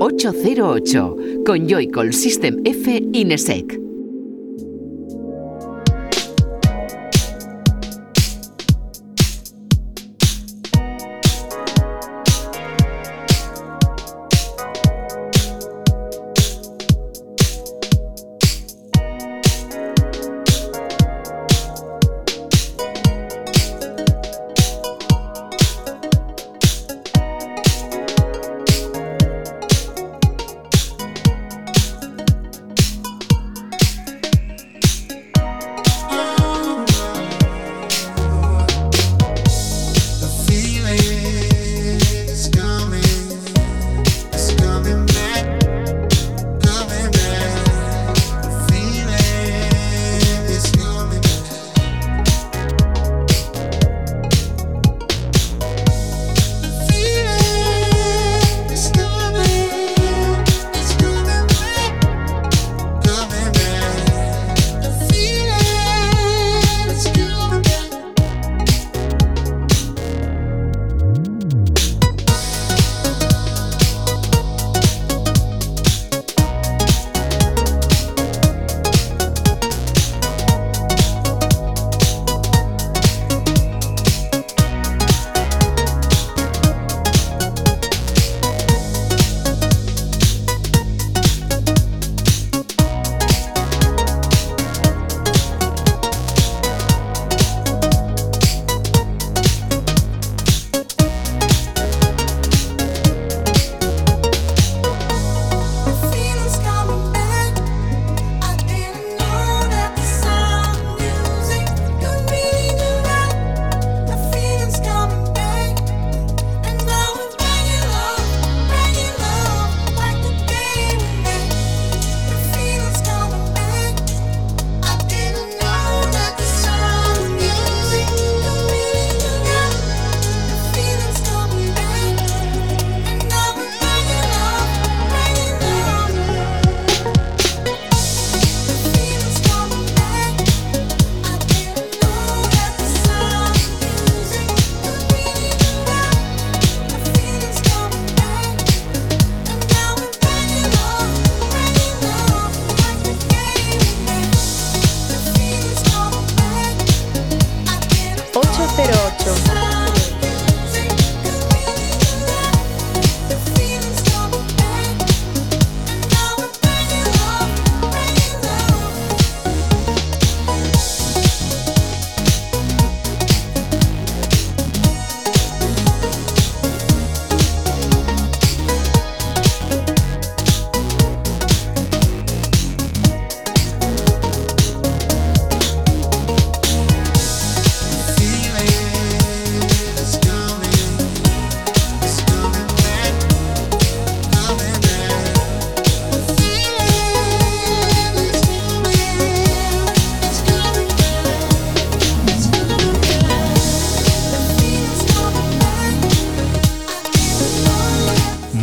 808 0.00 1.16
con 1.44 1.66
Joycall 1.68 2.12
System 2.12 2.56
F 2.64 3.00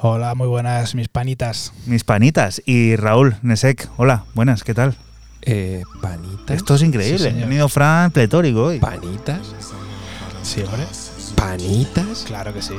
Hola, 0.00 0.34
muy 0.34 0.48
buenas 0.48 0.94
mis 0.94 1.08
panitas. 1.08 1.74
Mis 1.84 2.04
panitas 2.04 2.62
y 2.64 2.96
Raúl 2.96 3.36
Nesek. 3.42 3.86
Hola, 3.98 4.24
buenas, 4.32 4.64
¿qué 4.64 4.72
tal? 4.72 4.96
Eh, 5.42 5.82
panitas. 6.00 6.56
Esto 6.56 6.74
es 6.74 6.82
increíble. 6.82 7.30
Sí, 7.32 7.38
venido 7.40 7.68
Fran 7.68 8.10
pletórico 8.10 8.64
hoy. 8.64 8.78
¿Panitas? 8.78 9.40
Sí, 10.42 10.62
hombre. 10.62 10.84
¿Panitas? 11.36 12.24
Claro 12.26 12.52
que 12.52 12.62
sí. 12.62 12.74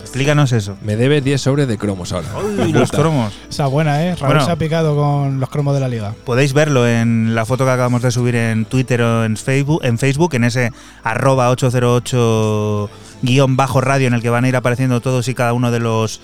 Explícanos 0.00 0.50
eso. 0.50 0.76
Me 0.82 0.96
debe 0.96 1.20
10 1.20 1.40
sobres 1.40 1.68
de 1.68 1.78
cromos 1.78 2.12
ahora. 2.12 2.28
Uy, 2.64 2.72
los 2.72 2.90
cromos. 2.90 3.32
Esa 3.48 3.66
buena, 3.68 4.02
¿eh? 4.04 4.16
Raúl 4.16 4.32
Bueno. 4.34 4.44
se 4.44 4.50
ha 4.50 4.56
picado 4.56 4.96
con 4.96 5.38
los 5.38 5.48
cromos 5.50 5.72
de 5.72 5.80
la 5.80 5.88
liga. 5.88 6.14
Podéis 6.24 6.52
verlo 6.52 6.86
en 6.88 7.34
la 7.36 7.44
foto 7.46 7.64
que 7.64 7.70
acabamos 7.70 8.02
de 8.02 8.10
subir 8.10 8.34
en 8.34 8.64
Twitter 8.64 9.00
o 9.02 9.24
en 9.24 9.36
Facebook, 9.36 9.80
en, 9.84 9.98
Facebook, 9.98 10.34
en 10.34 10.44
ese 10.44 10.72
arroba 11.04 11.48
808 11.50 12.90
guion 13.22 13.56
bajo 13.56 13.80
radio 13.80 14.08
en 14.08 14.14
el 14.14 14.22
que 14.22 14.30
van 14.30 14.44
a 14.44 14.48
ir 14.48 14.56
apareciendo 14.56 15.00
todos 15.00 15.28
y 15.28 15.34
cada 15.34 15.52
uno 15.52 15.70
de 15.70 15.78
los 15.78 16.20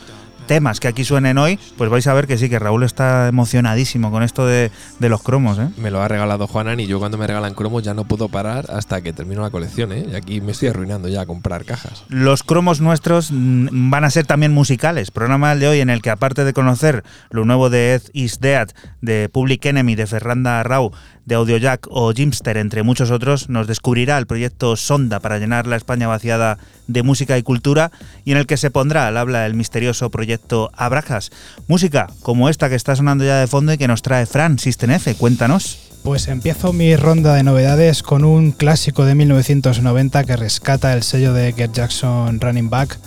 temas 0.47 0.81
que 0.81 0.89
aquí 0.89 1.05
suenen 1.05 1.39
hoy, 1.39 1.59
pues 1.77 1.91
vais 1.91 2.07
a 2.07 2.15
ver 2.15 2.27
que 2.27 2.39
sí, 2.39 2.49
que 2.49 2.59
Raúl 2.59 2.83
está 2.83 3.29
emocionadísimo 3.29 4.11
con 4.11 4.23
esto 4.23 4.47
de, 4.47 4.71
de 4.99 5.09
los 5.09 5.23
cromos, 5.23 5.59
¿eh? 5.59 5.69
Me 5.77 5.91
lo 5.91 6.01
ha 6.01 6.09
regalado 6.09 6.47
Juanan 6.47 6.81
y 6.81 6.87
yo 6.87 6.99
cuando 6.99 7.19
me 7.19 7.27
regalan 7.27 7.55
cromos 7.55 7.83
ya 7.83 7.95
no 7.95 8.05
puedo 8.05 8.29
parar 8.29 8.67
hasta 8.71 9.03
que 9.03 9.13
termino 9.13 9.43
la 9.43 9.51
colección, 9.51 9.93
¿eh? 9.93 10.07
Y 10.11 10.15
aquí 10.15 10.41
me 10.41 10.53
estoy 10.53 10.69
arruinando 10.69 11.09
ya 11.09 11.23
a 11.23 11.27
comprar 11.27 11.65
cajas. 11.65 12.05
Los 12.09 12.43
cromos 12.43 12.81
nuestros 12.81 13.31
mm, 13.33 13.91
van 13.91 14.05
a 14.05 14.11
ser 14.11 14.27
también 14.27 14.53
musicales. 14.53 15.11
Programa 15.11 15.55
de 15.55 15.69
hoy 15.69 15.81
en 15.81 15.91
el 15.91 16.03
que, 16.03 16.11
aparte 16.11 16.45
de 16.45 16.53
conocer 16.53 17.05
lo 17.31 17.45
nuevo 17.45 17.71
de 17.71 17.95
Ed 17.95 18.03
Is 18.13 18.41
Dead, 18.41 18.69
de 19.01 19.29
Public 19.29 19.65
Enemy, 19.67 19.95
de 19.95 20.07
Ferranda 20.07 20.63
Rau, 20.63 20.93
de 21.27 21.35
Audiojack 21.35 21.89
o 21.91 22.13
Jimster, 22.13 22.57
entre 22.57 22.83
muchos 22.83 23.11
otros, 23.11 23.51
nos 23.51 23.67
descubrirá 23.67 24.17
el 24.17 24.27
proyecto 24.27 24.77
Sonda 24.77 25.21
para 25.21 25.39
llenar 25.39 25.67
la 25.67 25.77
España 25.77 26.07
vaciada 26.07 26.57
de 26.87 27.03
música 27.03 27.37
y 27.37 27.43
cultura 27.43 27.91
y 28.25 28.33
en 28.33 28.39
el 28.39 28.47
que 28.47 28.57
se 28.57 28.71
pondrá 28.71 29.09
al 29.09 29.17
habla 29.17 29.45
el 29.45 29.55
misterioso 29.55 30.09
proyecto 30.11 30.71
Abrajas. 30.75 31.31
Música 31.67 32.07
como 32.23 32.49
esta 32.49 32.69
que 32.69 32.77
está 32.77 32.97
sonando 32.97 33.25
ya 33.25 33.41
de 33.41 33.47
fondo 33.49 33.73
y 33.73 33.79
que 33.79 33.89
nos 33.89 34.03
trae 34.03 34.25
Fran 34.25 34.59
System 34.59 34.93
F. 34.93 35.15
Cuéntanos. 35.17 35.79
Pues 36.05 36.29
empiezo 36.29 36.73
mi 36.73 36.95
ronda 36.95 37.35
de 37.35 37.43
novedades 37.43 38.05
con 38.05 38.25
un 38.25 38.53
clásico 38.53 39.05
de 39.05 39.17
1990 39.17 40.23
que 40.23 40.37
rescata 40.37 40.93
el 40.93 41.03
sello 41.03 41.33
de 41.33 41.53
Get 41.53 41.73
Jackson 41.73 42.41
Running 42.41 42.71
Back. 42.71 42.99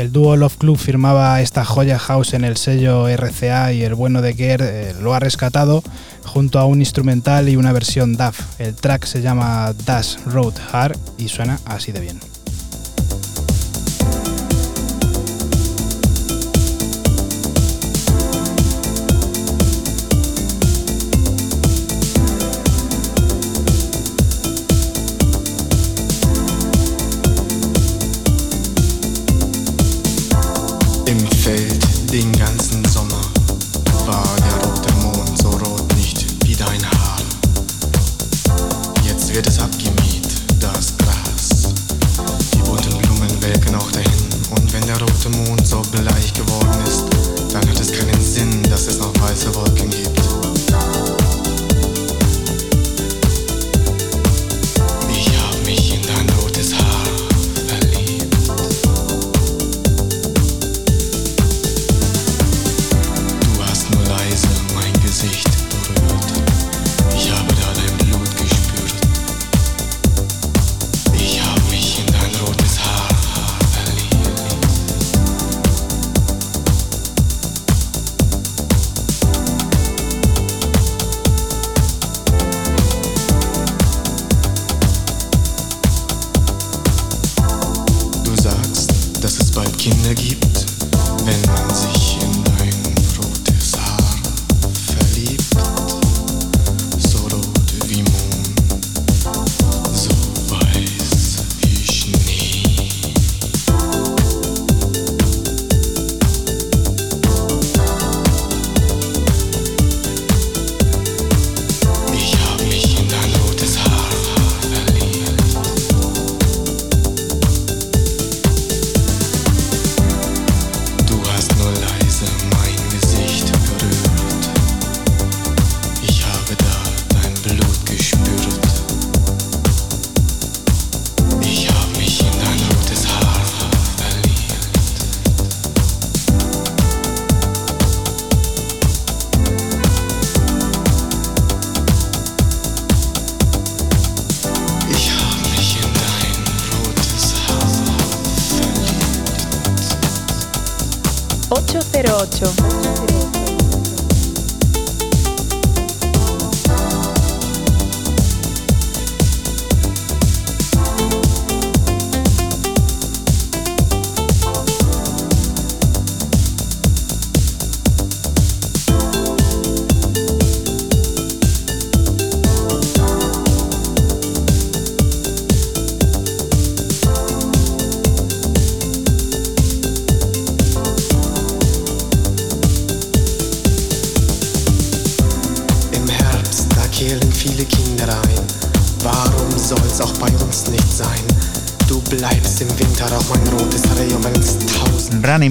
El 0.00 0.12
dúo 0.12 0.34
Love 0.34 0.56
Club 0.56 0.78
firmaba 0.78 1.42
esta 1.42 1.62
joya 1.62 1.98
house 1.98 2.32
en 2.32 2.42
el 2.42 2.56
sello 2.56 3.06
RCA 3.06 3.74
y 3.74 3.82
el 3.82 3.94
bueno 3.94 4.22
de 4.22 4.32
Gert 4.32 4.62
eh, 4.64 4.94
lo 4.98 5.12
ha 5.12 5.20
rescatado 5.20 5.82
junto 6.24 6.58
a 6.58 6.64
un 6.64 6.80
instrumental 6.80 7.50
y 7.50 7.56
una 7.56 7.70
versión 7.74 8.16
DAF. 8.16 8.58
El 8.58 8.74
track 8.74 9.04
se 9.04 9.20
llama 9.20 9.74
Dash 9.84 10.16
Road 10.24 10.54
Hard 10.72 10.96
y 11.18 11.28
suena 11.28 11.60
así 11.66 11.92
de 11.92 12.00
bien. 12.00 12.29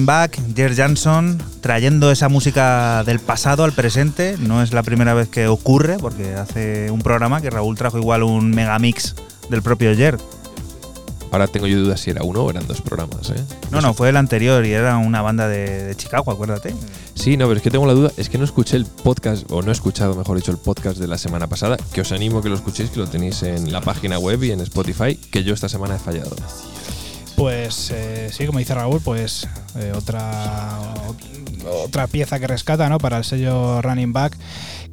Back, 0.06 0.40
Jer 0.54 0.74
Jansson, 0.74 1.42
trayendo 1.60 2.10
esa 2.10 2.28
música 2.28 3.02
del 3.04 3.20
pasado 3.20 3.64
al 3.64 3.72
presente. 3.72 4.36
No 4.38 4.62
es 4.62 4.72
la 4.72 4.82
primera 4.82 5.14
vez 5.14 5.28
que 5.28 5.48
ocurre, 5.48 5.98
porque 5.98 6.34
hace 6.34 6.90
un 6.90 7.02
programa 7.02 7.40
que 7.40 7.50
Raúl 7.50 7.76
trajo 7.76 7.98
igual 7.98 8.22
un 8.22 8.50
megamix 8.50 9.14
del 9.48 9.62
propio 9.62 9.94
Jer. 9.94 10.18
Ahora 11.32 11.46
tengo 11.46 11.66
yo 11.66 11.78
dudas 11.78 12.00
si 12.00 12.10
era 12.10 12.24
uno 12.24 12.42
o 12.42 12.50
eran 12.50 12.66
dos 12.66 12.80
programas, 12.80 13.30
¿eh? 13.30 13.44
No, 13.70 13.80
no, 13.80 13.94
fue 13.94 14.08
el 14.08 14.16
anterior 14.16 14.66
y 14.66 14.72
era 14.72 14.96
una 14.96 15.22
banda 15.22 15.46
de, 15.46 15.84
de 15.84 15.94
Chicago, 15.94 16.32
acuérdate. 16.32 16.74
Sí, 17.14 17.36
no, 17.36 17.46
pero 17.46 17.58
es 17.58 17.62
que 17.62 17.70
tengo 17.70 17.86
la 17.86 17.92
duda, 17.92 18.10
es 18.16 18.28
que 18.28 18.36
no 18.36 18.44
escuché 18.44 18.76
el 18.76 18.86
podcast, 18.86 19.44
o 19.50 19.62
no 19.62 19.68
he 19.68 19.72
escuchado, 19.72 20.16
mejor 20.16 20.36
dicho, 20.36 20.50
el 20.50 20.58
podcast 20.58 20.98
de 20.98 21.06
la 21.06 21.18
semana 21.18 21.46
pasada, 21.46 21.76
que 21.92 22.00
os 22.00 22.10
animo 22.10 22.38
a 22.38 22.42
que 22.42 22.48
lo 22.48 22.56
escuchéis, 22.56 22.90
que 22.90 22.98
lo 22.98 23.06
tenéis 23.06 23.44
en 23.44 23.70
la 23.70 23.80
página 23.80 24.18
web 24.18 24.42
y 24.42 24.50
en 24.50 24.60
Spotify, 24.60 25.14
que 25.14 25.44
yo 25.44 25.54
esta 25.54 25.68
semana 25.68 25.96
he 25.96 25.98
fallado. 25.98 26.34
Pues 27.36 27.90
eh, 27.94 28.30
sí, 28.32 28.44
como 28.44 28.58
dice 28.58 28.74
Raúl, 28.74 29.00
pues 29.00 29.48
eh, 29.76 29.92
otra 29.94 30.78
otra 31.84 32.06
pieza 32.06 32.38
que 32.38 32.46
rescata, 32.46 32.88
¿no? 32.88 32.98
Para 32.98 33.18
el 33.18 33.24
sello 33.24 33.82
Running 33.82 34.12
Back, 34.12 34.36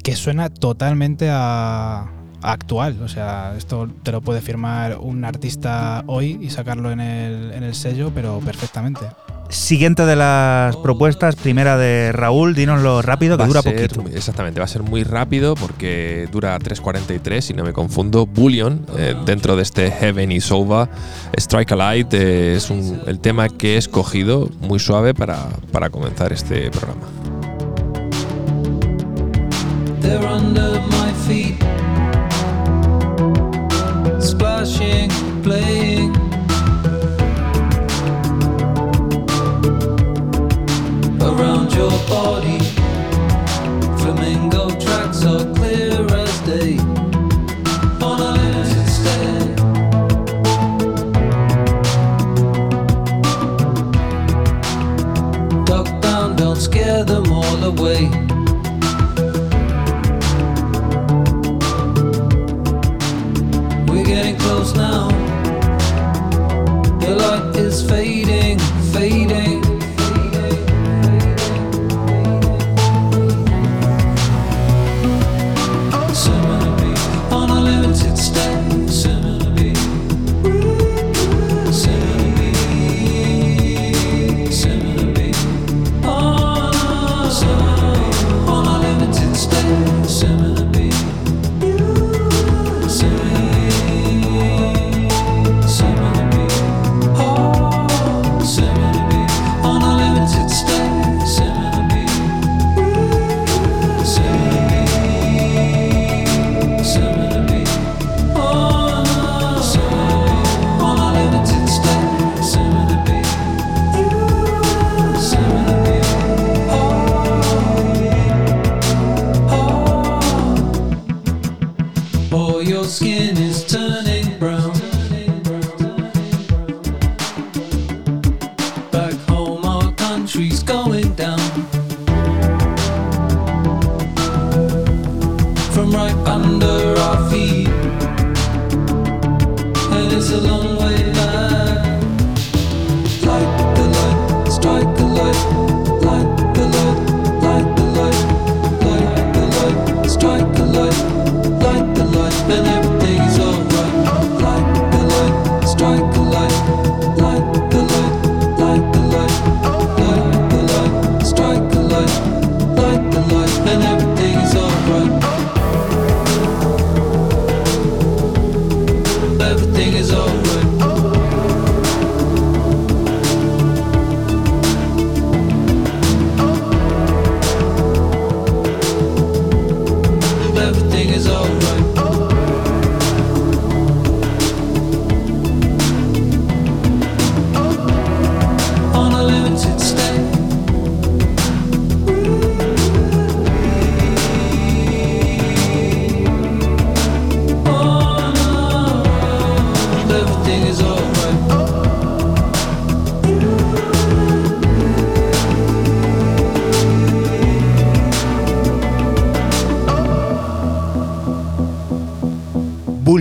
que 0.02 0.16
suena 0.16 0.50
totalmente 0.50 1.28
a, 1.30 2.00
a 2.42 2.52
actual. 2.52 3.00
O 3.02 3.08
sea, 3.08 3.54
esto 3.56 3.88
te 4.02 4.12
lo 4.12 4.20
puede 4.20 4.40
firmar 4.40 4.98
un 4.98 5.24
artista 5.24 6.04
hoy 6.06 6.38
y 6.40 6.50
sacarlo 6.50 6.90
en 6.90 7.00
el, 7.00 7.52
en 7.52 7.62
el 7.62 7.74
sello, 7.74 8.12
pero 8.14 8.40
perfectamente. 8.40 9.06
Siguiente 9.50 10.04
de 10.04 10.14
las 10.14 10.76
propuestas, 10.76 11.34
primera 11.34 11.78
de 11.78 12.12
Raúl, 12.12 12.54
dínoslo 12.54 13.00
rápido, 13.00 13.36
que 13.38 13.42
Va 13.44 13.46
dura 13.46 13.62
ser- 13.62 13.88
poquito. 13.90 14.16
Exactamente, 14.16 14.60
va 14.60 14.64
a 14.64 14.68
ser 14.68 14.82
muy 14.82 15.04
rápido 15.04 15.54
porque 15.54 16.28
dura 16.30 16.58
3.43, 16.58 17.40
si 17.46 17.54
no 17.54 17.64
me 17.64 17.72
confundo. 17.72 18.26
Bullion, 18.26 18.84
eh, 18.98 19.14
dentro 19.24 19.56
de 19.56 19.62
este 19.62 19.90
Heaven 19.90 20.32
is 20.32 20.52
Over. 20.52 20.88
Strike 21.38 21.72
a 21.72 21.76
Light 21.76 22.12
eh, 22.12 22.56
es 22.56 22.68
un- 22.68 23.00
el 23.06 23.20
tema 23.20 23.48
que 23.48 23.74
he 23.74 23.78
escogido, 23.78 24.50
muy 24.60 24.78
suave 24.78 25.14
para, 25.14 25.48
para 25.72 25.88
comenzar 25.88 26.30
este 26.32 26.70
programa. 26.70 27.06
They're 30.02 30.26
under 30.26 30.80
my 30.90 31.12
feet, 31.26 31.56
splashing, 34.20 35.08
playing. 35.42 35.77
Body, 42.08 42.58
flamingo 43.98 44.70
tracks 44.80 45.24
are 45.24 45.44
clear 45.54 46.06
as 46.14 46.40
day. 46.40 46.78
On 48.00 48.20
a. 48.20 48.38
Duck 55.64 55.86
down, 56.00 56.36
don't 56.36 56.56
scare 56.56 57.04
them 57.04 57.30
all 57.30 57.64
away. 57.64 58.17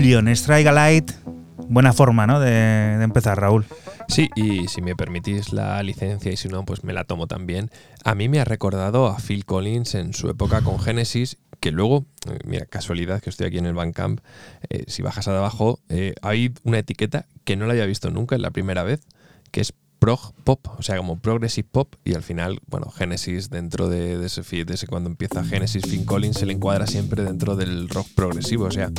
Bullion, 0.07 0.29
Strike 0.29 0.67
a 0.67 0.71
Light. 0.71 1.11
Buena 1.67 1.91
forma, 1.91 2.25
¿no? 2.25 2.39
De, 2.39 2.93
empezar, 3.03 3.41
Raúl. 3.41 3.65
Sí, 4.07 4.29
y 4.37 4.69
si 4.69 4.81
me 4.81 4.95
permitís 4.95 5.51
la 5.51 5.83
licencia 5.83 6.31
y 6.31 6.37
si 6.37 6.47
no, 6.47 6.63
pues 6.63 6.85
me 6.85 6.93
la 6.93 7.03
tomo 7.03 7.27
también. 7.27 7.69
A 8.05 8.15
mí 8.15 8.29
me 8.29 8.39
ha 8.39 8.45
recordado 8.45 9.07
a 9.07 9.17
Phil 9.19 9.43
Collins 9.43 9.95
en 9.95 10.13
su 10.13 10.29
época 10.29 10.61
con 10.61 10.79
Genesis, 10.79 11.39
que 11.59 11.71
luego, 11.71 12.05
eh, 12.31 12.39
mira, 12.45 12.65
casualidad 12.67 13.21
que 13.21 13.29
estoy 13.29 13.47
aquí 13.47 13.57
en 13.57 13.65
el 13.65 13.73
Bandcamp, 13.73 14.21
eh, 14.69 14.85
si 14.87 15.01
bajas 15.01 15.27
a 15.27 15.37
abajo, 15.37 15.81
eh, 15.89 16.13
hay 16.21 16.53
una 16.63 16.79
etiqueta 16.79 17.25
que 17.43 17.57
no 17.57 17.65
la 17.65 17.73
había 17.73 17.85
visto 17.85 18.09
nunca, 18.09 18.35
es 18.37 18.41
la 18.41 18.51
primera 18.51 18.83
vez, 18.83 19.01
que 19.51 19.59
es 19.59 19.73
prog 19.99 20.31
pop, 20.43 20.67
o 20.77 20.83
sea, 20.83 20.95
como 20.95 21.17
progressive 21.19 21.67
pop, 21.69 21.95
y 22.05 22.13
al 22.13 22.21
final, 22.21 22.59
bueno, 22.67 22.91
Genesis 22.91 23.49
dentro 23.49 23.89
de, 23.89 24.23
ese, 24.23 24.43
fi- 24.43 24.63
de 24.63 24.75
ese 24.75 24.85
cuando 24.85 25.09
empieza 25.09 25.43
Genesis, 25.43 25.81
Phil 25.87 26.05
Collins 26.05 26.37
se 26.37 26.45
le 26.45 26.53
encuadra 26.53 26.85
siempre 26.85 27.23
dentro 27.23 27.55
del 27.55 27.89
rock 27.89 28.07
progresivo, 28.15 28.65
o 28.65 28.71
sea, 28.71 28.91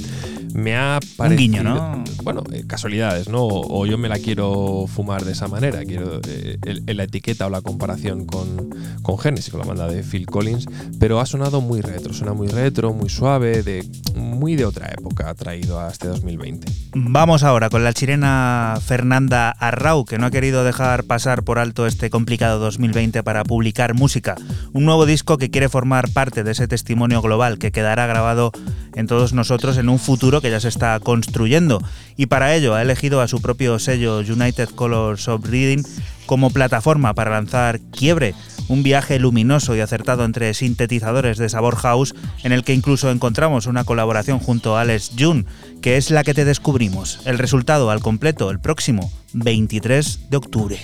me 0.59 0.77
ha 0.77 0.99
parecido... 1.17 1.39
guiño, 1.39 1.63
¿no? 1.63 2.05
Bueno, 2.23 2.43
eh, 2.53 2.65
casualidades, 2.67 3.29
¿no? 3.29 3.43
O, 3.45 3.81
o 3.81 3.87
yo 3.87 3.97
me 3.99 4.09
la 4.09 4.19
quiero 4.19 4.85
fumar 4.87 5.25
de 5.25 5.33
esa 5.33 5.49
manera, 5.49 5.85
quiero 5.85 6.21
eh, 6.29 6.59
el- 6.67 6.83
el- 6.87 6.97
la 6.97 7.05
etiqueta 7.05 7.47
o 7.47 7.51
la 7.51 7.61
comparación 7.63 8.27
con, 8.27 8.71
con 9.03 9.19
Genesis, 9.19 9.51
con 9.51 9.61
la 9.61 9.67
banda 9.67 9.87
de 9.89 10.03
Phil 10.03 10.27
Collins, 10.27 10.67
pero 10.99 11.21
ha 11.21 11.27
sonado 11.27 11.61
muy 11.61 11.81
retro, 11.81 12.13
suena 12.13 12.33
muy 12.35 12.49
retro, 12.49 12.93
muy 12.93 13.09
suave, 13.09 13.63
de 13.63 13.85
muy 14.17 14.57
de 14.57 14.65
otra 14.67 14.89
época, 14.89 15.33
traído 15.35 15.81
a 15.81 15.89
este 15.91 16.09
2020. 16.09 16.71
Vamos 16.95 17.43
ahora 17.45 17.71
con 17.71 17.85
la 17.85 17.93
chilena 17.93 18.79
Fernanda 18.85 19.51
Arrau, 19.51 20.05
que 20.05 20.19
no 20.19 20.27
ha 20.27 20.31
querido 20.31 20.65
dejar 20.65 21.05
pasar 21.05 21.45
por 21.45 21.59
alto 21.59 21.87
este 21.87 22.11
complicado 22.11 22.59
2020 22.59 23.23
para 23.23 23.45
publicar 23.45 23.95
música. 23.95 24.35
Un 24.73 24.85
nuevo 24.85 25.07
disco 25.07 25.39
que 25.39 25.51
quiere 25.51 25.69
formar 25.69 26.11
parte 26.11 26.43
de 26.43 26.51
ese 26.53 26.67
testimonio 26.69 27.23
global 27.23 27.59
que 27.59 27.71
quedará 27.71 28.07
grabado 28.07 28.51
en 28.99 29.07
todos 29.07 29.33
nosotros 29.33 29.79
en 29.79 29.89
un 29.89 30.01
futuro 30.01 30.41
que 30.41 30.51
ya 30.51 30.59
se 30.59 30.69
está 30.69 30.99
construyendo. 30.99 31.81
Y 32.17 32.27
para 32.27 32.55
ello 32.55 32.75
ha 32.75 32.83
elegido 32.83 33.21
a 33.21 33.29
su 33.29 33.41
propio 33.41 33.79
sello 33.79 34.19
United 34.19 34.71
Colors 34.71 35.29
of 35.29 35.47
Reading 35.47 35.85
como 36.27 36.51
plataforma 36.51 37.15
para 37.15 37.31
lanzar 37.31 37.79
Quiebre, 37.93 38.35
un 38.67 38.83
viaje 38.83 39.21
luminoso 39.21 39.77
y 39.77 39.81
acertado 39.81 40.25
entre 40.25 40.53
sintetizadores 40.53 41.39
de 41.39 41.49
sabor 41.49 41.77
house 41.77 42.15
en 42.43 42.51
el 42.51 42.65
que 42.65 42.75
incluso 42.75 43.11
encontramos 43.11 43.67
una 43.67 43.85
colaboración 43.85 44.41
junto 44.41 44.77
a 44.77 44.81
Alex 44.81 45.13
June, 45.17 45.45
que 45.81 45.97
es 45.97 46.11
la 46.11 46.25
que 46.25 46.35
te 46.35 46.45
descubrimos. 46.45 47.21
El 47.25 47.39
resultado 47.39 47.91
al 47.91 48.01
completo 48.01 48.51
el 48.51 48.59
próximo 48.59 49.13
23 49.33 50.29
de 50.29 50.37
octubre. 50.37 50.79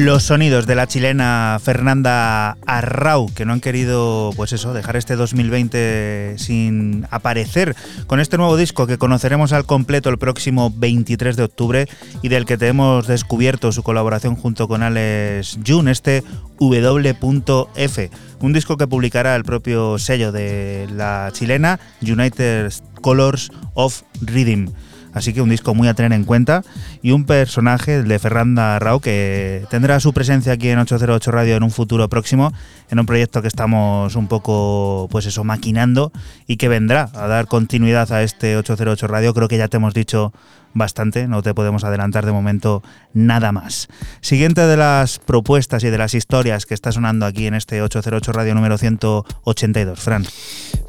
Los 0.00 0.22
sonidos 0.22 0.66
de 0.66 0.74
la 0.74 0.86
chilena 0.86 1.60
Fernanda 1.62 2.56
Arrau, 2.64 3.30
que 3.34 3.44
no 3.44 3.52
han 3.52 3.60
querido, 3.60 4.30
pues 4.34 4.54
eso, 4.54 4.72
dejar 4.72 4.96
este 4.96 5.14
2020 5.14 6.36
sin 6.38 7.06
aparecer 7.10 7.76
con 8.06 8.18
este 8.18 8.38
nuevo 8.38 8.56
disco 8.56 8.86
que 8.86 8.96
conoceremos 8.96 9.52
al 9.52 9.66
completo 9.66 10.08
el 10.08 10.16
próximo 10.16 10.72
23 10.74 11.36
de 11.36 11.42
octubre 11.42 11.86
y 12.22 12.28
del 12.28 12.46
que 12.46 12.56
te 12.56 12.68
hemos 12.68 13.08
descubierto 13.08 13.72
su 13.72 13.82
colaboración 13.82 14.36
junto 14.36 14.68
con 14.68 14.82
Alex 14.82 15.58
June, 15.66 15.90
este 15.90 16.24
W.F, 16.58 18.10
un 18.40 18.52
disco 18.54 18.78
que 18.78 18.86
publicará 18.86 19.36
el 19.36 19.44
propio 19.44 19.98
sello 19.98 20.32
de 20.32 20.88
la 20.94 21.28
chilena 21.34 21.78
United 22.00 22.72
Colors 23.02 23.52
of 23.74 24.00
Rhythm. 24.22 24.72
Así 25.12 25.32
que 25.32 25.42
un 25.42 25.50
disco 25.50 25.74
muy 25.74 25.88
a 25.88 25.94
tener 25.94 26.12
en 26.12 26.24
cuenta 26.24 26.62
y 27.02 27.12
un 27.12 27.24
personaje, 27.24 27.96
el 27.96 28.08
de 28.08 28.18
Fernanda 28.18 28.78
Rao, 28.78 29.00
que 29.00 29.64
tendrá 29.70 30.00
su 30.00 30.12
presencia 30.12 30.52
aquí 30.52 30.68
en 30.68 30.78
808 30.78 31.30
Radio 31.30 31.56
en 31.56 31.62
un 31.62 31.70
futuro 31.70 32.08
próximo, 32.08 32.52
en 32.90 32.98
un 32.98 33.06
proyecto 33.06 33.42
que 33.42 33.48
estamos 33.48 34.16
un 34.16 34.28
poco, 34.28 35.08
pues 35.10 35.26
eso, 35.26 35.44
maquinando 35.44 36.12
y 36.46 36.56
que 36.56 36.68
vendrá 36.68 37.10
a 37.14 37.26
dar 37.26 37.46
continuidad 37.46 38.12
a 38.12 38.22
este 38.22 38.56
808 38.56 39.06
Radio. 39.06 39.34
Creo 39.34 39.48
que 39.48 39.58
ya 39.58 39.68
te 39.68 39.76
hemos 39.76 39.94
dicho 39.94 40.32
bastante, 40.74 41.26
no 41.28 41.42
te 41.42 41.54
podemos 41.54 41.84
adelantar 41.84 42.26
de 42.26 42.32
momento 42.32 42.82
nada 43.12 43.52
más. 43.52 43.88
Siguiente 44.20 44.62
de 44.62 44.76
las 44.76 45.18
propuestas 45.18 45.84
y 45.84 45.90
de 45.90 45.98
las 45.98 46.14
historias 46.14 46.66
que 46.66 46.74
está 46.74 46.92
sonando 46.92 47.26
aquí 47.26 47.46
en 47.46 47.54
este 47.54 47.82
808 47.82 48.32
Radio 48.32 48.54
número 48.54 48.78
182. 48.78 49.98
Fran. 49.98 50.24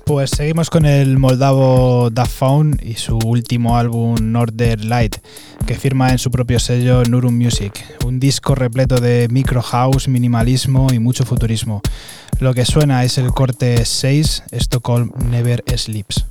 Pues 0.05 0.31
seguimos 0.31 0.69
con 0.69 0.85
el 0.85 1.17
moldavo 1.17 2.09
Daft 2.11 2.33
Faun 2.33 2.79
y 2.81 2.95
su 2.95 3.17
último 3.17 3.77
álbum 3.77 4.15
Northern 4.19 4.89
Light, 4.89 5.17
que 5.65 5.75
firma 5.75 6.11
en 6.11 6.17
su 6.17 6.31
propio 6.31 6.59
sello 6.59 7.03
Nurum 7.03 7.37
Music, 7.37 7.73
un 8.05 8.19
disco 8.19 8.55
repleto 8.55 8.99
de 8.99 9.27
micro 9.29 9.61
house, 9.61 10.07
minimalismo 10.07 10.87
y 10.91 10.99
mucho 10.99 11.23
futurismo. 11.23 11.81
Lo 12.39 12.53
que 12.53 12.65
suena 12.65 13.03
es 13.03 13.17
el 13.19 13.31
corte 13.31 13.85
6, 13.85 14.43
Stockholm 14.51 15.11
Never 15.29 15.63
Sleeps. 15.77 16.25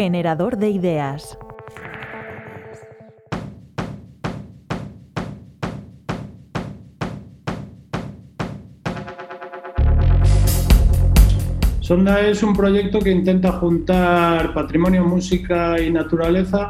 Generador 0.00 0.58
de 0.58 0.70
ideas. 0.70 1.36
Sonda 11.80 12.20
es 12.20 12.44
un 12.44 12.54
proyecto 12.54 13.00
que 13.00 13.10
intenta 13.10 13.50
juntar 13.50 14.54
patrimonio, 14.54 15.02
música 15.04 15.80
y 15.80 15.90
naturaleza 15.90 16.68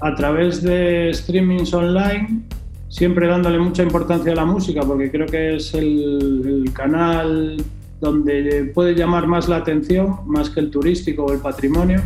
a 0.00 0.14
través 0.14 0.62
de 0.62 1.10
streamings 1.12 1.74
online, 1.74 2.40
siempre 2.88 3.26
dándole 3.26 3.58
mucha 3.58 3.82
importancia 3.82 4.32
a 4.32 4.34
la 4.34 4.46
música, 4.46 4.80
porque 4.80 5.10
creo 5.10 5.26
que 5.26 5.56
es 5.56 5.74
el, 5.74 6.70
canal 6.72 7.62
donde 8.00 8.72
puede 8.74 8.94
llamar 8.94 9.26
más 9.26 9.46
la 9.46 9.56
atención, 9.56 10.20
más 10.24 10.48
que 10.48 10.60
el 10.60 10.70
turístico 10.70 11.26
o 11.26 11.32
el 11.34 11.40
patrimonio. 11.40 12.00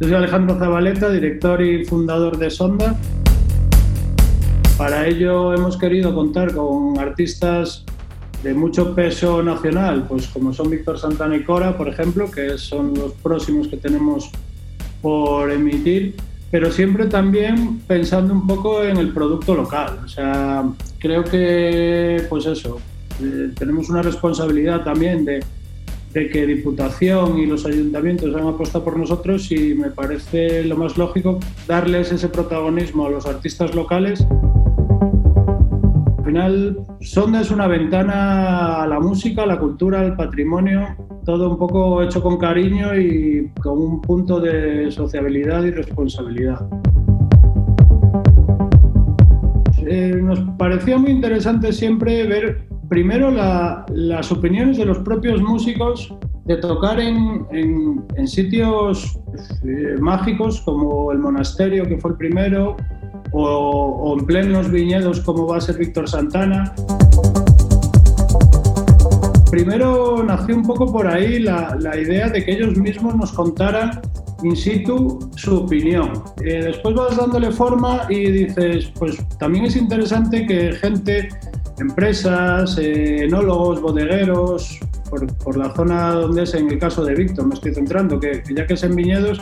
Yo 0.00 0.08
soy 0.08 0.16
Alejandro 0.16 0.58
Zabaleta, 0.58 1.08
director 1.08 1.62
y 1.62 1.84
fundador 1.84 2.36
de 2.36 2.50
Sonda. 2.50 2.98
Para 4.76 5.06
ello 5.06 5.54
hemos 5.54 5.76
querido 5.76 6.12
contar 6.12 6.52
con 6.52 6.98
artistas 6.98 7.84
de 8.42 8.54
mucho 8.54 8.92
peso 8.96 9.40
nacional, 9.44 10.04
pues 10.08 10.26
como 10.26 10.52
son 10.52 10.70
Víctor 10.70 10.98
Santana 10.98 11.36
y 11.36 11.44
Cora, 11.44 11.78
por 11.78 11.88
ejemplo, 11.88 12.28
que 12.28 12.58
son 12.58 12.92
los 12.94 13.12
próximos 13.12 13.68
que 13.68 13.76
tenemos 13.76 14.30
por 15.00 15.52
emitir, 15.52 16.16
pero 16.50 16.72
siempre 16.72 17.06
también 17.06 17.78
pensando 17.86 18.34
un 18.34 18.48
poco 18.48 18.82
en 18.82 18.96
el 18.96 19.12
producto 19.12 19.54
local. 19.54 20.00
O 20.04 20.08
sea, 20.08 20.64
creo 20.98 21.22
que, 21.22 22.26
pues 22.28 22.46
eso, 22.46 22.80
eh, 23.22 23.52
tenemos 23.56 23.88
una 23.90 24.02
responsabilidad 24.02 24.82
también 24.82 25.24
de, 25.24 25.44
de 26.14 26.28
que 26.28 26.46
Diputación 26.46 27.38
y 27.38 27.46
los 27.46 27.66
ayuntamientos 27.66 28.34
han 28.36 28.46
apostado 28.46 28.84
por 28.84 28.96
nosotros 28.96 29.50
y 29.50 29.74
me 29.74 29.90
parece 29.90 30.62
lo 30.64 30.76
más 30.76 30.96
lógico 30.96 31.40
darles 31.66 32.12
ese 32.12 32.28
protagonismo 32.28 33.06
a 33.06 33.10
los 33.10 33.26
artistas 33.26 33.74
locales. 33.74 34.24
Al 36.18 36.24
final, 36.24 36.78
Sonda 37.00 37.40
es 37.40 37.50
una 37.50 37.66
ventana 37.66 38.82
a 38.82 38.86
la 38.86 39.00
música, 39.00 39.42
a 39.42 39.46
la 39.46 39.58
cultura, 39.58 40.00
al 40.00 40.16
patrimonio, 40.16 40.86
todo 41.24 41.50
un 41.50 41.58
poco 41.58 42.00
hecho 42.02 42.22
con 42.22 42.38
cariño 42.38 42.94
y 42.96 43.50
con 43.60 43.78
un 43.78 44.00
punto 44.00 44.40
de 44.40 44.90
sociabilidad 44.92 45.64
y 45.64 45.72
responsabilidad. 45.72 46.66
Eh, 49.86 50.18
nos 50.22 50.40
parecía 50.56 50.96
muy 50.96 51.10
interesante 51.10 51.72
siempre 51.72 52.26
ver 52.26 52.73
primero 52.94 53.28
la- 53.28 53.84
las 53.92 54.30
opiniones 54.30 54.76
de 54.76 54.84
los 54.84 54.98
propios 54.98 55.42
músicos 55.42 56.14
de 56.44 56.58
tocar 56.58 57.00
en, 57.00 57.44
sitios 58.24 59.18
eh, 59.64 59.96
mágicos 59.98 60.60
como 60.60 61.10
el 61.10 61.18
monasterio, 61.18 61.88
que 61.88 61.98
fue 61.98 62.12
el 62.12 62.16
primero, 62.16 62.76
o, 63.32 64.14
en 64.16 64.24
plenos 64.26 64.70
viñedos 64.70 65.18
como 65.22 65.48
va 65.48 65.56
a 65.56 65.60
ser 65.60 65.76
Víctor 65.76 66.08
Santana. 66.08 66.72
Primero 69.50 70.22
nació 70.22 70.54
un 70.54 70.62
poco 70.62 70.92
por 70.92 71.08
ahí 71.08 71.40
la, 71.40 71.76
la 71.80 71.98
idea 71.98 72.28
de 72.28 72.44
que 72.44 72.52
ellos 72.52 72.76
mismos 72.76 73.16
nos 73.16 73.32
contaran 73.32 74.00
in 74.44 74.54
situ 74.54 75.18
su 75.34 75.56
opinión. 75.64 76.12
Eh, 76.44 76.62
después 76.62 76.94
vas 76.94 77.16
dándole 77.16 77.50
forma 77.50 78.02
y 78.08 78.30
dices, 78.30 78.92
pues 78.98 79.16
también 79.38 79.64
es 79.64 79.74
interesante 79.74 80.46
que 80.46 80.72
gente, 80.74 81.28
empresas, 81.78 82.78
eh, 82.78 83.24
enólogos, 83.24 83.80
bodegueros, 83.80 84.78
por, 85.10 85.26
por 85.38 85.56
la 85.56 85.74
zona 85.74 86.12
donde 86.12 86.44
es 86.44 86.54
en 86.54 86.70
el 86.70 86.78
caso 86.78 87.04
de 87.04 87.14
Víctor, 87.14 87.46
me 87.46 87.54
estoy 87.54 87.74
centrando, 87.74 88.18
que, 88.18 88.42
ya 88.54 88.66
que 88.66 88.74
es 88.74 88.82
en 88.82 88.96
viñedos, 88.96 89.40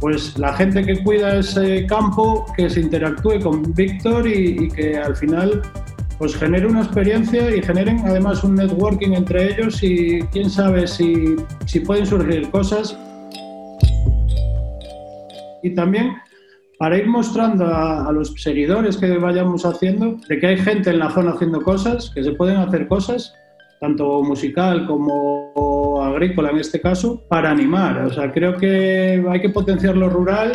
pues 0.00 0.38
la 0.38 0.52
gente 0.54 0.84
que 0.84 1.02
cuida 1.02 1.38
ese 1.38 1.86
campo, 1.86 2.46
que 2.56 2.68
se 2.68 2.80
interactúe 2.80 3.40
con 3.42 3.74
Víctor 3.74 4.26
y, 4.26 4.64
y 4.64 4.68
que 4.68 4.98
al 4.98 5.16
final 5.16 5.62
pues 6.18 6.34
genere 6.34 6.66
una 6.66 6.82
experiencia 6.82 7.54
y 7.54 7.62
generen 7.62 8.00
además 8.04 8.42
un 8.42 8.54
networking 8.54 9.12
entre 9.12 9.52
ellos 9.52 9.82
y 9.82 10.20
quién 10.32 10.48
sabe 10.48 10.86
si, 10.86 11.36
si 11.66 11.80
pueden 11.80 12.06
surgir 12.06 12.50
cosas. 12.50 12.96
Y 15.62 15.74
también 15.74 16.14
para 16.78 16.98
ir 16.98 17.06
mostrando 17.06 17.66
a, 17.66 18.10
los 18.12 18.34
seguidores 18.36 18.96
que 18.96 19.16
vayamos 19.18 19.64
haciendo 19.64 20.16
de 20.28 20.38
que 20.38 20.46
hay 20.46 20.58
gente 20.58 20.90
en 20.90 20.98
la 20.98 21.10
zona 21.10 21.32
haciendo 21.32 21.62
cosas, 21.62 22.10
que 22.14 22.22
se 22.22 22.32
pueden 22.32 22.56
hacer 22.56 22.86
cosas, 22.86 23.34
tanto 23.80 24.22
musical 24.22 24.86
como 24.86 26.02
agrícola 26.02 26.50
en 26.50 26.58
este 26.58 26.80
caso, 26.80 27.22
para 27.28 27.50
animar. 27.50 28.04
O 28.04 28.12
sea, 28.12 28.30
creo 28.32 28.56
que 28.56 29.24
hay 29.28 29.40
que 29.40 29.48
potenciar 29.48 29.96
lo 29.96 30.10
rural 30.10 30.52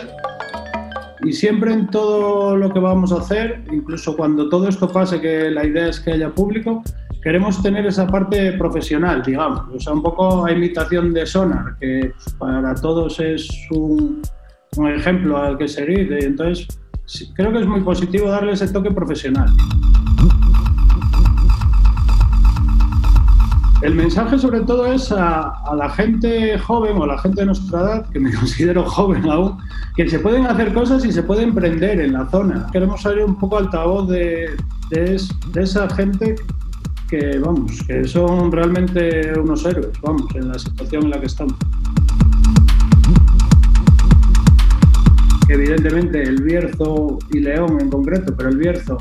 y 1.24 1.34
siempre 1.34 1.74
en 1.74 1.88
todo 1.88 2.56
lo 2.56 2.72
que 2.72 2.80
vamos 2.80 3.12
a 3.12 3.18
hacer, 3.18 3.64
incluso 3.72 4.16
cuando 4.16 4.50
todo 4.50 4.68
esto 4.68 4.92
pase, 4.92 5.22
que 5.22 5.50
la 5.52 5.66
idea 5.66 5.88
es 5.88 6.00
que 6.00 6.12
haya 6.12 6.30
público, 6.30 6.84
queremos 7.24 7.62
tener 7.62 7.86
esa 7.86 8.08
parte 8.08 8.54
profesional, 8.54 9.22
digamos, 9.24 9.64
o 9.74 9.80
sea, 9.80 9.94
un 9.94 10.02
poco 10.02 10.46
a 10.46 10.52
imitación 10.52 11.14
de 11.14 11.26
Sonar, 11.26 11.78
que 11.80 12.12
para 12.40 12.74
todos 12.76 13.20
es 13.20 13.48
un, 13.70 14.22
un 14.78 14.90
ejemplo 14.90 15.38
al 15.38 15.58
que 15.58 15.68
seguir. 15.68 16.14
Entonces, 16.14 16.66
creo 17.36 17.52
que 17.52 17.60
es 17.60 17.68
muy 17.68 17.82
positivo 17.82 18.30
darle 18.30 18.54
ese 18.54 18.70
toque 18.70 18.90
profesional. 18.90 19.50
El 23.82 23.96
mensaje 23.96 24.40
sobre 24.40 24.62
todo 24.62 24.86
es 24.86 25.12
a, 25.12 25.54
la 25.76 25.90
gente 25.90 26.58
joven 26.60 26.96
o 26.98 27.04
a 27.04 27.08
la 27.08 27.18
gente 27.18 27.42
de 27.42 27.48
nuestra 27.48 27.80
edad, 27.82 28.10
que 28.12 28.20
me 28.20 28.34
considero 28.40 28.86
joven 28.86 29.30
aún, 29.30 29.58
que 29.98 30.08
se 30.08 30.20
pueden 30.20 30.46
hacer 30.46 30.74
cosas 30.74 31.04
y 31.04 31.12
se 31.12 31.24
puede 31.24 31.44
emprender 31.44 32.00
en 32.00 32.14
la 32.14 32.30
zona. 32.30 32.68
Queremos 32.72 33.02
salir 33.02 33.26
un 33.26 33.36
poco 33.36 33.58
altavoz 33.58 34.08
de, 34.08 34.52
de, 34.90 35.22
de 35.52 35.64
esa 35.64 35.90
gente 35.90 36.36
que, 37.10 37.40
vamos, 37.40 37.84
que 37.86 38.08
son 38.08 38.54
realmente 38.54 39.38
unos 39.38 39.66
héroes, 39.66 39.92
vamos, 40.02 40.34
en 40.34 40.48
la 40.48 40.58
situación 40.58 41.04
en 41.04 41.10
la 41.10 41.20
que 41.20 41.26
estamos. 41.26 41.58
Evidentemente 45.52 46.24
el 46.24 46.42
Bierzo 46.42 47.20
y 47.34 47.42
León 47.42 47.78
en 47.82 47.90
concreto, 47.90 48.34
pero 48.38 48.48
el 48.48 48.58
Bierzo, 48.58 48.98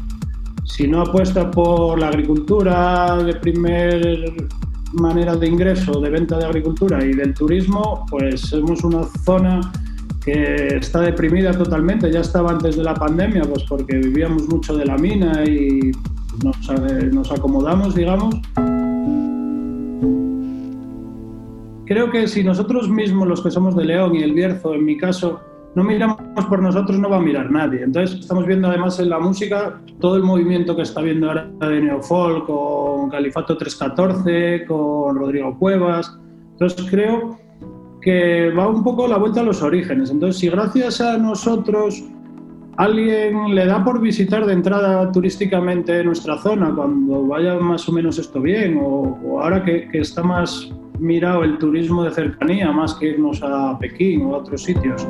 si 0.65 0.89
no 0.89 1.03
apuesta 1.03 1.49
por 1.49 1.97
la 1.97 2.09
agricultura 2.09 3.23
de 3.23 3.35
primer 3.37 4.49
manera 4.95 5.37
de 5.37 5.47
ingreso, 5.47 6.01
de 6.01 6.11
venta 6.11 6.39
de 6.39 6.47
agricultura 6.47 7.05
y 7.05 7.13
del 7.13 7.35
turismo, 7.35 8.05
pues 8.11 8.41
somos 8.41 8.83
una 8.83 9.05
zona 9.25 9.61
que 10.25 10.79
está 10.79 11.03
deprimida 11.03 11.53
totalmente. 11.53 12.11
Ya 12.11 12.21
estaba 12.21 12.51
antes 12.51 12.77
de 12.77 12.83
la 12.83 12.95
pandemia, 12.95 13.43
pues 13.43 13.63
porque 13.69 13.99
vivíamos 13.99 14.49
mucho 14.49 14.77
de 14.77 14.87
la 14.87 14.99
mina 14.99 15.45
y 15.45 15.93
nos, 16.43 16.57
nos 17.13 17.31
acomodamos, 17.31 17.95
digamos. 17.95 18.35
Creo 21.87 22.11
que 22.11 22.27
si 22.27 22.43
nosotros 22.43 22.89
mismos, 22.89 23.29
los 23.29 23.41
que 23.41 23.53
somos 23.53 23.77
de 23.77 23.85
León 23.85 24.17
y 24.17 24.25
el 24.25 24.33
Bierzo, 24.33 24.75
en 24.75 24.85
mi 24.85 24.97
caso, 24.97 25.41
no 25.75 25.85
miramos 25.85 26.19
por 26.49 26.61
nosotros, 26.63 26.99
no 26.99 27.09
va 27.09 27.19
a 27.19 27.21
mirar 27.21 27.51
nadie. 27.51 27.83
Entonces, 27.83 28.19
estamos 28.19 28.47
viendo 28.47 28.69
además 28.69 28.99
en 28.99 29.09
la 29.09 29.19
música 29.19 29.81
todo 30.01 30.17
el 30.17 30.23
movimiento 30.23 30.75
que 30.75 30.83
está 30.83 31.01
viendo 31.01 31.29
ahora 31.29 31.49
de 31.61 31.81
Neofolk, 31.81 32.47
con 32.47 33.11
Califato 33.11 33.57
314, 33.57 34.67
con 34.67 35.17
Rodrigo 35.17 35.57
Cuevas. 35.59 36.19
Entonces, 36.53 36.87
creo 36.91 37.39
que 38.01 38.51
va 38.51 38.69
un 38.69 38.83
poco 38.83 39.07
la 39.07 39.19
vuelta 39.19 39.41
a 39.41 39.45
los 39.45 39.63
orígenes. 39.63 40.11
Entonces, 40.11 40.41
si 40.41 40.49
gracias 40.49 41.01
a 41.01 41.19
nosotros 41.19 42.03
alguien 42.77 43.55
le 43.55 43.67
da 43.67 43.85
por 43.85 44.01
visitar 44.01 44.47
de 44.47 44.55
entrada 44.55 45.13
turísticamente 45.13 46.03
nuestra 46.03 46.39
zona 46.39 46.75
cuando 46.75 47.27
vaya 47.27 47.59
más 47.59 47.89
o 47.89 47.93
menos 47.93 48.19
esto 48.19 48.41
bien, 48.41 48.81
o, 48.83 49.39
ahora 49.41 49.63
que, 49.63 49.89
que 49.89 49.99
está 49.99 50.23
más 50.23 50.73
mirado 50.99 51.45
el 51.45 51.59
turismo 51.59 52.03
de 52.05 52.11
cercanía 52.11 52.73
más 52.73 52.95
que 52.95 53.11
irnos 53.11 53.43
a 53.43 53.79
Pekín 53.79 54.23
o 54.27 54.35
a 54.35 54.39
otros 54.39 54.63
sitios. 54.63 55.07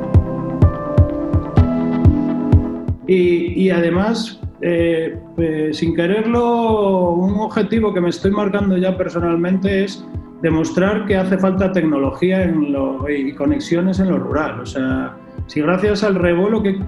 Y, 3.07 3.63
y 3.63 3.69
además, 3.69 4.39
eh, 4.61 5.19
pues, 5.35 5.77
sin 5.77 5.95
quererlo, 5.95 7.11
un 7.11 7.39
objetivo 7.39 7.93
que 7.93 8.01
me 8.01 8.09
estoy 8.09 8.31
marcando 8.31 8.77
ya 8.77 8.95
personalmente 8.95 9.83
es 9.83 10.05
demostrar 10.41 11.05
que 11.05 11.17
hace 11.17 11.37
falta 11.37 11.71
tecnología 11.71 12.43
en 12.43 12.71
lo, 12.71 13.07
y 13.09 13.33
conexiones 13.33 13.99
en 13.99 14.09
lo 14.09 14.17
rural. 14.17 14.59
O 14.59 14.65
sea, 14.65 15.15
si 15.47 15.61
gracias 15.61 16.03
al 16.03 16.15
revuelo 16.15 16.61
que 16.61 16.79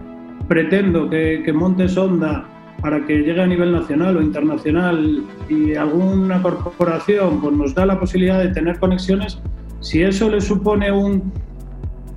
pretendo 0.48 1.10
que, 1.10 1.42
que 1.44 1.54
monte 1.54 1.88
Sonda 1.88 2.46
para 2.82 3.06
que 3.06 3.20
llegue 3.20 3.42
a 3.42 3.48
nivel 3.48 3.72
nacional 3.72 4.18
o 4.18 4.22
internacional 4.22 5.24
y 5.48 5.74
alguna 5.76 6.42
corporación 6.42 7.40
pues, 7.42 7.56
nos 7.56 7.74
da 7.74 7.86
la 7.86 8.00
posibilidad 8.00 8.40
de 8.40 8.50
tener 8.50 8.78
conexiones, 8.78 9.40
si 9.80 10.04
eso 10.04 10.30
le 10.30 10.42
supone 10.42 10.92
un, 10.92 11.32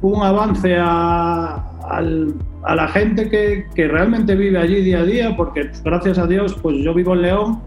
un 0.03 0.23
avance 0.23 0.77
a, 0.77 1.73
al, 1.88 2.35
a 2.64 2.75
la 2.75 2.88
gente 2.88 3.29
que, 3.29 3.66
que, 3.75 3.88
realmente 3.88 4.35
vive 4.35 4.59
allí 4.59 4.83
día 4.83 5.01
a 5.01 5.05
día, 5.05 5.37
porque 5.37 5.70
gracias 5.85 6.18
a 6.18 6.27
Dios 6.27 6.57
pues 6.62 6.77
yo 6.79 6.94
vivo 6.94 7.14
en 7.14 7.22
León 7.22 7.61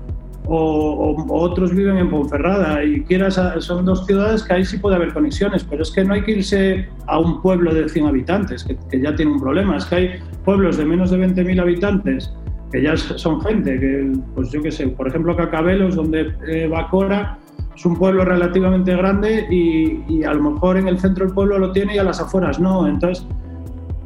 o, 0.46 1.16
o, 1.16 1.40
otros 1.40 1.74
viven 1.74 1.98
en 1.98 2.10
Ponferrada 2.10 2.84
y 2.84 3.02
quieras, 3.04 3.40
son 3.60 3.86
dos 3.86 4.06
ciudades 4.06 4.44
que 4.44 4.54
ahí 4.54 4.66
sí 4.66 4.78
puede 4.78 4.96
haber 4.96 5.14
conexiones, 5.14 5.64
pero 5.64 5.84
es 5.84 5.92
que 5.92 6.04
no 6.04 6.14
hay 6.14 6.24
que 6.24 6.32
irse 6.32 6.88
a 7.06 7.20
un 7.20 7.42
pueblo 7.42 7.74
de 7.74 7.88
100 7.88 8.08
habitantes, 8.08 8.64
que, 8.64 8.78
que 8.90 9.00
ya 9.00 9.16
tiene 9.16 9.32
un 9.32 9.40
problema, 9.40 9.78
es 9.78 9.86
que 9.86 9.96
hay 9.96 10.10
pueblos 10.44 10.78
de 10.78 10.86
menos 10.86 11.12
de 11.12 11.18
20.000 11.18 11.62
habitantes 11.62 12.34
que 12.72 12.84
ya 12.84 12.96
son 12.98 13.42
gente, 13.42 13.80
que 13.80 14.12
pues 14.36 14.52
yo 14.52 14.62
qué 14.62 14.72
sé, 14.72 14.88
por 14.88 15.08
ejemplo 15.08 15.36
Cacabelos, 15.36 15.96
donde 15.96 16.34
eh, 16.48 16.68
Bacora 16.68 17.40
es 17.76 17.86
un 17.86 17.98
pueblo 17.98 18.26
relativamente 18.26 18.96
grande 18.96 19.48
y, 19.50 20.04
y, 20.08 20.24
a 20.24 20.34
lo 20.34 20.52
mejor 20.52 20.78
en 20.78 20.88
el 20.88 21.00
centro 21.00 21.26
del 21.26 21.34
pueblo 21.34 21.58
lo 21.58 21.72
tiene 21.72 21.96
y 21.96 21.98
a 21.98 22.04
las 22.04 22.20
afueras 22.20 22.60
no. 22.60 22.88
Entonces, 22.88 23.26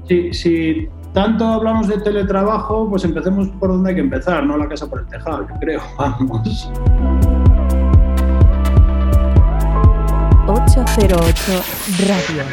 si, 0.07 0.33
si 0.33 0.89
tanto 1.13 1.45
hablamos 1.45 1.87
de 1.87 1.99
teletrabajo, 1.99 2.89
pues 2.89 3.03
empecemos 3.05 3.47
por 3.59 3.69
donde 3.69 3.89
hay 3.89 3.95
que 3.95 4.01
empezar, 4.01 4.45
no 4.45 4.57
la 4.57 4.67
casa 4.67 4.89
por 4.89 4.99
el 4.99 5.07
tejado, 5.07 5.47
yo 5.47 5.55
creo, 5.59 5.81
vamos. 5.97 6.69
808 10.47 11.63
Radio. 12.07 12.43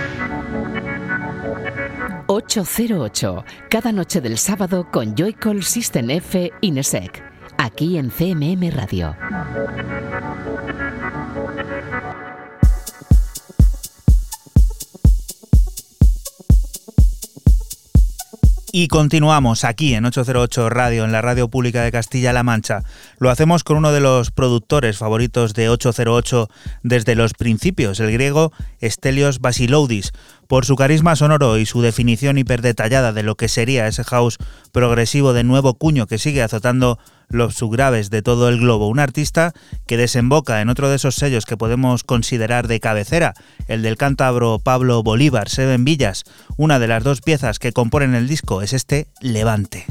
808, 2.27 3.45
cada 3.69 3.91
noche 3.91 4.21
del 4.21 4.39
sábado 4.39 4.87
con 4.91 5.17
Joycall 5.17 5.65
System 5.65 6.11
F 6.11 6.53
Inesec, 6.61 7.23
aquí 7.59 7.99
en 7.99 8.11
CMM 8.11 8.71
Radio. 8.71 9.17
Y 18.73 18.87
continuamos 18.87 19.65
aquí 19.65 19.95
en 19.95 20.05
808 20.05 20.71
Radio, 20.71 21.05
en 21.05 21.11
la 21.11 21.21
radio 21.21 21.49
pública 21.49 21.83
de 21.83 21.91
Castilla-La 21.91 22.45
Mancha. 22.45 22.85
Lo 23.19 23.31
hacemos 23.31 23.65
con 23.65 23.77
uno 23.77 23.91
de 23.91 23.99
los 23.99 24.31
productores 24.31 24.97
favoritos 24.97 25.55
de 25.55 25.69
808 25.69 26.49
desde 26.85 27.17
los 27.17 27.35
principios, 27.35 27.99
el 27.99 28.13
griego 28.13 28.53
Stelios 28.81 29.41
Basiloudis, 29.41 30.13
por 30.47 30.67
su 30.67 30.77
carisma 30.77 31.17
sonoro 31.17 31.59
y 31.59 31.67
su 31.67 31.83
definición 31.83 32.39
hiperdetallada 32.39 33.13
de 33.13 33.25
lo 33.25 33.35
que 33.35 33.49
sería 33.49 33.89
ese 33.89 34.05
house 34.05 34.39
progresivo 34.71 35.33
de 35.33 35.43
nuevo 35.43 35.75
cuño 35.75 36.07
que 36.07 36.19
sigue 36.19 36.43
azotando 36.43 37.01
los 37.31 37.55
subgraves 37.55 38.11
de 38.11 38.23
todo 38.23 38.49
el 38.49 38.59
globo. 38.59 38.89
Un 38.89 38.99
artista 38.99 39.53
que 39.87 39.97
desemboca 39.97 40.61
en 40.61 40.69
otro 40.69 40.91
de 40.91 40.97
esos 40.97 41.15
sellos 41.15 41.47
que 41.47 41.57
podemos 41.57 42.05
considerar 42.05 42.69
de 42.69 42.81
cabecera, 42.81 43.35
el 43.69 43.83
del 43.83 43.97
cántabro 43.97 44.59
Pablo 44.59 45.03
Bolívar, 45.03 45.49
Seven 45.49 45.85
Villas. 45.85 46.25
Una 46.57 46.79
de 46.79 46.89
las 46.89 47.03
dos 47.03 47.21
piezas 47.21 47.59
que 47.59 47.73
componen 47.73 48.15
el 48.15 48.29
disco 48.29 48.63
es 48.63 48.73
este 48.73 49.07
Levante. 49.21 49.87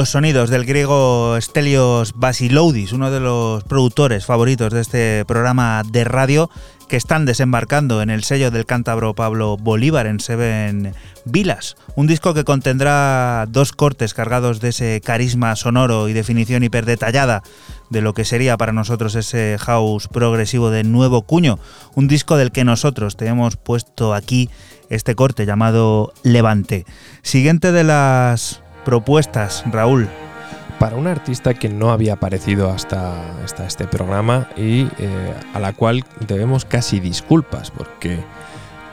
Los 0.00 0.08
sonidos 0.08 0.48
del 0.48 0.64
griego 0.64 1.36
Stelios 1.42 2.14
Basiloudis, 2.14 2.94
uno 2.94 3.10
de 3.10 3.20
los 3.20 3.64
productores 3.64 4.24
favoritos 4.24 4.72
de 4.72 4.80
este 4.80 5.26
programa 5.26 5.82
de 5.86 6.04
radio, 6.04 6.48
que 6.88 6.96
están 6.96 7.26
desembarcando 7.26 8.00
en 8.00 8.08
el 8.08 8.24
sello 8.24 8.50
del 8.50 8.64
cántabro 8.64 9.14
Pablo 9.14 9.58
Bolívar 9.58 10.06
en 10.06 10.18
Seven 10.18 10.94
Vilas, 11.26 11.76
un 11.96 12.06
disco 12.06 12.32
que 12.32 12.44
contendrá 12.44 13.44
dos 13.50 13.72
cortes 13.72 14.14
cargados 14.14 14.62
de 14.62 14.70
ese 14.70 15.02
carisma 15.04 15.54
sonoro 15.54 16.08
y 16.08 16.14
definición 16.14 16.62
hiperdetallada 16.62 17.42
de 17.90 18.00
lo 18.00 18.14
que 18.14 18.24
sería 18.24 18.56
para 18.56 18.72
nosotros 18.72 19.14
ese 19.16 19.58
house 19.60 20.08
progresivo 20.08 20.70
de 20.70 20.82
nuevo 20.82 21.26
cuño, 21.26 21.58
un 21.94 22.08
disco 22.08 22.38
del 22.38 22.52
que 22.52 22.64
nosotros 22.64 23.18
te 23.18 23.26
hemos 23.26 23.56
puesto 23.56 24.14
aquí 24.14 24.48
este 24.88 25.14
corte 25.14 25.44
llamado 25.44 26.14
Levante. 26.22 26.86
Siguiente 27.20 27.70
de 27.70 27.84
las 27.84 28.62
propuestas, 28.90 29.62
Raúl. 29.70 30.08
Para 30.80 30.96
un 30.96 31.06
artista 31.06 31.54
que 31.54 31.68
no 31.68 31.92
había 31.92 32.14
aparecido 32.14 32.70
hasta, 32.72 33.40
hasta 33.44 33.64
este 33.66 33.86
programa 33.86 34.48
y 34.56 34.88
eh, 34.98 35.34
a 35.54 35.60
la 35.60 35.72
cual 35.72 36.04
debemos 36.26 36.64
casi 36.64 36.98
disculpas 36.98 37.70
porque 37.70 38.18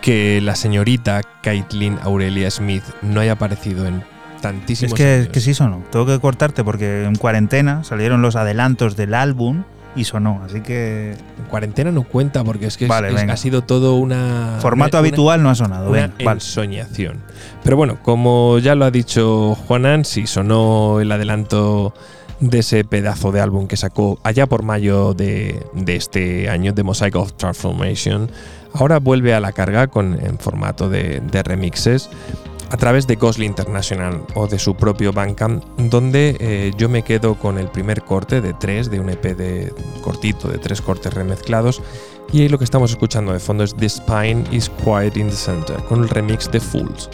que 0.01 0.39
la 0.39 0.53
señorita 0.55 1.21
Caitlin 1.41 1.97
Aurelia 2.03 2.51
Smith 2.51 2.83
no 3.01 3.21
haya 3.21 3.31
aparecido 3.31 3.87
en 3.87 4.03
tantísimos 4.39 4.91
Es 4.93 4.97
que, 4.97 5.13
años. 5.15 5.29
que 5.29 5.39
sí 5.41 5.55
sonó. 5.55 5.81
Tengo 5.89 6.05
que 6.05 6.19
cortarte 6.19 6.63
porque 6.63 7.05
en 7.05 7.15
cuarentena 7.15 7.83
salieron 7.83 8.21
los 8.21 8.35
adelantos 8.35 8.95
del 8.95 9.15
álbum 9.15 9.63
y 9.97 10.03
sonó. 10.05 10.41
Así 10.45 10.61
que 10.61 11.11
En 11.39 11.45
cuarentena 11.49 11.91
no 11.91 12.03
cuenta 12.03 12.43
porque 12.43 12.67
es 12.67 12.77
que 12.77 12.87
Vale, 12.87 13.09
es- 13.09 13.29
ha 13.29 13.37
sido 13.37 13.63
todo 13.63 13.95
una 13.95 14.57
formato 14.61 14.97
una- 14.97 14.99
habitual 14.99 15.43
no 15.43 15.49
ha 15.49 15.55
sonado. 15.55 15.89
una 15.89 16.01
Venga, 16.07 16.13
vale. 16.23 16.39
Pero 17.63 17.75
bueno, 17.77 17.97
como 18.03 18.59
ya 18.59 18.75
lo 18.75 18.85
ha 18.85 18.91
dicho 18.91 19.55
Juanan, 19.67 20.05
sí 20.05 20.27
sonó 20.27 20.99
el 21.01 21.11
adelanto 21.11 21.93
de 22.39 22.59
ese 22.59 22.83
pedazo 22.83 23.31
de 23.31 23.41
álbum 23.41 23.67
que 23.67 23.77
sacó 23.77 24.19
allá 24.23 24.45
por 24.45 24.61
mayo 24.63 25.13
de, 25.15 25.65
de 25.73 25.95
este 25.95 26.49
año, 26.49 26.71
de 26.71 26.83
Mosaic 26.83 27.15
of 27.15 27.33
Transformation. 27.33 28.29
Ahora 28.73 28.99
vuelve 28.99 29.33
a 29.33 29.39
la 29.39 29.53
carga 29.53 29.87
con, 29.87 30.13
en 30.23 30.37
formato 30.37 30.87
de, 30.89 31.19
de 31.31 31.41
remixes 31.41 32.09
a 32.69 32.77
través 32.77 33.07
de 33.07 33.15
Ghostly 33.15 33.45
International 33.45 34.25
o 34.35 34.47
de 34.47 34.59
su 34.59 34.75
propio 34.75 35.13
Bandcamp, 35.13 35.63
donde 35.77 36.35
eh, 36.39 36.71
yo 36.77 36.89
me 36.89 37.03
quedo 37.03 37.35
con 37.35 37.57
el 37.57 37.69
primer 37.69 38.03
corte 38.03 38.41
de 38.41 38.53
tres, 38.53 38.89
de 38.89 38.99
un 38.99 39.09
EP 39.09 39.23
de 39.35 39.73
cortito, 40.01 40.47
de 40.47 40.57
tres 40.57 40.81
cortes 40.81 41.13
remezclados, 41.13 41.81
y 42.31 42.41
ahí 42.41 42.49
lo 42.49 42.57
que 42.57 42.65
estamos 42.65 42.91
escuchando 42.91 43.31
de 43.31 43.39
fondo 43.39 43.63
es 43.63 43.75
The 43.75 43.89
Spine 43.89 44.43
is 44.51 44.69
Quiet 44.83 45.17
in 45.17 45.29
the 45.29 45.35
Center, 45.35 45.77
con 45.83 46.03
el 46.03 46.09
remix 46.09 46.51
de 46.51 46.59
Fools. 46.59 47.09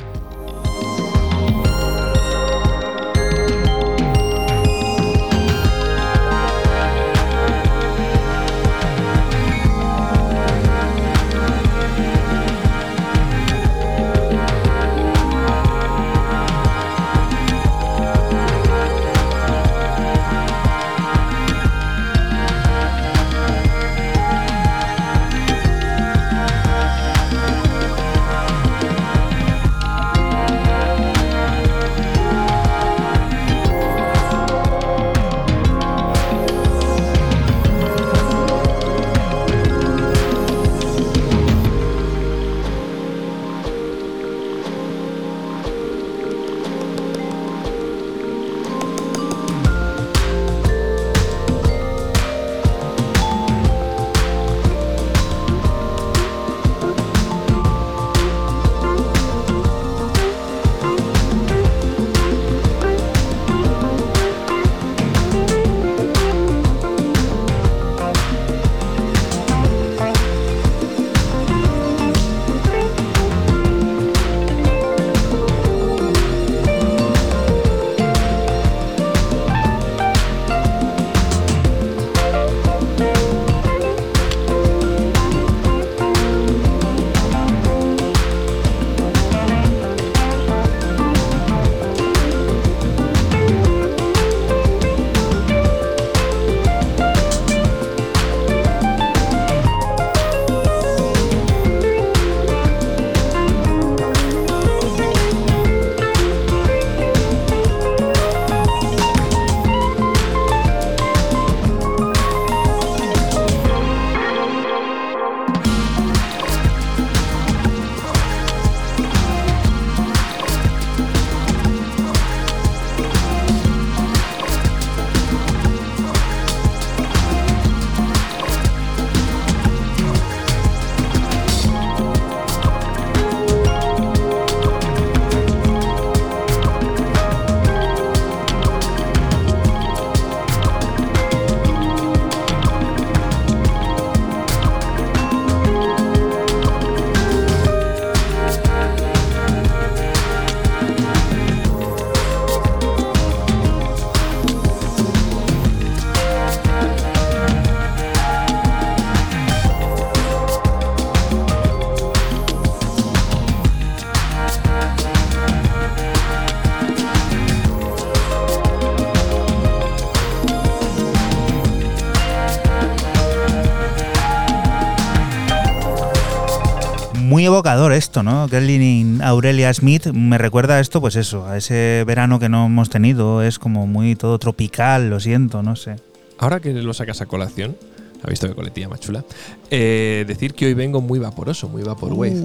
Evocador 177.64 177.93
esto, 177.93 178.24
¿no? 178.24 178.49
Kelly 178.49 179.20
Aurelia 179.24 179.74
Smith 179.74 180.07
me 180.07 180.38
recuerda 180.38 180.76
a 180.76 180.80
esto, 180.82 180.99
pues 180.99 181.16
eso, 181.16 181.45
a 181.45 181.55
ese 181.55 182.03
verano 182.05 182.38
que 182.38 182.49
no 182.49 182.66
hemos 182.66 182.89
tenido. 182.89 183.41
Es 183.41 183.57
como 183.57 183.88
muy 183.88 184.18
todo 184.18 184.38
tropical, 184.38 185.09
lo 185.09 185.22
siento, 185.22 185.64
no 185.64 185.78
sé. 185.78 185.95
Ahora 186.39 186.59
que 186.59 186.74
lo 186.74 186.93
sacas 186.93 187.22
a 187.22 187.26
colación, 187.26 187.78
ha 188.22 188.30
visto 188.30 188.49
que 188.49 188.53
coletilla 188.53 188.89
más 188.89 188.99
chula, 188.99 189.24
eh, 189.72 190.26
decir 190.28 190.55
que 190.55 190.66
hoy 190.66 190.74
vengo 190.74 190.99
muy 190.99 191.20
vaporoso, 191.20 191.70
muy 191.70 191.84
vaporwave. 191.84 192.36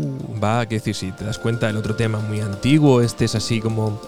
Va, 0.41 0.66
que 0.66 0.77
decir, 0.77 0.95
si 0.95 1.11
te 1.11 1.25
das 1.25 1.39
cuenta, 1.39 1.69
el 1.69 1.77
otro 1.77 1.97
tema 1.97 2.21
muy 2.21 2.39
antiguo, 2.39 3.01
este 3.01 3.25
es 3.25 3.35
así 3.35 3.61
como 3.61 4.01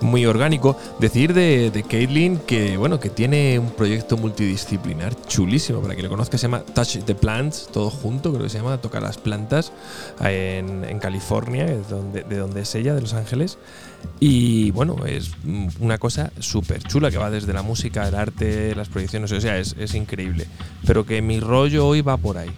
muy 0.00 0.26
orgánico. 0.26 0.76
Decir 1.00 1.34
de, 1.34 1.70
de 1.70 1.82
Caitlin 1.82 2.38
que, 2.38 2.76
bueno, 2.76 3.00
que 3.00 3.10
tiene 3.10 3.58
un 3.58 3.70
proyecto 3.70 4.16
multidisciplinar 4.16 5.14
chulísimo. 5.26 5.80
Para 5.80 5.94
quien 5.94 6.04
lo 6.04 6.10
conozca, 6.10 6.38
se 6.38 6.42
llama 6.42 6.60
Touch 6.60 6.98
the 7.04 7.14
Plants, 7.14 7.68
todo 7.72 7.90
junto, 7.90 8.30
creo 8.32 8.44
que 8.44 8.48
se 8.50 8.58
llama 8.58 8.78
Tocar 8.78 9.02
las 9.02 9.18
Plantas, 9.18 9.72
en, 10.20 10.84
en 10.84 10.98
California, 10.98 11.66
de 11.66 12.36
donde 12.38 12.60
es 12.60 12.74
ella, 12.74 12.94
de 12.94 13.00
Los 13.00 13.14
Ángeles. 13.14 13.58
Y 14.20 14.70
bueno, 14.70 15.04
es 15.06 15.32
una 15.80 15.98
cosa 15.98 16.30
súper 16.38 16.82
chula 16.82 17.10
que 17.10 17.18
va 17.18 17.30
desde 17.30 17.52
la 17.52 17.62
música, 17.62 18.06
el 18.06 18.14
arte, 18.14 18.74
las 18.74 18.88
proyecciones, 18.88 19.32
o 19.32 19.40
sea, 19.40 19.58
es, 19.58 19.74
es 19.78 19.94
increíble. 19.94 20.46
Pero 20.86 21.04
que 21.04 21.20
mi 21.22 21.40
rollo 21.40 21.86
hoy 21.86 22.02
va 22.02 22.16
por 22.16 22.38
ahí. 22.38 22.50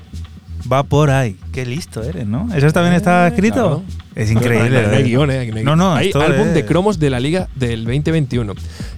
Va 0.70 0.82
por 0.82 1.10
ahí. 1.10 1.36
Qué 1.52 1.64
listo 1.64 2.02
eres, 2.02 2.26
¿no? 2.26 2.48
¿Eso 2.54 2.70
también 2.72 2.94
está 2.94 3.28
escrito? 3.28 3.54
claro. 3.54 3.82
Es 4.14 4.32
increíble. 4.32 4.82
No, 4.82 5.26
no 5.26 5.76
No, 5.76 5.76
no, 5.76 5.94
Hay 5.94 6.10
álbum 6.12 6.48
es- 6.48 6.54
de 6.54 6.64
cromos 6.64 6.98
de 6.98 7.08
la 7.08 7.20
liga 7.20 7.46
del 7.54 7.84
2021. 7.84 8.52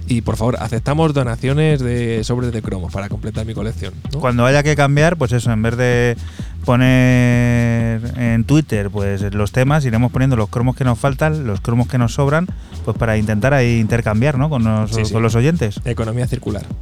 Y 0.07 0.21
por 0.21 0.35
favor, 0.35 0.57
aceptamos 0.59 1.13
donaciones 1.13 1.79
de 1.79 2.23
sobres 2.23 2.51
de 2.51 2.61
cromos 2.63 2.91
para 2.91 3.07
completar 3.07 3.45
mi 3.45 3.53
colección. 3.53 3.93
Cuando 4.19 4.45
haya 4.47 4.63
que 4.63 4.75
cambiar, 4.75 5.17
pues 5.17 5.31
eso, 5.31 5.51
en 5.51 5.61
vez 5.61 5.77
de 5.77 6.17
poner 6.65 8.01
en 8.17 8.43
Twitter 8.45 8.89
pues 8.89 9.21
los 9.33 9.51
temas, 9.51 9.85
iremos 9.85 10.11
poniendo 10.11 10.35
los 10.35 10.49
cromos 10.49 10.75
que 10.75 10.83
nos 10.83 10.97
faltan, 10.99 11.45
los 11.45 11.61
cromos 11.61 11.87
que 11.87 11.97
nos 11.97 12.13
sobran, 12.13 12.47
pues 12.85 12.97
para 12.97 13.17
intentar 13.17 13.53
ahí 13.53 13.79
intercambiar, 13.79 14.37
¿no? 14.37 14.49
Con 14.49 14.63
los, 14.63 14.91
Sí, 14.91 15.05
sí. 15.05 15.13
con 15.13 15.21
los 15.23 15.35
oyentes. 15.35 15.79
Economía 15.85 16.27
circular. 16.27 16.63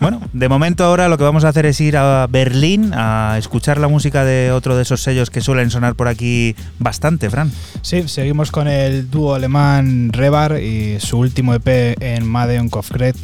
Bueno, 0.00 0.20
de 0.32 0.48
momento 0.48 0.84
ahora 0.84 1.08
lo 1.08 1.16
que 1.16 1.22
vamos 1.22 1.44
a 1.44 1.48
hacer 1.50 1.64
es 1.64 1.80
ir 1.80 1.96
a 1.96 2.26
Berlín 2.28 2.90
a 2.92 3.36
escuchar 3.38 3.78
la 3.78 3.86
música 3.86 4.24
de 4.24 4.50
otro 4.50 4.74
de 4.74 4.82
esos 4.82 5.00
sellos 5.00 5.30
que 5.30 5.40
suelen 5.40 5.70
sonar 5.70 5.94
por 5.94 6.08
aquí 6.08 6.56
bastante, 6.80 7.30
Fran. 7.30 7.52
Sí, 7.82 8.08
seguimos 8.08 8.50
con 8.50 8.66
el 8.66 9.08
dúo 9.10 9.34
alemán 9.34 10.10
Rebar 10.12 10.60
y 10.60 10.98
su 10.98 11.18
último 11.18 11.54
EP 11.54 11.96
en 12.02 12.26
Madeon 12.26 12.68
Kofkret 12.68 13.16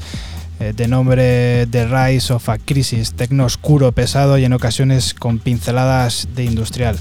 eh, 0.60 0.72
de 0.74 0.88
nombre 0.88 1.66
The 1.66 1.86
Rise 1.86 2.32
of 2.32 2.48
a 2.48 2.58
Crisis, 2.58 3.12
tecno 3.12 3.44
oscuro, 3.44 3.92
pesado 3.92 4.38
y 4.38 4.44
en 4.44 4.52
ocasiones 4.52 5.14
con 5.14 5.38
pinceladas 5.38 6.28
de 6.34 6.44
industrial, 6.44 6.96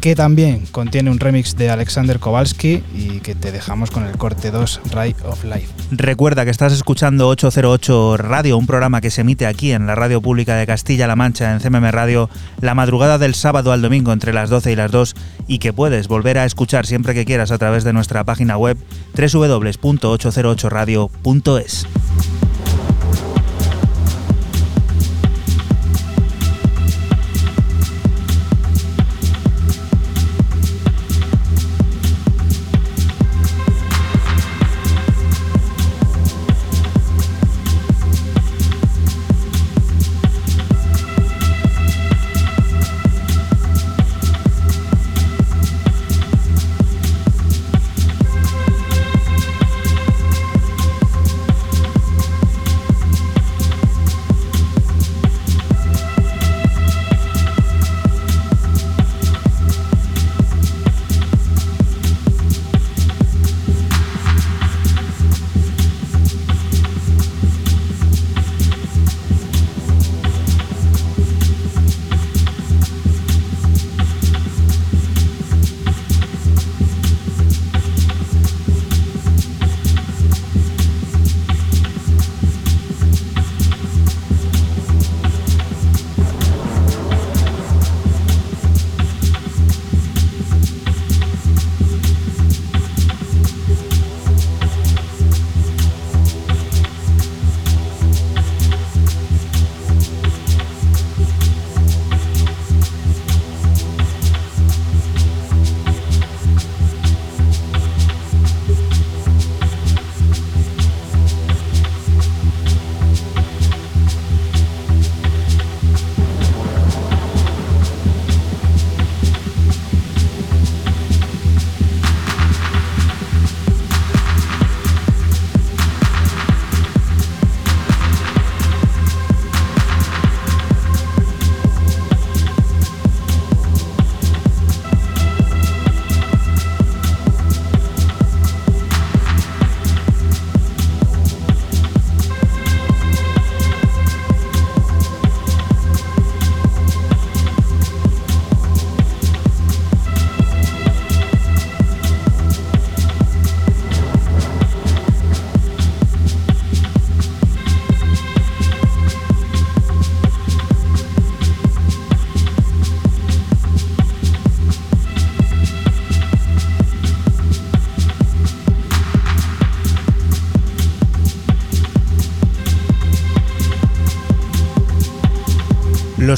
que 0.00 0.14
también 0.14 0.64
contiene 0.70 1.10
un 1.10 1.20
remix 1.20 1.56
de 1.56 1.70
Alexander 1.70 2.18
Kowalski 2.18 2.82
y 2.94 3.20
que 3.20 3.34
te 3.34 3.52
dejamos 3.52 3.90
con 3.90 4.06
el 4.06 4.16
corte 4.16 4.50
2 4.50 4.80
Ray 4.92 5.14
of 5.24 5.44
Life. 5.44 5.68
Recuerda 5.90 6.44
que 6.44 6.50
estás 6.50 6.72
escuchando 6.72 7.28
808 7.28 8.16
Radio, 8.16 8.56
un 8.56 8.66
programa 8.66 9.00
que 9.00 9.10
se 9.10 9.20
emite 9.20 9.46
aquí 9.46 9.72
en 9.72 9.86
la 9.86 9.94
radio 9.94 10.22
pública 10.22 10.56
de 10.56 10.66
Castilla-La 10.66 11.16
Mancha, 11.16 11.52
en 11.52 11.60
CMM 11.60 11.90
Radio, 11.90 12.30
la 12.60 12.74
madrugada 12.74 13.18
del 13.18 13.34
sábado 13.34 13.72
al 13.72 13.82
domingo 13.82 14.12
entre 14.12 14.32
las 14.32 14.48
12 14.50 14.72
y 14.72 14.76
las 14.76 14.90
2 14.90 15.14
y 15.46 15.58
que 15.58 15.72
puedes 15.72 16.08
volver 16.08 16.38
a 16.38 16.46
escuchar 16.46 16.86
siempre 16.86 17.14
que 17.14 17.24
quieras 17.24 17.50
a 17.50 17.58
través 17.58 17.82
de 17.84 17.92
nuestra 17.92 18.24
página 18.24 18.56
web 18.56 18.78
www.808radio.es. 19.14 21.86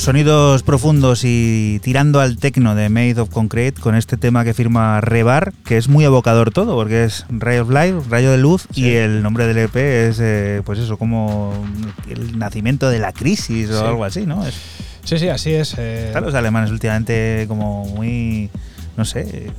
Sonidos 0.03 0.65
profundos 0.65 1.21
y 1.23 1.79
tirando 1.85 2.19
al 2.21 2.37
tecno 2.37 2.75
de 2.75 2.89
Made 2.89 3.21
of 3.21 3.31
Concrete 3.31 3.81
con 3.81 3.95
este 3.95 4.17
tema 4.17 4.43
que 4.43 4.53
firma 4.53 5.01
Rebar, 5.01 5.53
que 5.65 5.77
es 5.77 5.87
muy 5.87 6.05
evocador 6.05 6.51
todo, 6.51 6.75
porque 6.75 7.05
es 7.05 7.25
Ray 7.31 7.59
of 7.59 7.71
Life, 7.71 8.01
rayo 8.11 8.33
de 8.33 8.39
luz, 8.39 8.67
y 8.75 8.95
el 8.95 9.23
nombre 9.23 9.47
del 9.47 9.59
EP 9.59 9.77
es, 10.09 10.19
eh, 10.21 10.61
pues 10.65 10.81
eso, 10.81 10.97
como 10.97 11.53
el 12.11 12.37
nacimiento 12.37 12.91
de 12.91 12.99
la 12.99 13.13
crisis 13.13 13.71
o 13.71 13.79
Sí. 13.79 13.87
algo 13.87 14.05
así, 14.05 14.27
¿no? 14.27 14.45
Es, 14.45 14.55
Sí, 15.05 15.19
sí, 15.21 15.29
así 15.29 15.53
es. 15.55 15.77
eh, 15.79 16.09
están 16.09 16.25
los 16.25 16.35
alemanes 16.35 16.73
últimamente 16.73 17.45
como 17.47 17.85
muy, 17.87 18.51
no 18.97 19.05
sé, 19.05 19.53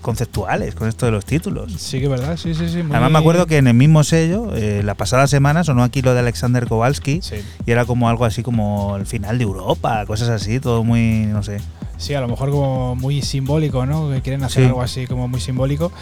conceptuales 0.00 0.74
con 0.74 0.88
esto 0.88 1.06
de 1.06 1.12
los 1.12 1.24
títulos. 1.24 1.72
Sí 1.78 1.98
que 1.98 2.04
es 2.04 2.10
verdad, 2.10 2.36
sí, 2.36 2.54
sí, 2.54 2.68
sí. 2.68 2.82
muy- 2.82 2.92
Además 2.92 3.10
me 3.12 3.18
acuerdo 3.18 3.46
que 3.46 3.58
en 3.58 3.66
el 3.66 3.74
mismo 3.74 4.02
sello, 4.04 4.54
eh, 4.54 4.82
la 4.84 4.94
pasada 4.94 5.26
semana 5.26 5.64
sonó 5.64 5.82
aquí 5.82 6.02
lo 6.02 6.12
de 6.14 6.20
Alexander 6.20 6.66
Kowalski 6.66 7.20
Sí. 7.22 7.36
y 7.66 7.70
era 7.70 7.84
como 7.84 8.08
algo 8.08 8.24
así 8.24 8.42
como 8.42 8.96
el 8.96 9.06
final 9.06 9.38
de 9.38 9.44
Europa, 9.44 10.04
cosas 10.06 10.28
así, 10.30 10.60
todo 10.60 10.84
muy, 10.84 11.26
no 11.26 11.42
sé. 11.42 11.58
Sí, 11.98 12.14
a 12.14 12.22
lo 12.22 12.28
mejor 12.28 12.50
como 12.50 12.96
muy 12.96 13.20
simbólico, 13.20 13.84
¿no? 13.84 14.08
Que 14.08 14.22
quieren 14.22 14.42
hacer 14.42 14.62
Sí. 14.62 14.68
algo 14.68 14.80
así 14.80 15.06
como 15.06 15.28
muy 15.28 15.38
simbólico. 15.38 15.92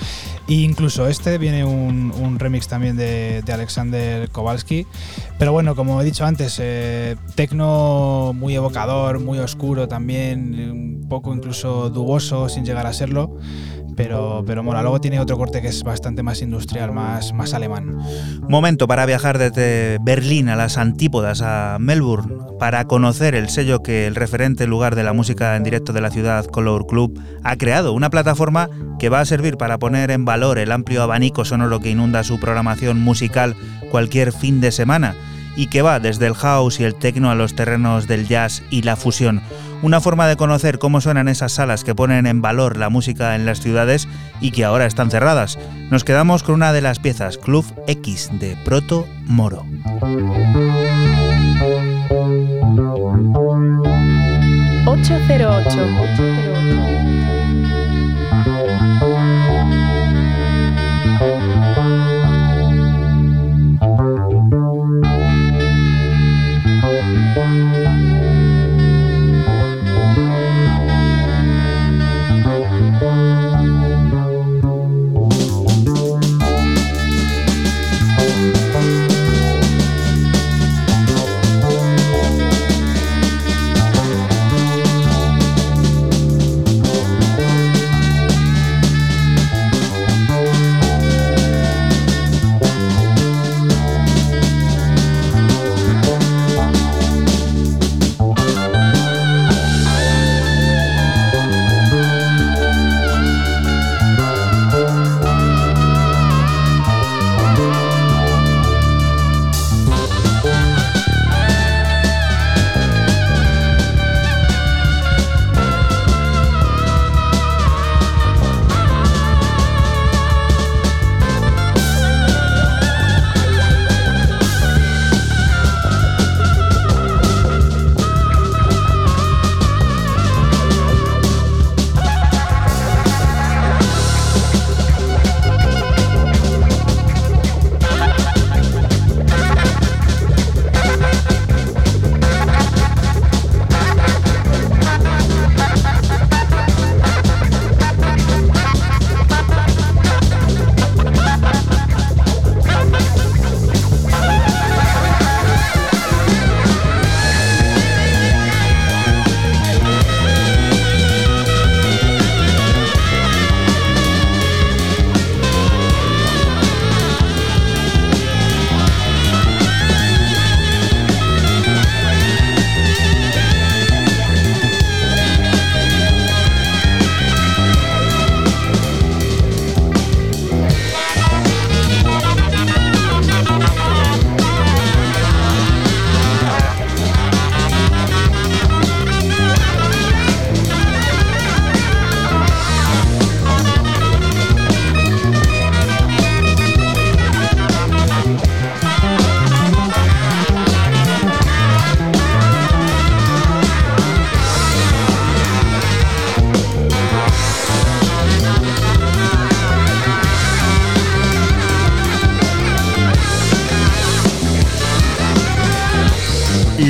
E 0.46 0.52
incluso 0.54 1.08
este 1.08 1.38
viene 1.38 1.64
un, 1.64 2.12
un 2.16 2.38
remix 2.38 2.68
también 2.68 2.96
de, 2.96 3.42
de 3.44 3.52
Alexander 3.52 4.28
Kowalski. 4.30 4.86
Pero 5.40 5.50
bueno, 5.50 5.74
como 5.74 6.00
he 6.00 6.04
dicho 6.04 6.24
antes, 6.24 6.58
eh, 6.60 7.16
tecno 7.34 8.32
muy 8.32 8.54
evocador, 8.54 9.18
muy 9.18 9.40
oscuro 9.40 9.88
también, 9.88 10.70
un 10.70 11.08
poco 11.08 11.34
incluso 11.34 11.90
duboso 11.90 12.48
sin 12.48 12.64
llegar 12.64 12.86
a 12.86 12.92
serlo. 12.92 13.36
Pero, 13.98 14.44
pero 14.46 14.62
mola. 14.62 14.80
Luego 14.80 15.00
tiene 15.00 15.18
otro 15.18 15.36
corte 15.36 15.60
que 15.60 15.66
es 15.66 15.82
bastante 15.82 16.22
más 16.22 16.40
industrial, 16.40 16.92
más, 16.92 17.32
más 17.32 17.52
alemán. 17.52 17.98
Momento 18.48 18.86
para 18.86 19.04
viajar 19.06 19.38
desde 19.38 19.98
Berlín 20.00 20.48
a 20.48 20.54
las 20.54 20.78
antípodas, 20.78 21.42
a 21.42 21.78
Melbourne, 21.80 22.32
para 22.60 22.84
conocer 22.84 23.34
el 23.34 23.48
sello 23.48 23.82
que 23.82 24.06
el 24.06 24.14
referente 24.14 24.68
lugar 24.68 24.94
de 24.94 25.02
la 25.02 25.12
música 25.12 25.56
en 25.56 25.64
directo 25.64 25.92
de 25.92 26.00
la 26.00 26.12
ciudad, 26.12 26.46
Color 26.46 26.86
Club, 26.86 27.20
ha 27.42 27.56
creado. 27.56 27.92
Una 27.92 28.08
plataforma 28.08 28.70
que 29.00 29.08
va 29.08 29.18
a 29.18 29.24
servir 29.24 29.56
para 29.56 29.78
poner 29.78 30.12
en 30.12 30.24
valor 30.24 30.58
el 30.58 30.70
amplio 30.70 31.02
abanico 31.02 31.44
sonoro 31.44 31.80
que 31.80 31.90
inunda 31.90 32.22
su 32.22 32.38
programación 32.38 33.00
musical 33.00 33.56
cualquier 33.90 34.32
fin 34.32 34.60
de 34.60 34.70
semana 34.70 35.16
y 35.56 35.66
que 35.66 35.82
va 35.82 35.98
desde 35.98 36.28
el 36.28 36.34
house 36.34 36.78
y 36.78 36.84
el 36.84 36.94
techno 36.94 37.32
a 37.32 37.34
los 37.34 37.56
terrenos 37.56 38.06
del 38.06 38.28
jazz 38.28 38.62
y 38.70 38.82
la 38.82 38.94
fusión. 38.94 39.42
Una 39.80 40.00
forma 40.00 40.26
de 40.26 40.36
conocer 40.36 40.78
cómo 40.78 41.00
suenan 41.00 41.28
esas 41.28 41.52
salas 41.52 41.84
que 41.84 41.94
ponen 41.94 42.26
en 42.26 42.42
valor 42.42 42.76
la 42.76 42.88
música 42.88 43.36
en 43.36 43.46
las 43.46 43.60
ciudades 43.60 44.08
y 44.40 44.50
que 44.50 44.64
ahora 44.64 44.86
están 44.86 45.10
cerradas. 45.10 45.58
Nos 45.90 46.04
quedamos 46.04 46.42
con 46.42 46.56
una 46.56 46.72
de 46.72 46.80
las 46.80 46.98
piezas, 46.98 47.38
Club 47.38 47.64
X 47.86 48.30
de 48.32 48.56
Proto 48.64 49.06
Moro. 49.24 49.64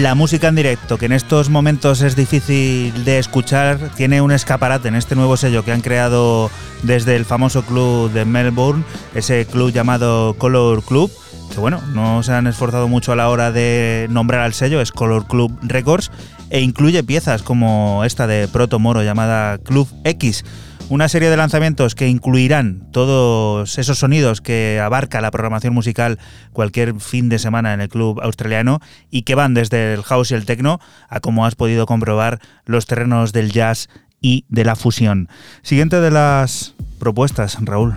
La 0.09 0.15
música 0.15 0.49
en 0.49 0.55
directo, 0.55 0.97
que 0.97 1.05
en 1.05 1.13
estos 1.13 1.51
momentos 1.51 2.01
es 2.01 2.17
difícil 2.17 3.05
de 3.05 3.19
escuchar, 3.19 3.91
tiene 3.95 4.23
un 4.23 4.33
escaparate 4.33 4.89
en 4.89 4.95
este 4.95 5.15
nuevo 5.15 5.37
sello 5.37 5.67
que 5.67 5.73
han 5.73 5.83
creado 5.83 6.51
desde 6.83 7.15
el 7.15 7.27
famoso 7.27 7.61
club 7.61 8.11
de 8.13 8.25
Melbourne, 8.25 8.85
ese 9.15 9.45
club 9.45 9.71
llamado 9.71 10.35
Color 10.39 10.83
Club, 10.83 11.13
que 11.53 11.61
bueno, 11.61 11.83
no 11.93 12.23
se 12.23 12.33
han 12.33 12.47
esforzado 12.47 12.89
mucho 12.89 13.13
a 13.13 13.17
la 13.17 13.29
hora 13.29 13.53
de 13.53 14.07
nombrar 14.09 14.41
al 14.41 14.55
sello, 14.55 14.81
es 14.81 14.93
Color 14.93 15.27
Club 15.27 15.55
Records, 15.61 16.11
e 16.49 16.63
incluye 16.63 17.05
piezas 17.05 17.43
como 17.43 18.03
esta 18.07 18.27
de 18.27 18.49
Proto 18.49 18.79
Moro 18.79 19.03
llamada 19.03 19.59
Club 19.59 19.89
X 20.05 20.43
una 20.91 21.09
serie 21.09 21.29
de 21.29 21.37
lanzamientos 21.37 21.95
que 21.95 22.09
incluirán 22.09 22.91
todos 22.93 23.79
esos 23.79 23.99
sonidos 23.99 24.41
que 24.41 24.81
abarca 24.83 25.21
la 25.21 25.31
programación 25.31 25.75
musical 25.75 26.19
cualquier 26.53 26.99
fin 27.01 27.29
de 27.29 27.39
semana 27.39 27.75
en 27.75 27.81
el 27.81 27.89
club 27.89 28.21
australiano 28.23 28.81
y 29.11 29.23
que 29.23 29.35
van 29.35 29.55
desde 29.55 29.95
el 29.95 30.03
house 30.03 30.31
y 30.31 30.35
el 30.35 30.47
techno 30.47 30.81
a, 31.09 31.21
como 31.21 31.45
has 31.45 31.57
podido 31.57 31.87
comprobar, 31.87 32.41
los 32.65 32.87
terrenos 32.87 33.33
del 33.33 33.53
jazz 33.53 33.89
y 34.21 34.45
de 34.49 34.65
la 34.65 34.77
fusión. 34.77 35.29
Siguiente 35.63 36.01
de 36.01 36.11
las 36.11 36.75
propuestas, 36.99 37.59
Raúl. 37.61 37.95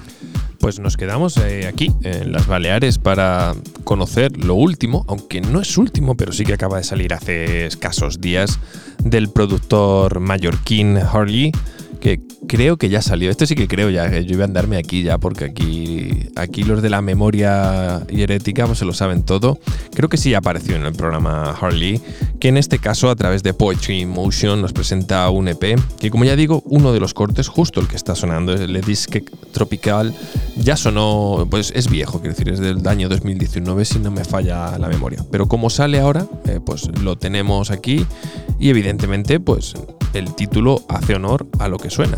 Pues 0.60 0.80
nos 0.80 0.96
quedamos 0.96 1.38
eh, 1.38 1.68
aquí, 1.68 1.92
en 2.04 2.32
las 2.32 2.46
Baleares, 2.46 3.00
para 3.00 3.56
conocer 3.84 4.38
lo 4.38 4.54
último, 4.54 5.06
aunque 5.08 5.42
no 5.42 5.60
es 5.60 5.78
último, 5.78 6.16
pero 6.16 6.32
sí 6.32 6.44
que 6.44 6.54
acaba 6.54 6.78
de 6.78 6.84
salir 6.84 7.14
hace 7.14 7.66
escasos 7.66 8.22
días, 8.22 8.60
del 9.04 9.30
productor 9.30 10.20
mallorquín 10.20 10.98
Harley 10.98 11.52
que 12.02 12.20
creo 12.48 12.76
que 12.76 12.90
ya 12.90 13.02
salió. 13.02 13.30
Este 13.30 13.48
sí 13.48 13.56
que 13.56 13.68
creo 13.68 13.90
ya, 13.90 14.10
yo 14.20 14.34
iba 14.34 14.44
a 14.44 14.48
andarme 14.48 14.78
aquí 14.78 15.04
ya, 15.04 15.18
porque 15.20 15.46
aquí, 15.46 16.10
aquí 16.36 16.64
los 16.64 16.82
de 16.82 16.90
la 16.90 17.02
memoria 17.02 18.02
herética 18.10 18.66
pues, 18.66 18.80
se 18.80 18.86
lo 18.86 18.94
saben 18.94 19.24
todo. 19.24 19.60
Creo 19.94 20.10
que 20.10 20.18
sí 20.18 20.34
apareció 20.34 20.76
en 20.76 20.84
el 20.84 20.94
programa 20.94 21.56
Harley, 21.62 22.02
que 22.40 22.50
en 22.50 22.58
este 22.58 22.80
caso 22.80 23.10
a 23.10 23.16
través 23.16 23.44
de 23.44 23.54
Poetry 23.54 24.06
Motion 24.06 24.62
nos 24.62 24.74
presenta 24.74 25.30
un 25.30 25.48
EP, 25.48 25.80
que 26.00 26.10
como 26.10 26.26
ya 26.26 26.36
digo, 26.36 26.64
uno 26.66 26.92
de 26.92 27.00
los 27.00 27.14
cortes, 27.14 27.48
justo 27.48 27.80
el 27.80 27.88
que 27.88 27.96
está 27.96 28.16
sonando, 28.16 28.54
el 28.54 28.82
Disque 28.82 29.24
Tropical, 29.54 30.14
ya 30.58 30.76
sonó, 30.76 31.48
pues 31.50 31.72
es 31.76 31.90
viejo, 31.90 32.20
quiero 32.20 32.34
decir, 32.34 32.50
es 32.50 32.60
del 32.60 32.86
año 32.88 33.08
2019 33.10 33.86
si 33.86 34.00
no 34.00 34.10
me 34.10 34.26
falla 34.26 34.78
la 34.80 34.88
memoria. 34.88 35.24
Pero 35.32 35.48
como 35.48 35.70
sale 35.70 36.00
ahora, 36.00 36.26
eh, 36.46 36.60
pues 36.66 36.90
lo 37.00 37.18
tenemos 37.18 37.70
aquí 37.70 38.06
y 38.60 38.70
evidentemente 38.70 39.40
pues 39.40 39.76
el 40.14 40.34
título 40.36 40.82
hace 40.88 41.16
honor 41.16 41.48
a 41.60 41.68
lo 41.68 41.78
que 41.78 41.90
suena. 41.90 42.18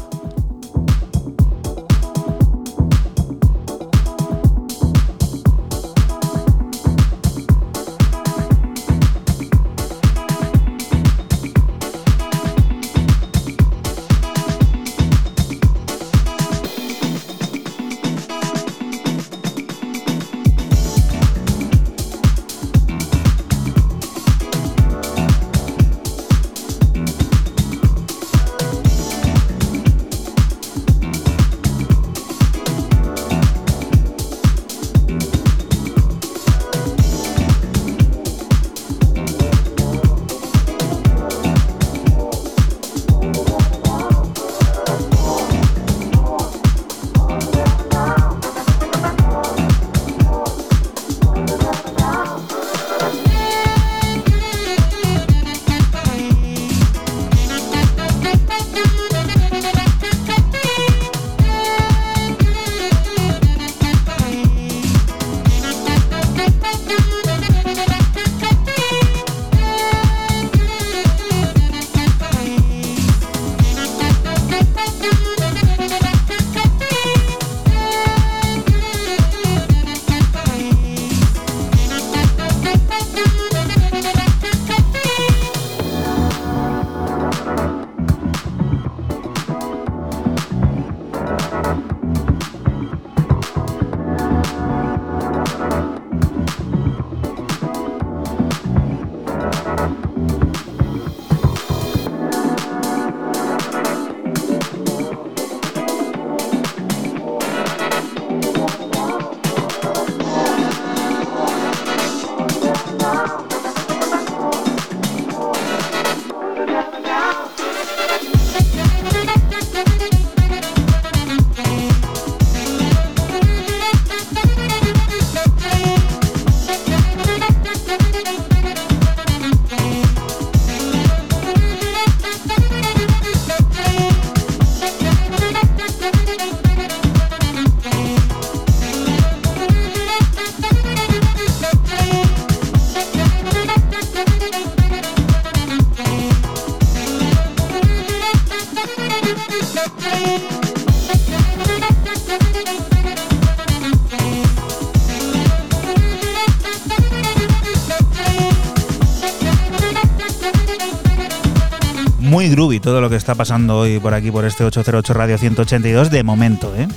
Está 163.24 163.36
pasando 163.36 163.78
hoy 163.80 163.99
por 163.99 164.13
aquí, 164.13 164.32
por 164.32 164.43
este 164.43 164.65
808 164.65 165.13
Radio 165.13 165.38
182, 165.38 166.11
de 166.11 166.24
momento, 166.24 166.74
¿eh? 166.76 166.89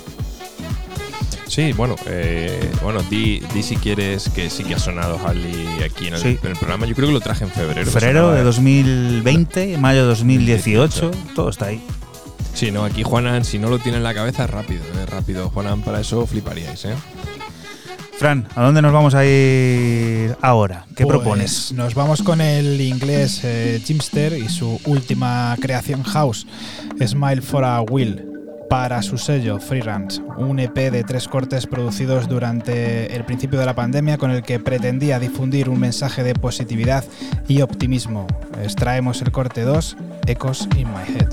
Sí, 1.47 1.71
bueno, 1.71 1.95
eh, 2.05 2.69
bueno, 2.83 3.01
di, 3.03 3.39
di 3.53 3.63
si 3.63 3.77
quieres 3.77 4.29
que 4.29 4.49
sí 4.49 4.65
que 4.65 4.75
ha 4.75 4.79
sonado 4.79 5.17
Harley 5.25 5.65
aquí 5.85 6.07
en 6.07 6.15
el, 6.15 6.19
Sí. 6.19 6.37
en 6.43 6.51
el 6.51 6.57
programa. 6.57 6.85
Yo 6.85 6.93
creo 6.95 7.07
que 7.07 7.13
lo 7.13 7.21
traje 7.21 7.45
en 7.45 7.49
febrero. 7.49 7.89
Febrero 7.89 8.31
de 8.33 8.43
2020, 8.43 9.77
mayo 9.77 10.01
de 10.01 10.07
2018, 10.07 11.11
todo 11.33 11.49
está 11.49 11.67
ahí. 11.67 11.81
Sí, 12.53 12.71
no, 12.71 12.83
aquí 12.83 13.03
Juanan, 13.03 13.45
si 13.45 13.57
no 13.57 13.69
lo 13.69 13.79
tiene 13.79 13.97
en 13.99 14.03
la 14.03 14.13
cabeza, 14.13 14.45
rápido, 14.47 14.81
eh, 14.83 15.05
rápido. 15.05 15.49
Juanan, 15.49 15.81
para 15.81 16.01
eso 16.01 16.27
fliparíais, 16.27 16.83
¿eh? 16.85 16.95
Fran, 18.17 18.47
¿a 18.55 18.63
dónde 18.63 18.81
nos 18.81 18.91
vamos 18.91 19.13
a 19.13 19.23
ir 19.23 20.35
ahora? 20.41 20.85
¿Qué 20.95 21.03
Pues 21.05 21.17
propones? 21.17 21.71
Nos 21.73 21.93
vamos 21.93 22.23
con 22.23 22.41
el 22.41 22.81
inglés 22.81 23.41
eh, 23.43 23.79
Jimster 23.85 24.33
y 24.33 24.49
su 24.49 24.81
última 24.85 25.55
creación 25.61 26.01
house, 26.01 26.47
Smile 26.99 27.43
for 27.43 27.63
a 27.63 27.79
Will, 27.81 28.25
para 28.71 29.03
su 29.03 29.19
sello 29.19 29.59
Freeruns, 29.59 30.19
un 30.35 30.59
EP 30.59 30.73
de 30.73 31.03
tres 31.03 31.27
cortes 31.27 31.67
producidos 31.67 32.27
durante 32.27 33.15
el 33.15 33.23
principio 33.23 33.59
de 33.59 33.67
la 33.67 33.75
pandemia 33.75 34.17
con 34.17 34.31
el 34.31 34.41
que 34.41 34.59
pretendía 34.59 35.19
difundir 35.19 35.69
un 35.69 35.79
mensaje 35.79 36.23
de 36.23 36.33
positividad 36.33 37.05
y 37.47 37.61
optimismo. 37.61 38.25
Extraemos 38.63 39.21
el 39.21 39.31
corte 39.31 39.61
2, 39.61 39.95
Echoes 40.25 40.67
in 40.75 40.87
My 40.87 41.03
Head. 41.07 41.26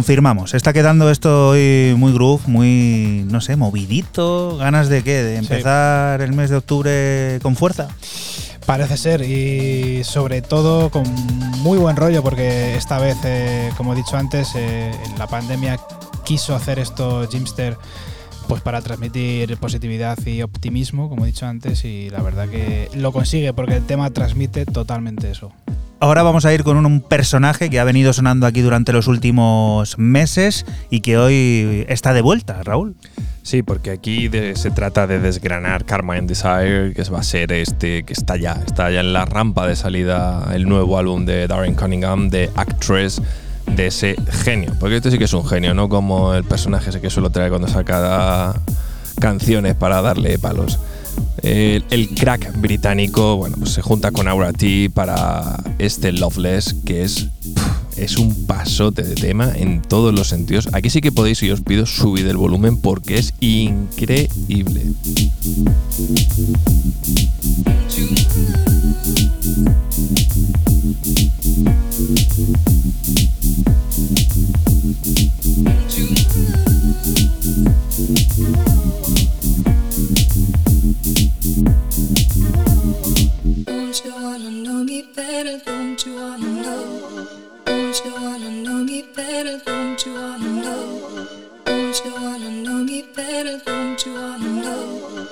Confirmamos, 0.00 0.54
está 0.54 0.72
quedando 0.72 1.10
esto 1.10 1.50
hoy 1.50 1.94
muy 1.94 2.14
groove, 2.14 2.40
muy, 2.46 3.22
no 3.30 3.42
sé, 3.42 3.56
movidito. 3.56 4.56
¿Ganas 4.56 4.88
de 4.88 5.02
qué? 5.02 5.22
¿De 5.22 5.32
Sí. 5.34 5.38
empezar 5.52 6.22
el 6.22 6.32
mes 6.32 6.48
de 6.48 6.56
octubre 6.56 7.38
con 7.42 7.54
fuerza? 7.54 7.88
Parece 8.64 8.96
ser, 8.96 9.20
y 9.20 10.02
sobre 10.04 10.40
todo 10.40 10.88
con 10.88 11.02
muy 11.58 11.76
buen 11.76 11.96
rollo, 11.96 12.22
porque 12.22 12.76
esta 12.76 12.98
vez, 12.98 13.18
eh, 13.24 13.68
como 13.76 13.92
he 13.92 13.96
dicho 13.96 14.16
antes, 14.16 14.52
eh, 14.56 14.90
la 15.18 15.26
pandemia 15.26 15.78
quiso 16.24 16.54
hacer 16.56 16.78
esto 16.78 17.28
Jimster 17.30 17.76
pues 18.48 18.62
para 18.62 18.80
transmitir 18.80 19.54
positividad 19.58 20.18
y 20.26 20.40
optimismo, 20.40 21.10
como 21.10 21.24
he 21.24 21.26
dicho 21.26 21.46
antes, 21.46 21.84
y 21.84 22.08
la 22.08 22.22
verdad 22.22 22.48
que 22.48 22.88
lo 22.94 23.12
consigue, 23.12 23.52
porque 23.52 23.76
el 23.76 23.84
tema 23.84 24.08
transmite 24.10 24.64
totalmente 24.64 25.30
eso. 25.30 25.52
Ahora 26.02 26.22
vamos 26.22 26.46
a 26.46 26.54
ir 26.54 26.64
con 26.64 26.78
un, 26.78 27.02
personaje 27.02 27.68
que 27.68 27.78
ha 27.78 27.84
venido 27.84 28.14
sonando 28.14 28.46
aquí 28.46 28.62
durante 28.62 28.90
los 28.90 29.06
últimos 29.06 29.98
meses 29.98 30.64
y 30.88 31.00
que 31.02 31.18
hoy 31.18 31.84
está 31.88 32.14
de 32.14 32.22
vuelta, 32.22 32.62
Raúl. 32.62 32.96
Sí, 33.42 33.62
porque 33.62 33.90
aquí 33.90 34.28
de- 34.28 34.56
se 34.56 34.70
trata 34.70 35.06
de 35.06 35.20
desgranar 35.20 35.84
Karma 35.84 36.14
and 36.14 36.26
Desire, 36.26 36.94
que 36.94 37.02
va 37.10 37.20
a 37.20 37.22
ser 37.22 37.52
este, 37.52 38.04
que 38.04 38.14
está 38.14 38.38
ya, 38.38 38.52
está 38.66 38.90
ya 38.90 39.00
en 39.00 39.12
la 39.12 39.26
rampa 39.26 39.66
de 39.66 39.76
salida 39.76 40.48
el 40.54 40.66
nuevo 40.66 40.96
álbum 40.96 41.26
de 41.26 41.46
Darren 41.46 41.74
Cunningham, 41.74 42.30
de 42.30 42.48
Actress, 42.56 43.20
de 43.66 43.88
ese 43.88 44.16
genio. 44.42 44.72
Porque 44.80 44.96
este 44.96 45.10
sí 45.10 45.18
que 45.18 45.24
es 45.24 45.32
un 45.34 45.46
genio, 45.46 45.74
no 45.74 45.90
como 45.90 46.32
el 46.32 46.44
personaje 46.44 46.88
ese 46.88 47.02
que 47.02 47.10
suelo 47.10 47.28
traer 47.28 47.50
cuando 47.50 47.68
saca 47.68 48.54
canciones 49.20 49.74
para 49.74 50.00
darle 50.00 50.38
palos. 50.38 50.78
El, 51.42 52.08
crack 52.14 52.60
británico, 52.60 53.36
bueno, 53.36 53.56
pues 53.58 53.70
se 53.70 53.82
junta 53.82 54.10
con 54.10 54.28
Aura 54.28 54.52
T 54.52 54.90
para 54.90 55.62
este 55.78 56.12
Loveless, 56.12 56.74
que 56.84 57.02
es, 57.02 57.28
es 57.96 58.18
un 58.18 58.46
pasote 58.46 59.02
de 59.02 59.14
tema 59.14 59.52
en 59.54 59.82
todos 59.82 60.14
los 60.14 60.28
sentidos. 60.28 60.68
Aquí 60.72 60.90
sí 60.90 61.00
que 61.00 61.12
podéis, 61.12 61.42
y 61.42 61.50
os 61.50 61.60
pido, 61.62 61.86
subir 61.86 62.26
el 62.26 62.36
volumen 62.36 62.76
porque 62.76 63.18
es 63.18 63.34
increíble. 63.40 64.92
Don't 83.90 84.04
you 84.04 84.14
wanna 84.22 84.50
know 84.52 84.84
me 84.84 85.02
better? 85.16 85.58
Don't 85.66 86.06
you 86.06 86.14
wanna 86.14 86.46
know? 86.46 87.26
Don't 87.64 88.04
you 88.04 88.12
wanna 88.14 88.50
know 88.62 88.84
me 88.84 89.02
better? 89.16 89.60
Don't 89.66 90.06
you 90.06 90.14
wanna 90.14 90.48
know? 90.48 91.26
Don't 91.64 92.04
you 92.04 92.14
wanna 92.14 92.50
know 92.50 92.84
me 92.84 93.02
better? 93.16 93.58
Don't 93.66 94.06
you 94.06 94.14
wanna 94.14 94.48
know? 94.62 95.26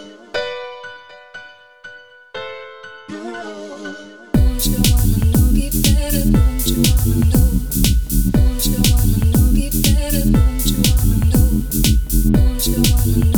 Don't 4.32 4.66
you 4.66 4.78
wanna 4.90 5.24
know 5.30 5.46
me 5.52 5.70
better? 5.70 6.24
Don't 6.32 6.66
you 6.66 6.82
wanna 6.82 7.16
know? 7.30 7.50
Don't 8.34 8.66
you 8.66 8.78
wanna 8.90 9.18
know 9.34 9.52
me 9.52 9.70
better? 9.86 10.22
Don't 10.34 10.66
you 10.66 10.82
wanna 10.96 11.16
know? 11.30 11.62
Don't 12.32 12.66
you 12.66 12.82
wanna 12.90 13.24
know 13.30 13.37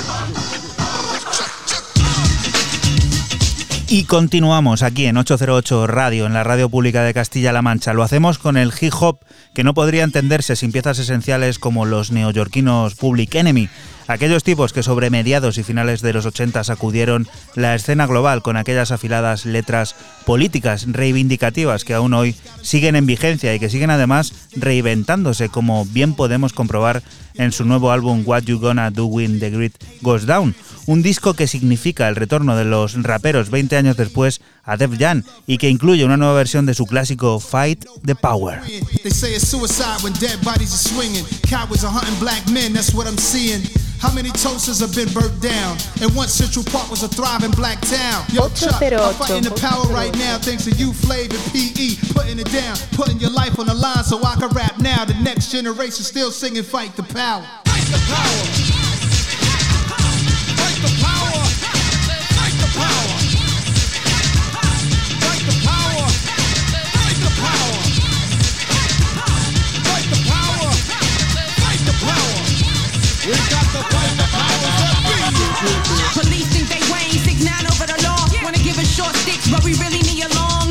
Y 3.93 4.05
continuamos 4.05 4.83
aquí 4.83 5.05
en 5.07 5.17
808 5.17 5.85
Radio, 5.85 6.25
en 6.25 6.31
la 6.31 6.45
radio 6.45 6.69
pública 6.69 7.03
de 7.03 7.13
Castilla-La 7.13 7.61
Mancha. 7.61 7.93
Lo 7.93 8.03
hacemos 8.03 8.39
con 8.39 8.55
el 8.55 8.71
hip 8.79 8.93
hop, 8.97 9.19
que 9.53 9.65
no 9.65 9.73
podría 9.73 10.05
entenderse 10.05 10.55
sin 10.55 10.71
piezas 10.71 10.97
esenciales 10.97 11.59
como 11.59 11.85
los 11.85 12.09
neoyorquinos 12.09 12.95
Public 12.95 13.35
Enemy, 13.35 13.67
aquellos 14.11 14.43
tipos 14.43 14.73
que 14.73 14.83
sobre 14.83 15.09
mediados 15.09 15.57
y 15.57 15.63
finales 15.63 16.01
de 16.01 16.13
los 16.13 16.25
80 16.25 16.63
sacudieron 16.63 17.27
la 17.55 17.75
escena 17.75 18.05
global 18.05 18.41
con 18.41 18.57
aquellas 18.57 18.91
afiladas 18.91 19.45
letras 19.45 19.95
políticas 20.25 20.85
reivindicativas 20.87 21.85
que 21.85 21.93
aún 21.93 22.13
hoy 22.13 22.35
siguen 22.61 22.95
en 22.95 23.05
vigencia 23.05 23.55
y 23.55 23.59
que 23.59 23.69
siguen 23.69 23.89
además 23.89 24.33
reinventándose, 24.55 25.49
como 25.49 25.85
bien 25.85 26.13
podemos 26.13 26.53
comprobar 26.53 27.01
en 27.35 27.51
su 27.51 27.65
nuevo 27.65 27.91
álbum 27.91 28.23
What 28.25 28.43
You 28.43 28.59
Gonna 28.59 28.91
Do 28.91 29.05
When 29.05 29.39
the 29.39 29.49
Grid 29.49 29.71
Goes 30.01 30.25
Down, 30.25 30.55
un 30.85 31.01
disco 31.01 31.33
que 31.33 31.47
significa 31.47 32.09
el 32.09 32.15
retorno 32.15 32.55
de 32.55 32.65
los 32.65 33.01
raperos 33.01 33.49
20 33.49 33.77
años 33.77 33.97
después 33.97 34.41
a 34.63 34.77
Def 34.77 34.97
Jam 34.97 35.23
y 35.47 35.57
que 35.57 35.69
incluye 35.69 36.05
una 36.05 36.17
nueva 36.17 36.33
versión 36.33 36.65
de 36.65 36.73
su 36.73 36.85
clásico 36.85 37.39
Fight 37.39 37.85
the 38.05 38.15
Power. 38.15 38.61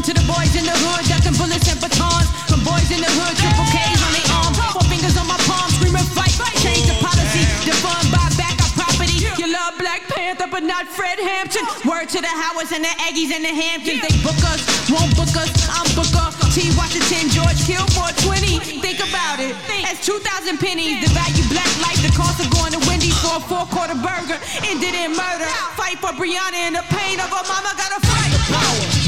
to 0.03 0.15
the 0.17 0.25
boys 0.25 0.57
in 0.57 0.65
the 0.65 0.73
hood, 0.73 1.05
ducking 1.13 1.37
bullets 1.37 1.69
and 1.69 1.77
batons. 1.77 2.25
From 2.49 2.65
boys 2.65 2.89
in 2.89 3.05
the 3.05 3.13
hood, 3.21 3.37
triple 3.37 3.69
K's 3.69 4.01
on 4.01 4.13
their 4.17 4.29
arm, 4.33 4.53
four 4.73 4.87
fingers 4.89 5.13
on 5.21 5.29
my 5.29 5.37
palm, 5.45 5.69
screaming 5.77 6.09
fight, 6.17 6.33
change 6.65 6.89
the 6.89 6.97
policy, 7.05 7.45
defund, 7.69 8.09
buy 8.09 8.25
back 8.41 8.57
our 8.65 8.73
property. 8.81 9.29
You 9.37 9.53
love 9.53 9.77
Black 9.77 10.09
Panther, 10.09 10.49
but 10.49 10.65
not 10.65 10.89
Fred 10.89 11.21
Hampton. 11.21 11.69
Word 11.85 12.09
to 12.17 12.21
the 12.25 12.33
Howards 12.33 12.73
and 12.73 12.81
the 12.81 12.93
Aggies 13.05 13.29
and 13.29 13.45
the 13.45 13.53
Hamptons, 13.53 14.01
they 14.01 14.15
book 14.25 14.41
us, 14.49 14.65
won't 14.89 15.13
book 15.19 15.33
us. 15.37 15.53
I'm 15.69 15.85
Booker, 15.93 16.33
T. 16.49 16.73
Washington, 16.81 17.29
George 17.29 17.61
Kilmore, 17.69 18.15
20. 18.25 18.81
Think 18.81 19.05
about 19.05 19.37
it. 19.37 19.53
That's 19.85 20.01
2,000 20.01 20.57
pennies. 20.57 21.05
The 21.05 21.13
value 21.13 21.45
black 21.53 21.69
life, 21.85 22.01
the 22.01 22.15
cost 22.17 22.41
of 22.41 22.49
going 22.57 22.73
to 22.73 22.81
Wendy's 22.89 23.19
for 23.21 23.37
a 23.37 23.43
four 23.45 23.69
quarter 23.69 23.99
burger 24.01 24.41
ended 24.65 24.97
in 24.97 25.13
murder. 25.13 25.51
Fight 25.77 26.01
for 26.01 26.15
Brianna 26.17 26.73
and 26.73 26.79
the 26.79 26.85
pain 26.89 27.21
of 27.21 27.29
a 27.29 27.43
mama. 27.45 27.75
Gotta 27.77 28.01
fight 28.07 28.33
power. 28.49 29.00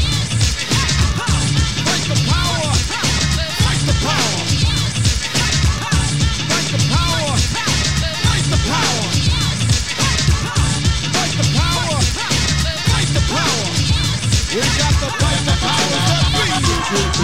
We 14.53 14.61
got 14.61 14.93
to 15.01 15.09
fight 15.17 15.41
the 15.49 15.55
power. 15.65 16.13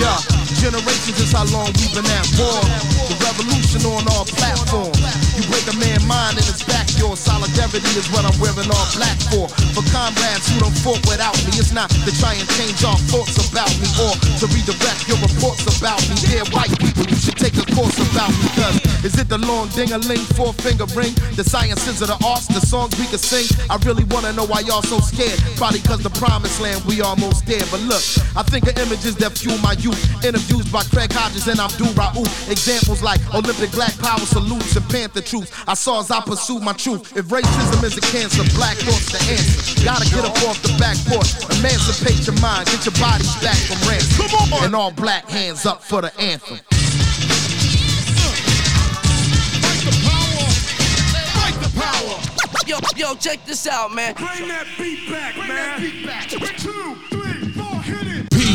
Yeah, 0.00 0.16
generations 0.56 1.20
is 1.20 1.32
how 1.32 1.44
long 1.52 1.68
we've 1.76 1.92
been 1.92 2.08
at 2.08 2.24
war. 2.40 2.56
The 3.04 3.16
revolution 3.20 3.84
on 3.84 4.08
all 4.08 4.24
platforms. 4.24 5.27
You 5.38 5.46
break 5.46 5.70
a 5.70 5.76
man's 5.78 6.02
mind 6.02 6.34
and 6.34 6.42
it's 6.50 6.66
back 6.66 6.90
yours. 6.98 7.22
Solidarity 7.22 7.86
is 7.94 8.10
what 8.10 8.26
I'm 8.26 8.34
wearing 8.42 8.66
all 8.74 8.88
black 8.98 9.14
for. 9.30 9.46
For 9.70 9.86
comrades 9.94 10.50
who 10.50 10.58
don't 10.58 10.74
fought 10.82 10.98
without 11.06 11.38
me, 11.46 11.54
it's 11.62 11.70
not 11.70 11.94
to 11.94 12.10
try 12.18 12.34
and 12.34 12.42
change 12.58 12.82
our 12.82 12.98
thoughts 13.06 13.38
about 13.46 13.70
me 13.78 13.86
or 14.02 14.18
to 14.42 14.44
redirect 14.50 15.06
your 15.06 15.14
reports 15.22 15.62
about 15.78 16.02
me. 16.10 16.18
Dear 16.26 16.42
white 16.50 16.74
people, 16.82 17.06
you 17.06 17.14
should 17.14 17.38
take 17.38 17.54
a 17.54 17.62
course 17.70 17.94
about 18.10 18.34
me. 18.34 18.50
Cause 18.58 18.82
is 19.06 19.14
it 19.14 19.30
the 19.30 19.38
long 19.38 19.70
ding-a-ling, 19.78 20.26
four 20.34 20.50
finger 20.58 20.90
ring? 20.98 21.14
The 21.38 21.46
sciences 21.46 22.02
of 22.02 22.10
the 22.10 22.18
arts, 22.26 22.50
the 22.50 22.58
songs 22.58 22.98
we 22.98 23.06
can 23.06 23.22
sing? 23.22 23.46
I 23.70 23.78
really 23.86 24.02
wanna 24.10 24.34
know 24.34 24.46
why 24.50 24.66
y'all 24.66 24.82
so 24.82 24.98
scared. 24.98 25.38
Probably 25.54 25.78
cause 25.86 26.02
the 26.02 26.10
promised 26.18 26.58
land 26.58 26.82
we 26.82 26.98
almost 26.98 27.46
there. 27.46 27.62
But 27.70 27.86
look, 27.86 28.02
I 28.34 28.42
think 28.42 28.66
of 28.66 28.74
images 28.74 29.14
that 29.22 29.38
fuel 29.38 29.54
my 29.62 29.78
youth. 29.78 30.02
Interviews 30.26 30.66
by 30.66 30.82
Craig 30.90 31.14
Hodges 31.14 31.46
and 31.46 31.62
Abdul 31.62 31.94
Raouf. 31.94 32.26
Examples 32.50 33.06
like 33.06 33.22
Olympic 33.38 33.70
black 33.70 33.94
power 34.02 34.26
salutes 34.26 34.74
and 34.74 34.82
Panther 34.90 35.27
truth. 35.28 35.52
I 35.68 35.74
saw 35.74 36.00
as 36.00 36.10
I 36.10 36.20
pursued 36.20 36.62
my 36.62 36.72
truth. 36.72 37.14
If 37.16 37.26
racism 37.26 37.84
is 37.84 37.96
a 37.98 38.00
cancer, 38.00 38.42
black 38.56 38.76
thought's 38.78 39.12
the 39.12 39.20
answer. 39.30 39.84
Gotta 39.84 40.08
get 40.08 40.24
up 40.24 40.32
off 40.48 40.62
the 40.62 40.72
back 40.80 40.96
porch, 41.04 41.36
emancipate 41.58 42.26
your 42.26 42.40
mind, 42.40 42.66
get 42.66 42.84
your 42.88 42.96
bodies 42.96 43.36
back 43.44 43.56
from 43.68 43.76
ransom. 43.88 44.26
Come 44.28 44.52
on! 44.54 44.64
And 44.64 44.74
all 44.74 44.90
black 44.90 45.28
hands 45.28 45.66
up 45.66 45.82
for 45.82 46.00
the 46.00 46.12
anthem. 46.18 46.58
Fight 49.60 49.82
the 49.84 49.92
power. 50.08 50.48
Fight 51.36 51.56
the 51.60 51.70
power. 51.76 52.16
Yo, 52.66 52.78
yo, 52.96 53.14
check 53.16 53.44
this 53.44 53.66
out, 53.66 53.92
man. 53.94 54.14
Bring 54.14 54.48
that 54.48 54.66
beat 54.78 55.10
back, 55.10 55.34
Bring 55.34 55.48
man. 55.48 55.56
That 55.56 55.80
beat 55.80 56.06
back. 56.06 56.28
Two, 56.28 56.40
three, 56.40 56.56
four, 56.58 57.20
hit 57.20 57.26
it. 57.26 57.27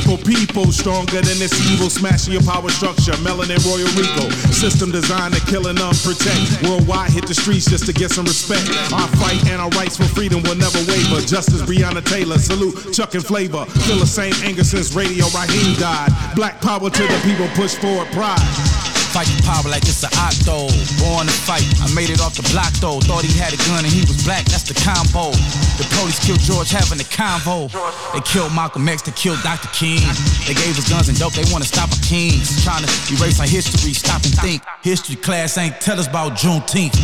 People, 0.04 0.18
people, 0.18 0.72
stronger 0.74 1.22
than 1.22 1.40
this 1.40 1.56
evil, 1.72 1.90
smashing 1.90 2.34
your 2.34 2.44
power 2.44 2.68
structure. 2.68 3.14
Melanin 3.24 3.56
Royal 3.64 3.88
Rico, 3.96 4.30
system 4.52 4.92
designed 4.92 5.34
to 5.34 5.40
kill 5.46 5.68
and 5.68 5.80
unprotect. 5.80 6.68
Worldwide, 6.68 7.12
hit 7.12 7.26
the 7.26 7.34
streets 7.34 7.70
just 7.70 7.86
to 7.86 7.94
get 7.94 8.12
some 8.12 8.26
respect. 8.26 8.68
Our 8.92 9.08
fight 9.16 9.48
and 9.48 9.62
our 9.62 9.70
rights 9.70 9.96
for 9.96 10.04
freedom 10.04 10.44
will 10.44 10.56
never 10.56 10.80
waver. 10.92 11.22
Justice 11.22 11.62
Breonna 11.62 12.04
Taylor, 12.04 12.38
salute 12.38 12.94
Chuck 12.94 13.16
and 13.16 13.26
Flavor. 13.26 13.66
Feel 13.88 13.96
the 13.96 14.06
same 14.06 14.34
anger 14.44 14.66
since 14.66 14.94
Radio 14.94 15.24
Raheem 15.28 15.74
died. 15.80 16.12
Black 16.36 16.60
power 16.60 16.90
to 16.90 17.04
the 17.04 17.22
people, 17.24 17.48
push 17.56 17.76
forward 17.76 18.08
pride. 18.12 18.93
Fight 19.14 19.30
the 19.30 19.46
power 19.46 19.70
like 19.70 19.86
it's 19.86 20.02
an 20.02 20.10
octo. 20.18 20.66
Born 20.98 21.30
to 21.30 21.38
fight. 21.46 21.62
I 21.86 21.94
made 21.94 22.10
it 22.10 22.18
off 22.20 22.34
the 22.34 22.42
block 22.50 22.74
though. 22.82 22.98
Thought 22.98 23.22
he 23.22 23.38
had 23.38 23.54
a 23.54 23.62
gun 23.70 23.86
and 23.86 23.94
he 23.94 24.02
was 24.02 24.26
black. 24.26 24.42
That's 24.50 24.66
the 24.66 24.74
combo. 24.74 25.30
The 25.78 25.86
police 25.94 26.18
killed 26.18 26.42
George 26.42 26.74
having 26.74 26.98
a 26.98 27.06
convo. 27.06 27.70
They 28.10 28.22
killed 28.26 28.58
Malcolm 28.58 28.90
X. 28.90 29.06
They 29.06 29.14
killed 29.14 29.38
Dr. 29.46 29.70
King. 29.70 30.02
They 30.50 30.58
gave 30.58 30.74
us 30.82 30.90
guns 30.90 31.14
and 31.14 31.18
dope. 31.22 31.38
They 31.38 31.46
wanna 31.54 31.70
stop 31.70 31.94
our 31.94 32.02
kings. 32.02 32.66
Trying 32.66 32.82
to 32.82 32.90
erase 33.14 33.40
our 33.40 33.46
history. 33.46 33.94
Stop 33.94 34.26
and 34.26 34.34
think. 34.42 34.66
History 34.82 35.16
class 35.16 35.62
ain't 35.62 35.80
tell 35.80 36.00
us 36.02 36.08
about 36.10 36.34
Juneteenth. 36.34 36.98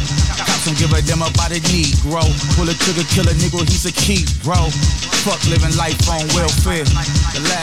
Don't 0.65 0.77
give 0.77 0.91
a 0.91 1.01
damn 1.01 1.21
about 1.21 1.51
a 1.51 1.55
a 1.55 3.33
nigga. 3.33 3.59
He's 3.69 3.85
a 3.85 3.91
key, 3.91 4.25
bro. 4.43 4.55
Fuck 5.23 5.43
living 5.47 5.75
life 5.77 5.97
on 6.09 6.27
welfare. 6.35 6.83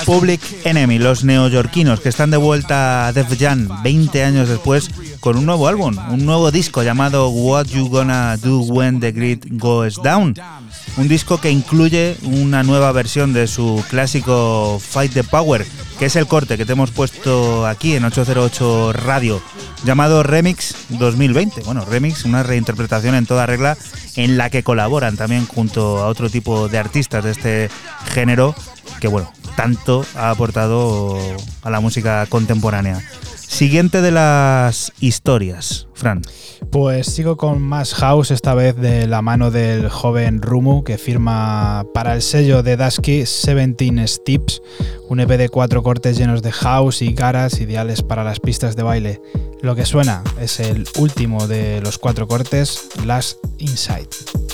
Public 0.07 0.41
Enemy, 0.65 0.99
los 0.99 1.23
neoyorquinos 1.25 2.01
que 2.01 2.09
están 2.09 2.31
de 2.31 2.39
vuelta 2.39 3.07
a 3.07 3.13
Def 3.13 3.39
Jam 3.39 3.69
20 3.83 4.25
años 4.25 4.49
después 4.49 4.91
con 5.21 5.37
un 5.37 5.45
nuevo 5.45 5.69
álbum, 5.69 5.97
un 6.11 6.25
nuevo 6.25 6.51
disco 6.51 6.83
llamado 6.83 7.29
What 7.29 7.67
You 7.67 7.89
Gonna 7.89 8.37
Do 8.39 8.61
When 8.61 9.01
the 9.01 9.13
Grid 9.13 9.45
Goes 9.51 9.97
Down. 10.03 10.35
Un 10.97 11.09
disco 11.09 11.39
que 11.39 11.51
incluye 11.51 12.17
una 12.23 12.63
nueva 12.63 12.91
versión 12.91 13.35
de 13.35 13.47
su 13.47 13.85
clásico 13.91 14.81
Fight 14.81 15.13
the 15.13 15.25
Power, 15.25 15.67
que 15.99 16.07
es 16.07 16.17
el 16.17 16.27
corte 16.27 16.57
que 16.57 16.65
te 16.65 16.73
hemos 16.73 16.91
puesto 16.91 17.67
aquí 17.67 17.95
en 17.97 18.05
808 18.05 18.95
Radio, 18.95 19.43
llamado 19.85 20.23
Remix 20.23 20.75
2020. 20.89 21.63
Bueno, 21.63 21.85
Remix, 21.85 22.25
una 22.25 22.43
reinterpretación 22.43 23.15
en 23.15 23.27
toda 23.27 23.45
regla 23.45 23.77
en 24.17 24.39
la 24.39 24.49
que 24.49 24.63
colaboran 24.63 25.19
también 25.19 25.47
junto 25.47 25.99
a 25.99 26.07
otro 26.07 26.31
tipo 26.31 26.69
de 26.69 26.79
artistas 26.79 27.25
de 27.25 27.31
este 27.33 27.71
género 28.15 28.55
que, 28.99 29.09
bueno, 29.09 29.31
tanto 29.55 30.07
ha 30.15 30.31
aportado 30.31 31.19
a 31.63 31.71
la 31.71 31.81
música 31.81 32.25
contemporánea. 32.27 33.03
Siguiente 33.49 34.03
de 34.03 34.11
las 34.11 34.93
historias, 35.01 35.87
Fran. 35.95 36.23
Pues 36.71 37.07
sigo 37.07 37.37
con 37.37 37.63
más 37.63 37.95
house, 37.95 38.31
esta 38.31 38.55
vez 38.55 38.77
de 38.77 39.07
la 39.07 39.23
mano 39.23 39.51
del 39.51 39.89
joven 39.89 40.43
Rumu, 40.43 40.85
que 40.85 40.99
firma 40.99 41.87
para 41.95 42.15
el 42.15 42.23
sello 42.23 42.63
de 42.63 42.77
Dasky 42.77 43.19
17 43.19 44.07
Steps, 44.07 44.63
un 45.09 45.21
EP 45.21 45.31
de 45.31 45.49
cuatro 45.49 45.83
cortes 45.83 46.19
llenos 46.19 46.43
de 46.43 46.53
house 46.53 47.03
y 47.03 47.15
caras 47.15 47.61
ideales 47.61 48.03
para 48.03 48.25
las 48.25 48.41
pistas 48.41 48.77
de 48.77 48.83
baile. 48.83 49.23
Lo 49.63 49.75
que 49.75 49.87
suena 49.87 50.23
es 50.41 50.61
el 50.61 50.87
último 50.99 51.47
de 51.47 51.81
los 51.81 51.99
cuatro 51.99 52.27
cortes, 52.29 52.89
Last 53.05 53.39
Inside. 53.59 54.46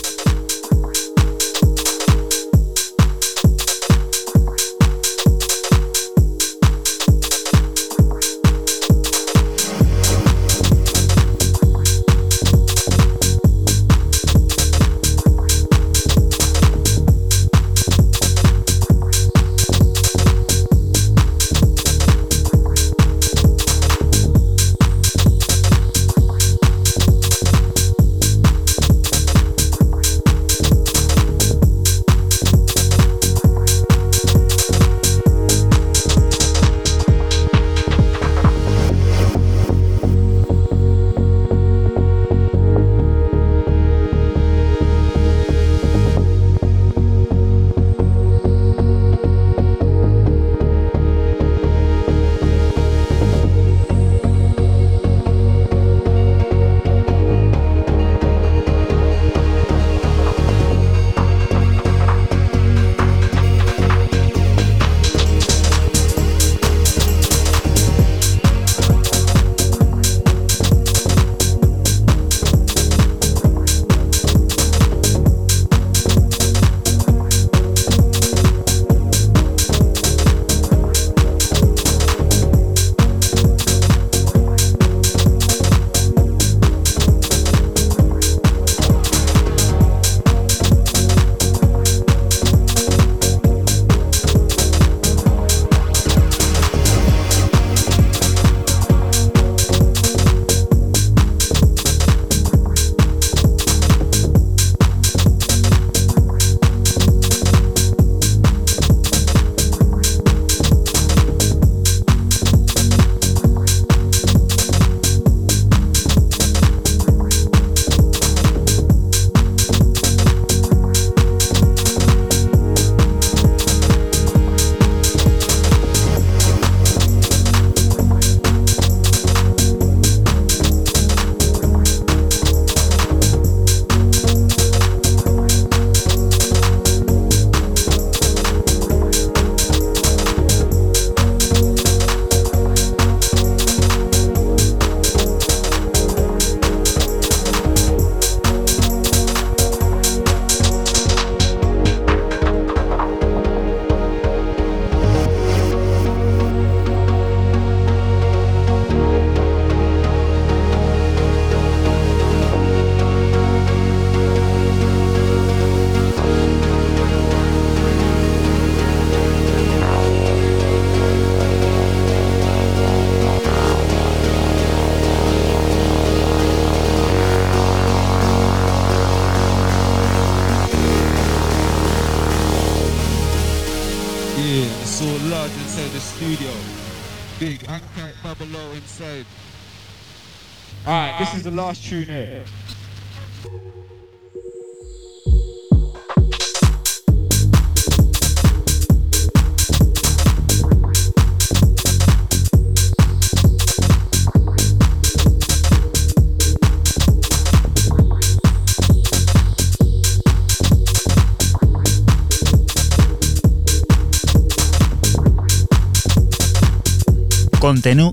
The 191.42 191.50
last 191.50 191.84
tune 191.88 192.06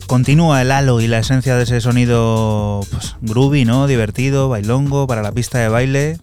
continúa 0.08 0.62
el 0.62 0.72
halo 0.72 1.00
y 1.00 1.08
la 1.08 1.20
esencia 1.20 1.56
de 1.56 1.64
ese 1.64 1.80
sonido 1.80 2.82
pues, 2.92 3.09
groovy, 3.22 3.66
¿no? 3.66 3.88
Divertido, 3.88 4.50
bailongo, 4.50 5.08
para 5.08 5.22
la 5.22 5.32
pista 5.32 5.60
de 5.60 5.70
baile. 5.70 6.18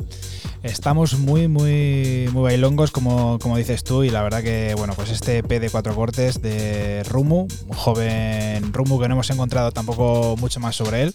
Estamos 0.62 1.18
muy, 1.18 1.46
muy, 1.46 2.28
muy 2.32 2.42
bailongos, 2.42 2.90
como, 2.90 3.38
como 3.38 3.56
dices 3.56 3.84
tú, 3.84 4.02
y 4.02 4.10
la 4.10 4.22
verdad 4.22 4.42
que, 4.42 4.74
bueno, 4.76 4.94
pues 4.94 5.10
este 5.10 5.38
EP 5.38 5.48
de 5.60 5.70
cuatro 5.70 5.94
cortes 5.94 6.42
de 6.42 7.04
Rumu, 7.04 7.46
un 7.68 7.76
joven 7.76 8.72
Rumu 8.72 9.00
que 9.00 9.06
no 9.08 9.14
hemos 9.14 9.30
encontrado 9.30 9.70
tampoco 9.70 10.36
mucho 10.38 10.58
más 10.58 10.74
sobre 10.74 11.02
él. 11.02 11.14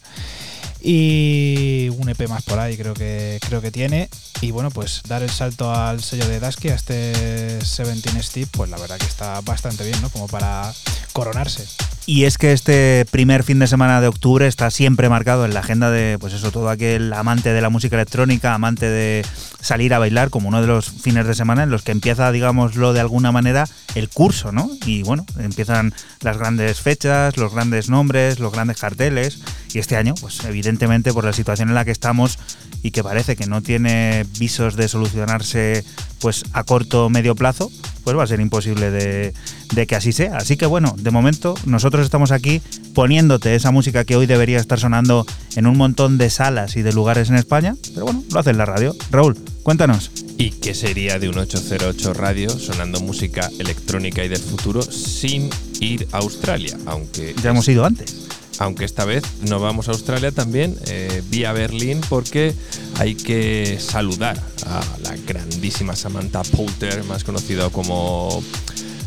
Y 0.84 1.90
un 2.00 2.10
EP 2.10 2.28
más 2.28 2.44
por 2.44 2.60
ahí 2.60 2.76
creo 2.76 2.96
que, 2.96 3.40
creo 3.48 3.62
que 3.62 3.72
tiene. 3.72 4.10
Y 4.42 4.50
bueno, 4.50 4.72
pues 4.72 5.04
dar 5.08 5.22
el 5.22 5.30
salto 5.30 5.72
al 5.72 6.02
sello 6.02 6.28
de 6.28 6.40
Dasky, 6.40 6.70
a 6.70 6.76
este 6.76 7.60
17 7.60 8.24
Steve, 8.24 8.48
pues 8.52 8.70
la 8.70 8.80
verdad 8.80 8.98
que 8.98 9.06
está 9.06 9.42
bastante 9.42 9.84
bien, 9.84 10.02
¿no? 10.02 10.10
Como 10.10 10.28
para 10.28 10.74
coronarse. 11.12 11.66
Y 12.08 12.26
es 12.26 12.38
que 12.38 12.52
este 12.52 13.06
primer 13.12 13.44
fin 13.44 13.60
de 13.60 13.68
semana 13.68 14.02
de 14.02 14.08
octubre 14.08 14.48
está 14.48 14.72
siempre 14.72 15.08
marcado 15.08 15.46
en 15.46 15.54
la 15.54 15.60
agenda 15.60 15.92
de, 15.92 16.18
pues 16.20 16.34
eso, 16.34 16.52
todo 16.52 16.70
aquel 16.70 17.14
amante 17.14 17.54
de 17.54 17.62
la 17.62 17.70
música 17.70 17.96
electrónica, 17.96 18.56
amante 18.56 18.90
de 18.90 19.26
salir 19.62 19.94
a 19.94 20.00
bailar, 20.00 20.32
como 20.32 20.50
uno 20.50 20.62
de 20.62 20.68
los 20.68 20.90
fines 20.90 21.28
de 21.28 21.36
semana 21.36 21.64
en 21.64 21.70
los 21.70 21.84
que 21.84 21.92
empieza, 21.92 22.32
digámoslo 22.32 22.94
de 22.94 23.00
alguna 23.00 23.32
manera, 23.32 23.68
el 23.94 24.10
curso, 24.10 24.52
¿no? 24.52 24.70
Y 24.86 25.04
bueno, 25.04 25.26
empiezan 25.40 25.94
las 26.22 26.38
grandes 26.38 26.82
fechas, 26.82 27.38
los 27.38 27.54
grandes 27.54 27.88
nombres, 27.88 28.40
los 28.40 28.52
grandes 28.52 28.78
carteles. 28.78 29.40
Y 29.72 29.80
este 29.80 29.96
año, 29.96 30.16
pues 30.20 30.44
evidentemente 30.44 31.14
por 31.14 31.24
la 31.24 31.34
situación 31.34 31.70
en 31.70 31.76
la 31.76 31.86
que 31.86 31.92
estamos 31.92 32.40
y 32.82 32.92
que 32.92 33.04
parece 33.04 33.36
que 33.36 33.46
no 33.46 33.62
tiene 33.62 34.26
visos 34.40 34.76
de 34.76 34.88
solucionarse 34.88 35.86
pues 36.20 36.44
a 36.54 36.64
corto 36.64 37.06
o 37.06 37.10
medio 37.10 37.36
plazo, 37.36 37.72
pues 38.04 38.18
va 38.18 38.24
a 38.24 38.28
ser 38.28 38.40
imposible 38.40 38.92
de, 38.92 39.34
de, 39.74 39.88
que 39.88 39.96
así 39.96 40.12
sea. 40.12 40.38
Así 40.38 40.58
que 40.58 40.66
bueno, 40.66 40.96
de 40.98 41.12
momento 41.12 41.56
nosotros 41.66 42.04
estamos 42.04 42.32
aquí 42.32 42.62
poniéndote 42.94 43.56
esa 43.56 43.72
música 43.72 44.06
que 44.06 44.16
hoy 44.16 44.26
debería 44.26 44.60
estar 44.60 44.80
sonando 44.80 45.26
en 45.56 45.68
un 45.68 45.78
montón 45.78 46.18
de 46.18 46.30
salas 46.30 46.76
y 46.76 46.82
de 46.82 46.94
lugares 46.94 47.30
en 47.30 47.36
España, 47.36 47.76
pero 47.94 48.06
bueno, 48.06 48.24
lo 48.32 48.40
hace 48.40 48.52
en 48.52 48.58
la 48.58 48.66
radio. 48.66 48.96
Raúl, 49.12 49.38
cuéntanos. 49.64 50.12
¿Y 50.38 50.52
qué 50.52 50.74
sería 50.74 51.20
de 51.20 51.30
un 51.30 51.38
808 51.38 52.14
radio 52.14 52.50
sonando 52.50 53.00
música 53.00 53.50
electrónica 53.60 54.24
y 54.24 54.30
del 54.30 54.40
futuro 54.40 54.82
sin 54.82 55.50
ir 55.80 56.08
a 56.12 56.18
Australia? 56.18 56.78
Aunque 56.86 57.36
ya 57.42 57.52
hemos 57.52 57.68
ido 57.68 57.86
antes 57.86 58.31
aunque 58.62 58.86
esta 58.86 59.06
vez 59.06 59.24
no 59.42 59.60
vamos 59.60 59.88
a 59.88 59.92
Australia 59.92 60.32
también, 60.32 60.78
eh, 60.88 61.24
vía 61.30 61.52
Berlín, 61.52 62.00
porque 62.10 62.54
hay 63.00 63.16
que 63.16 63.80
saludar 63.80 64.40
a 64.68 64.82
la 65.02 65.16
grandísima 65.28 65.96
Samantha 65.96 66.44
Poulter, 66.44 67.04
más 67.06 67.24
conocida 67.24 67.70
como 67.70 68.44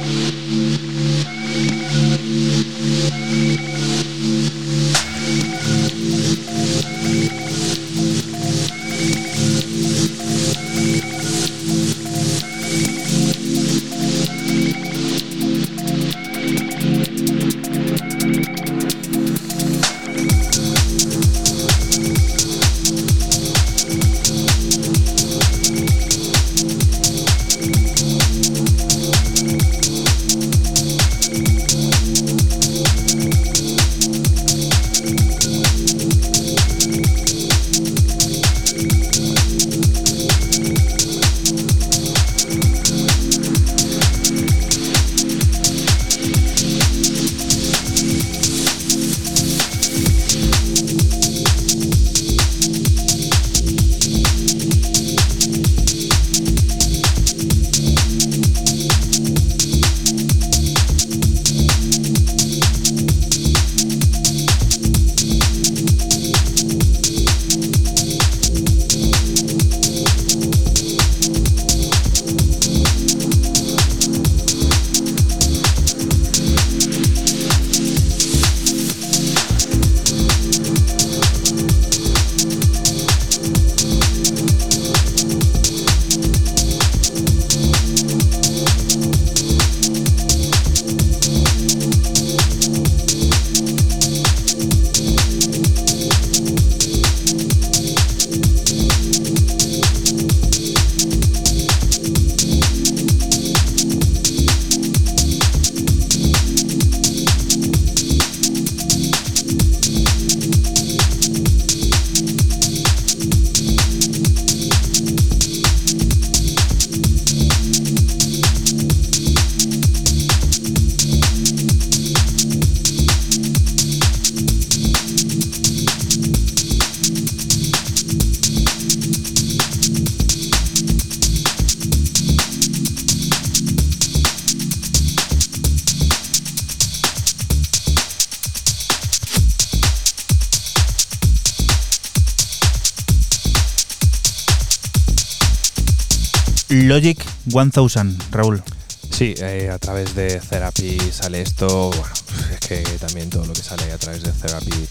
1000, 147.53 148.19
Raúl. 148.31 148.63
Sí, 149.11 149.35
eh, 149.39 149.71
a 149.73 149.79
través 149.79 150.15
de 150.15 150.41
Therapy 150.41 150.99
sale 151.11 151.43
esto. 151.43 151.91
Bueno, 151.91 152.15
es 152.53 152.61
que 152.61 152.83
también 152.99 153.29
todo 153.29 153.45
lo 153.45 153.53
que 153.53 153.63
sale 153.63 153.91
a 153.93 153.99
través 153.99 154.23
de 154.23 154.31
Therapy 154.33 154.89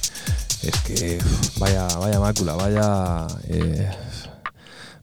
Es 0.61 0.77
que 0.85 1.19
vaya, 1.57 1.87
vaya 1.97 2.19
mácula, 2.19 2.53
vaya. 2.55 3.27
eh, 3.47 3.89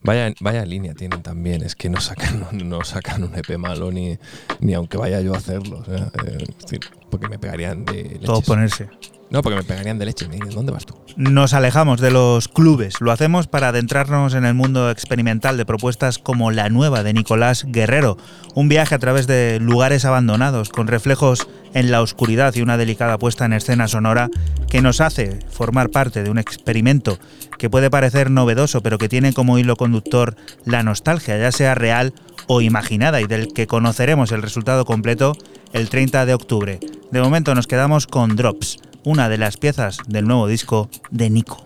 Vaya, 0.02 0.32
vaya 0.40 0.64
línea 0.64 0.94
tienen 0.94 1.20
también, 1.20 1.62
es 1.64 1.74
que 1.74 1.88
no 1.88 2.00
sacan, 2.00 2.46
no 2.68 2.84
sacan 2.84 3.24
un 3.24 3.34
EP 3.34 3.58
malo 3.58 3.90
ni, 3.90 4.16
ni 4.60 4.74
aunque 4.74 4.96
vaya 4.98 5.20
yo 5.20 5.34
a 5.34 5.38
hacerlo. 5.38 5.78
o 5.80 5.84
sea, 5.84 6.12
eh, 6.24 6.46
porque 7.10 7.26
me 7.28 7.38
pegarían 7.40 7.84
de 7.84 8.02
leches. 8.04 8.20
Todo 8.22 8.40
ponerse. 8.42 8.88
No, 9.30 9.42
porque 9.42 9.56
me 9.56 9.64
pegarían 9.64 9.98
de 9.98 10.06
leche. 10.06 10.28
¿Dónde 10.54 10.72
vas 10.72 10.86
tú? 10.86 10.94
Nos 11.16 11.52
alejamos 11.52 12.00
de 12.00 12.10
los 12.10 12.46
clubes, 12.48 13.00
lo 13.00 13.10
hacemos 13.10 13.46
para 13.46 13.68
adentrarnos 13.68 14.34
en 14.34 14.44
el 14.44 14.54
mundo 14.54 14.90
experimental 14.90 15.56
de 15.56 15.66
propuestas 15.66 16.18
como 16.18 16.50
la 16.50 16.68
nueva 16.68 17.02
de 17.02 17.12
Nicolás 17.12 17.64
Guerrero, 17.66 18.18
un 18.54 18.68
viaje 18.68 18.94
a 18.94 18.98
través 18.98 19.26
de 19.26 19.58
lugares 19.60 20.04
abandonados, 20.04 20.68
con 20.68 20.86
reflejos 20.86 21.48
en 21.74 21.90
la 21.90 22.02
oscuridad 22.02 22.54
y 22.54 22.62
una 22.62 22.76
delicada 22.76 23.18
puesta 23.18 23.46
en 23.46 23.54
escena 23.54 23.88
sonora 23.88 24.28
que 24.68 24.82
nos 24.82 25.00
hace 25.00 25.38
formar 25.50 25.90
parte 25.90 26.22
de 26.22 26.30
un 26.30 26.38
experimento 26.38 27.18
que 27.58 27.70
puede 27.70 27.90
parecer 27.90 28.30
novedoso, 28.30 28.82
pero 28.82 28.98
que 28.98 29.08
tiene 29.08 29.32
como 29.32 29.58
hilo 29.58 29.76
conductor 29.76 30.36
la 30.64 30.82
nostalgia, 30.82 31.38
ya 31.38 31.50
sea 31.50 31.74
real 31.74 32.12
o 32.46 32.60
imaginada, 32.60 33.20
y 33.20 33.26
del 33.26 33.52
que 33.52 33.66
conoceremos 33.66 34.30
el 34.32 34.42
resultado 34.42 34.84
completo 34.84 35.36
el 35.72 35.88
30 35.88 36.26
de 36.26 36.34
octubre. 36.34 36.80
De 37.10 37.20
momento 37.20 37.54
nos 37.54 37.66
quedamos 37.66 38.06
con 38.06 38.36
Drops, 38.36 38.78
una 39.06 39.28
de 39.28 39.38
las 39.38 39.56
piezas 39.56 39.98
del 40.08 40.26
nuevo 40.26 40.48
disco 40.48 40.90
de 41.12 41.30
Nico. 41.30 41.64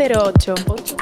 808. 0.00 0.48
808. 0.56 0.99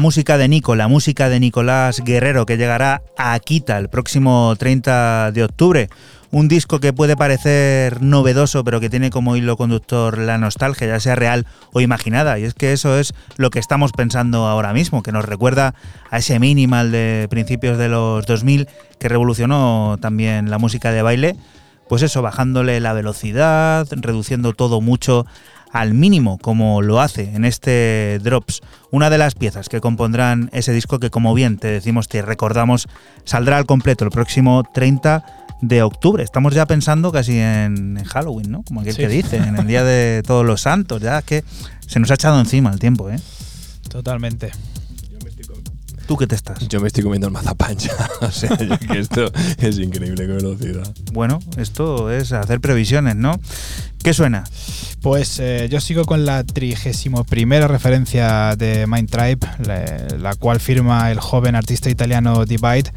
Música 0.00 0.38
de 0.38 0.48
Nico, 0.48 0.74
la 0.74 0.88
música 0.88 1.28
de 1.28 1.38
Nicolás 1.38 2.00
Guerrero, 2.02 2.46
que 2.46 2.56
llegará 2.56 3.02
a 3.18 3.34
Akita 3.34 3.78
el 3.78 3.88
próximo 3.88 4.54
30 4.58 5.30
de 5.32 5.44
octubre. 5.44 5.88
Un 6.30 6.48
disco 6.48 6.80
que 6.80 6.92
puede 6.92 7.16
parecer 7.16 8.00
novedoso, 8.00 8.64
pero 8.64 8.80
que 8.80 8.88
tiene 8.88 9.10
como 9.10 9.36
hilo 9.36 9.58
conductor 9.58 10.16
la 10.16 10.38
nostalgia, 10.38 10.86
ya 10.86 11.00
sea 11.00 11.16
real 11.16 11.46
o 11.72 11.82
imaginada. 11.82 12.38
Y 12.38 12.44
es 12.44 12.54
que 12.54 12.72
eso 12.72 12.98
es 12.98 13.12
lo 13.36 13.50
que 13.50 13.58
estamos 13.58 13.92
pensando 13.92 14.46
ahora 14.46 14.72
mismo, 14.72 15.02
que 15.02 15.12
nos 15.12 15.24
recuerda 15.24 15.74
a 16.10 16.18
ese 16.18 16.38
minimal 16.38 16.90
de 16.92 17.26
principios 17.28 17.76
de 17.76 17.88
los 17.88 18.24
2000 18.24 18.68
que 18.98 19.08
revolucionó 19.08 19.98
también 20.00 20.50
la 20.50 20.58
música 20.58 20.92
de 20.92 21.02
baile. 21.02 21.36
Pues 21.88 22.02
eso, 22.02 22.22
bajándole 22.22 22.80
la 22.80 22.94
velocidad, 22.94 23.86
reduciendo 23.90 24.54
todo 24.54 24.80
mucho 24.80 25.26
al 25.72 25.94
mínimo, 25.94 26.38
como 26.38 26.82
lo 26.82 27.00
hace 27.00 27.34
en 27.34 27.44
este 27.44 28.18
Drops, 28.22 28.60
una 28.90 29.10
de 29.10 29.18
las 29.18 29.34
piezas 29.34 29.68
que 29.68 29.80
compondrán 29.80 30.50
ese 30.52 30.72
disco 30.72 30.98
que, 30.98 31.10
como 31.10 31.32
bien 31.34 31.58
te 31.58 31.68
decimos, 31.68 32.08
te 32.08 32.22
recordamos, 32.22 32.88
saldrá 33.24 33.56
al 33.56 33.66
completo 33.66 34.04
el 34.04 34.10
próximo 34.10 34.64
30 34.74 35.24
de 35.62 35.82
octubre. 35.82 36.22
Estamos 36.24 36.54
ya 36.54 36.66
pensando 36.66 37.12
casi 37.12 37.38
en, 37.38 37.96
en 37.98 38.04
Halloween, 38.04 38.50
¿no? 38.50 38.62
Como 38.62 38.80
aquel 38.80 38.94
Sí. 38.94 39.02
que 39.02 39.08
dice, 39.08 39.36
en 39.36 39.56
el 39.56 39.66
Día 39.66 39.84
de 39.84 40.22
Todos 40.26 40.44
los 40.44 40.62
Santos, 40.62 41.00
ya 41.02 41.22
que 41.22 41.44
se 41.86 42.00
nos 42.00 42.10
ha 42.10 42.14
echado 42.14 42.40
encima 42.40 42.70
el 42.72 42.78
tiempo, 42.78 43.10
¿eh? 43.10 43.18
Totalmente. 43.88 44.50
¿Tú 46.10 46.16
qué 46.16 46.26
te 46.26 46.34
estás? 46.34 46.66
Yo 46.66 46.80
me 46.80 46.88
estoy 46.88 47.04
comiendo 47.04 47.28
el 47.28 47.32
mazapán 47.32 47.76
ya. 47.76 47.92
o 48.20 48.32
sea, 48.32 48.58
yo 48.58 48.76
que 48.80 48.98
esto 48.98 49.30
es 49.58 49.78
increíble 49.78 50.26
qué 50.26 50.32
velocidad. 50.32 50.92
Bueno, 51.12 51.38
esto 51.56 52.10
es 52.10 52.32
hacer 52.32 52.60
previsiones, 52.60 53.14
¿no? 53.14 53.38
¿Qué 54.02 54.12
suena? 54.12 54.42
Pues 55.02 55.38
eh, 55.38 55.68
yo 55.70 55.80
sigo 55.80 56.06
con 56.06 56.26
la 56.26 56.42
trigésimo 56.42 57.22
primera 57.22 57.68
referencia 57.68 58.56
de 58.56 58.88
Mind 58.88 59.08
Tribe, 59.08 59.38
la, 59.64 60.18
la 60.18 60.34
cual 60.34 60.58
firma 60.58 61.12
el 61.12 61.20
joven 61.20 61.54
artista 61.54 61.90
italiano 61.90 62.44
Divide, 62.44 62.92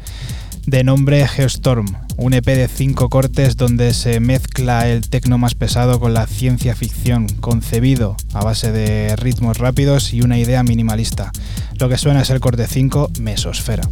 de 0.66 0.82
nombre 0.82 1.28
Geostorm, 1.28 1.86
un 2.16 2.34
EP 2.34 2.46
de 2.46 2.66
cinco 2.66 3.10
cortes 3.10 3.56
donde 3.56 3.94
se 3.94 4.18
mezcla 4.18 4.88
el 4.88 5.08
tecno 5.08 5.38
más 5.38 5.54
pesado 5.54 6.00
con 6.00 6.14
la 6.14 6.26
ciencia 6.26 6.74
ficción, 6.74 7.28
concebido 7.28 8.16
a 8.32 8.42
base 8.42 8.72
de 8.72 9.14
ritmos 9.14 9.58
rápidos 9.58 10.12
y 10.12 10.22
una 10.22 10.36
idea 10.36 10.64
minimalista. 10.64 11.30
Lo 11.78 11.88
que 11.88 11.98
suena 11.98 12.22
es 12.22 12.30
el 12.30 12.40
corte 12.40 12.66
5, 12.66 13.10
Mesosfera. 13.20 13.82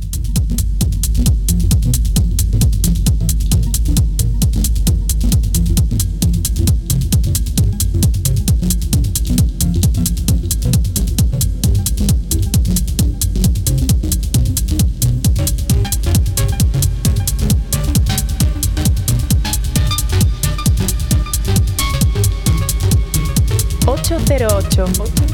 Ocho. 24.44 25.31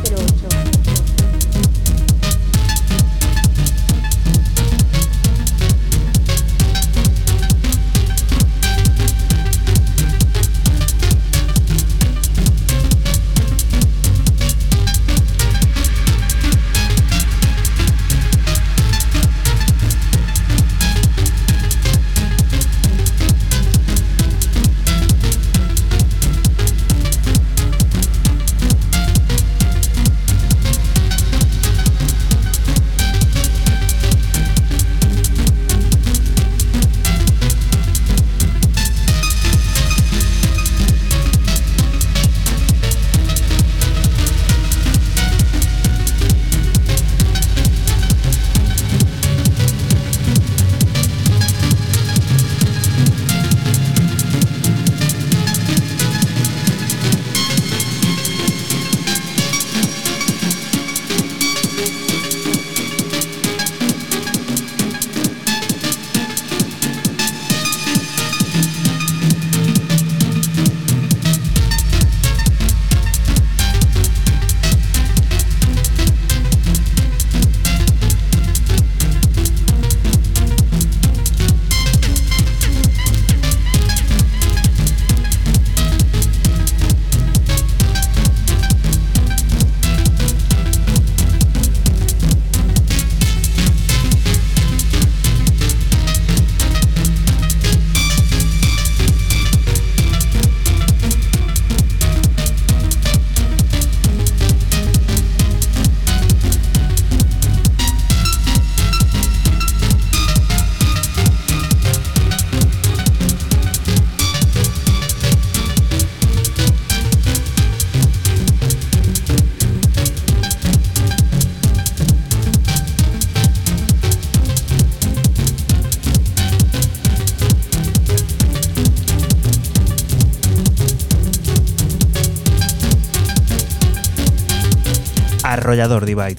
Divide. 135.77 136.39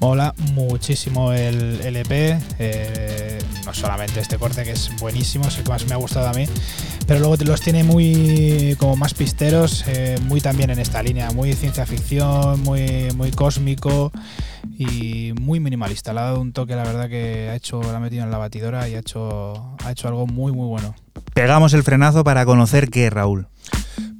Mola 0.00 0.34
muchísimo 0.54 1.34
el 1.34 1.78
LP, 1.82 2.38
eh, 2.58 3.38
no 3.66 3.74
solamente 3.74 4.20
este 4.20 4.38
corte 4.38 4.64
que 4.64 4.70
es 4.70 4.90
buenísimo, 4.98 5.46
es 5.46 5.58
el 5.58 5.64
que 5.64 5.70
más 5.70 5.86
me 5.86 5.92
ha 5.92 5.98
gustado 5.98 6.26
a 6.26 6.32
mí, 6.32 6.46
pero 7.06 7.20
luego 7.20 7.36
los 7.44 7.60
tiene 7.60 7.84
muy 7.84 8.76
como 8.78 8.96
más 8.96 9.12
pisteros, 9.12 9.84
eh, 9.88 10.18
muy 10.22 10.40
también 10.40 10.70
en 10.70 10.78
esta 10.78 11.02
línea, 11.02 11.30
muy 11.32 11.52
ciencia 11.52 11.84
ficción, 11.84 12.62
muy, 12.62 13.10
muy 13.14 13.30
cósmico 13.30 14.10
y 14.78 15.34
muy 15.38 15.60
minimalista. 15.60 16.14
Le 16.14 16.20
ha 16.20 16.24
dado 16.24 16.40
un 16.40 16.54
toque, 16.54 16.74
la 16.74 16.84
verdad, 16.84 17.10
que 17.10 17.50
ha 17.50 17.54
hecho, 17.54 17.82
la 17.82 17.96
ha 17.96 18.00
metido 18.00 18.24
en 18.24 18.30
la 18.30 18.38
batidora 18.38 18.88
y 18.88 18.94
ha 18.94 19.00
hecho, 19.00 19.76
ha 19.84 19.92
hecho 19.92 20.08
algo 20.08 20.26
muy, 20.26 20.50
muy 20.50 20.66
bueno. 20.66 20.94
Pegamos 21.34 21.74
el 21.74 21.82
frenazo 21.82 22.24
para 22.24 22.46
conocer 22.46 22.88
qué, 22.88 23.10
Raúl 23.10 23.48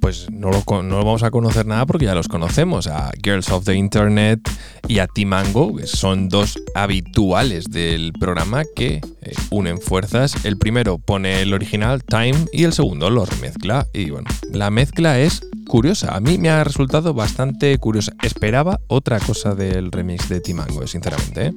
pues 0.01 0.29
no 0.31 0.49
lo, 0.49 0.63
vamos 0.65 1.23
a 1.23 1.31
conocer 1.31 1.65
nada 1.67 1.85
porque 1.85 2.05
ya 2.05 2.15
los 2.15 2.27
conocemos, 2.27 2.87
a 2.87 3.11
Girls 3.23 3.49
of 3.49 3.65
the 3.65 3.75
Internet 3.75 4.39
y 4.87 4.99
a 4.99 5.07
Timango, 5.07 5.75
que 5.75 5.87
son 5.87 6.27
dos 6.27 6.59
habituales 6.73 7.65
del 7.69 8.11
programa 8.19 8.63
que 8.75 8.95
eh, 9.21 9.33
unen 9.51 9.79
fuerzas. 9.79 10.43
El 10.43 10.57
primero 10.57 10.97
pone 10.97 11.43
el 11.43 11.53
original 11.53 12.03
Time 12.03 12.47
y 12.51 12.63
el 12.63 12.73
segundo 12.73 13.09
lo 13.09 13.25
remezcla. 13.25 13.87
Y 13.93 14.09
bueno, 14.09 14.27
la 14.51 14.71
mezcla 14.71 15.19
es 15.19 15.41
curiosa, 15.67 16.15
a 16.15 16.19
mí 16.19 16.37
me 16.37 16.49
ha 16.49 16.63
resultado 16.63 17.13
bastante 17.13 17.77
curiosa. 17.77 18.13
Esperaba 18.23 18.79
otra 18.87 19.19
cosa 19.19 19.53
del 19.53 19.91
remix 19.91 20.27
de 20.27 20.41
Timango, 20.41 20.85
sinceramente. 20.87 21.47
¿eh? 21.47 21.53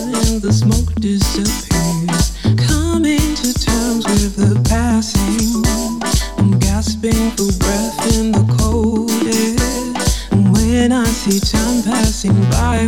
and 0.00 0.40
the 0.40 0.52
smoke 0.52 0.94
disappears. 0.96 2.32
Coming 2.68 3.34
to 3.42 3.52
terms 3.54 4.04
with 4.06 4.36
the 4.36 4.60
passing. 4.68 5.64
I'm 6.38 6.58
gasping 6.58 7.30
for 7.36 7.52
breath 7.58 8.16
in 8.16 8.32
the 8.32 8.44
cold 8.58 9.10
air. 9.24 9.56
And 10.32 10.52
when 10.52 10.92
I 10.92 11.04
see 11.04 11.40
time 11.40 11.82
passing 11.82 12.38
by 12.50 12.86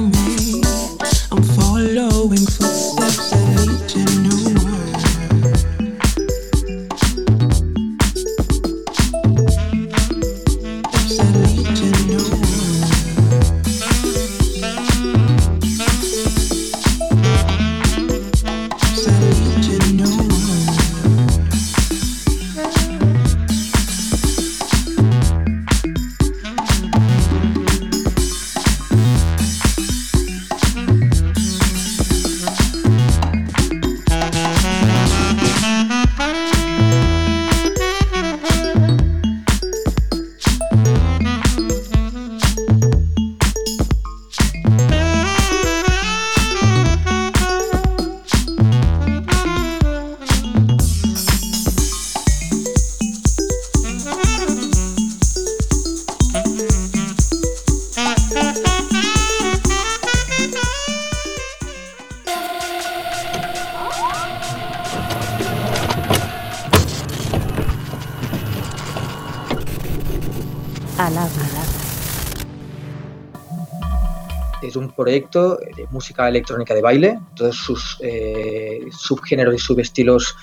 proyecto 75.12 75.59
de 75.76 75.86
música 75.90 76.26
electrónica 76.26 76.72
de 76.74 76.80
baile, 76.80 77.20
todos 77.36 77.55
sus 77.55 77.98
eh, 78.01 78.86
subgéneros 78.90 79.55
y 79.55 79.59
subestilos 79.59 80.34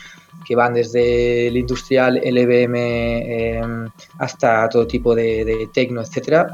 que 0.46 0.56
van 0.56 0.76
desde 0.76 1.48
el 1.48 1.58
industrial, 1.58 2.22
el 2.24 2.38
EBM, 2.38 2.76
em, 2.78 3.90
hasta 4.20 4.70
todo 4.70 4.86
tipo 4.86 5.16
de, 5.16 5.44
de 5.44 5.68
techno, 5.74 6.04
etc. 6.04 6.52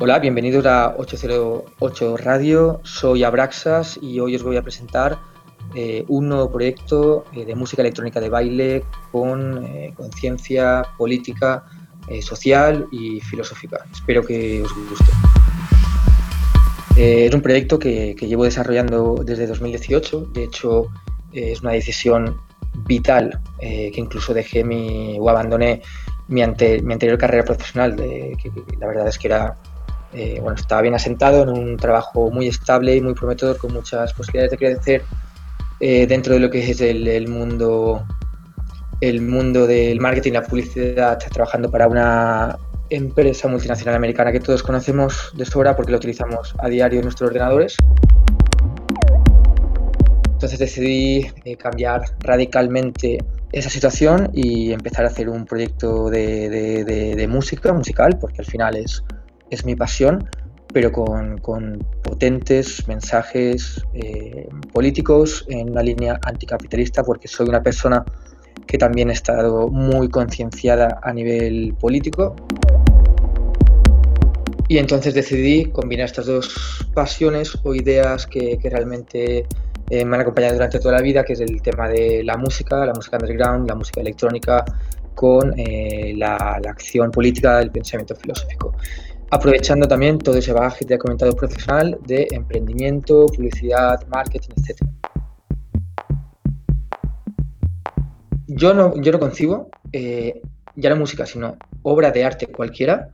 Hola, 0.00 0.18
bienvenidos 0.18 0.66
a 0.66 0.96
808 0.98 2.16
Radio, 2.16 2.80
soy 2.82 3.22
Abraxas 3.22 3.96
y 4.02 4.18
hoy 4.18 4.34
os 4.34 4.42
voy 4.42 4.56
a 4.56 4.62
presentar 4.62 5.18
eh, 5.76 6.04
un 6.08 6.28
nuevo 6.28 6.50
proyecto 6.50 7.26
eh, 7.32 7.44
de 7.44 7.54
música 7.54 7.82
electrónica 7.82 8.18
de 8.18 8.28
baile 8.28 8.84
con 9.12 9.94
conciencia 9.94 10.84
política, 10.98 11.64
social 12.20 12.86
y 12.90 13.20
filosófica. 13.20 13.84
Espero 13.92 14.24
que 14.24 14.62
os 14.62 14.72
guste. 14.90 15.35
Eh, 16.96 17.26
es 17.26 17.34
un 17.34 17.42
proyecto 17.42 17.78
que, 17.78 18.14
llevo 18.14 18.44
desarrollando 18.44 19.22
desde 19.22 19.46
2018. 19.46 20.28
De 20.32 20.44
hecho, 20.44 20.86
eh, 21.32 21.52
es 21.52 21.60
una 21.60 21.72
decisión 21.72 22.40
vital 22.86 23.38
eh, 23.60 23.90
que 23.92 24.00
incluso 24.00 24.32
dejé 24.32 24.64
mi, 24.64 25.18
o 25.20 25.28
abandoné 25.28 25.82
mi, 26.28 26.42
anterior 26.42 27.18
carrera 27.18 27.44
profesional, 27.44 27.96
que, 27.96 28.50
la 28.78 28.86
verdad 28.86 29.08
es 29.08 29.18
que 29.18 29.28
era, 29.28 29.56
bueno, 30.40 30.54
estaba 30.54 30.80
bien 30.80 30.94
asentado 30.94 31.42
en 31.42 31.50
un 31.50 31.76
trabajo 31.76 32.30
muy 32.30 32.48
estable 32.48 32.96
y 32.96 33.00
muy 33.02 33.14
prometedor, 33.14 33.58
con 33.58 33.74
muchas 33.74 34.14
posibilidades 34.14 34.52
de 34.52 34.56
crecer 34.56 35.02
dentro 35.78 36.34
de 36.34 36.40
lo 36.40 36.50
que 36.50 36.70
es 36.70 36.80
el, 36.80 37.28
mundo 37.28 38.02
el 39.02 39.20
mundo 39.20 39.66
del 39.66 40.00
marketing 40.00 40.32
la 40.32 40.42
publicidad, 40.42 41.18
trabajando 41.30 41.70
para 41.70 41.86
una 41.86 42.58
empresa 42.90 43.48
multinacional 43.48 43.94
americana 43.94 44.32
que 44.32 44.40
todos 44.40 44.62
conocemos 44.62 45.32
de 45.36 45.44
sobra 45.44 45.74
porque 45.74 45.92
lo 45.92 45.98
utilizamos 45.98 46.54
a 46.58 46.68
diario 46.68 47.00
en 47.00 47.04
nuestros 47.04 47.30
ordenadores. 47.30 47.76
Entonces 50.32 50.58
decidí 50.58 51.30
eh, 51.44 51.56
cambiar 51.56 52.02
radicalmente 52.20 53.18
esa 53.52 53.70
situación 53.70 54.30
y 54.34 54.72
empezar 54.72 55.04
a 55.04 55.08
hacer 55.08 55.28
un 55.28 55.46
proyecto 55.46 56.10
de, 56.10 57.26
música, 57.28 57.72
musical, 57.72 58.18
porque 58.20 58.42
al 58.42 58.46
final 58.46 58.76
es 58.76 59.02
es 59.50 59.64
mi 59.64 59.74
pasión, 59.74 60.28
pero 60.72 60.92
con, 60.92 61.40
potentes 62.02 62.86
mensajes 62.88 63.82
eh, 63.94 64.48
políticos 64.72 65.44
en 65.48 65.70
una 65.70 65.82
línea 65.82 66.18
anticapitalista, 66.22 67.02
porque 67.02 67.28
soy 67.28 67.48
una 67.48 67.62
persona 67.62 68.04
que 68.66 68.78
también 68.78 69.10
he 69.10 69.12
estado 69.12 69.68
muy 69.68 70.08
concienciada 70.08 71.00
a 71.02 71.12
nivel 71.12 71.74
político. 71.80 72.34
Y 74.68 74.78
entonces 74.78 75.14
decidí 75.14 75.66
combinar 75.66 76.06
estas 76.06 76.26
dos 76.26 76.88
pasiones 76.92 77.56
o 77.62 77.74
ideas 77.74 78.26
que, 78.26 78.58
realmente 78.62 79.46
eh, 79.90 80.04
me 80.04 80.16
han 80.16 80.22
acompañado 80.22 80.54
durante 80.54 80.80
toda 80.80 80.94
la 80.94 81.02
vida, 81.02 81.24
que 81.24 81.34
es 81.34 81.40
el 81.40 81.62
tema 81.62 81.88
de 81.88 82.24
la 82.24 82.36
música, 82.36 82.84
la 82.84 82.92
música 82.92 83.18
underground, 83.18 83.68
la 83.68 83.76
música 83.76 84.00
electrónica, 84.00 84.64
con 85.14 85.54
eh, 85.56 86.14
la, 86.16 86.58
la, 86.62 86.70
acción 86.70 87.10
política, 87.10 87.60
el 87.60 87.70
pensamiento 87.70 88.16
filosófico. 88.16 88.74
Aprovechando 89.30 89.88
también 89.88 90.18
todo 90.18 90.36
ese 90.36 90.52
bagaje 90.52 90.80
que 90.80 90.84
te 90.84 90.94
he 90.94 90.98
comentado 90.98 91.32
profesional 91.34 91.98
de 92.06 92.28
emprendimiento, 92.30 93.26
publicidad, 93.26 94.06
marketing, 94.08 94.50
etc. 94.56 94.82
Yo 98.46 98.74
no, 98.74 99.00
yo 99.00 99.12
no 99.12 99.18
concibo 99.18 99.70
eh, 99.92 100.40
ya 100.76 100.90
la 100.90 100.96
música, 100.96 101.26
sino 101.26 101.56
obra 101.82 102.10
de 102.10 102.24
arte 102.24 102.46
cualquiera, 102.46 103.10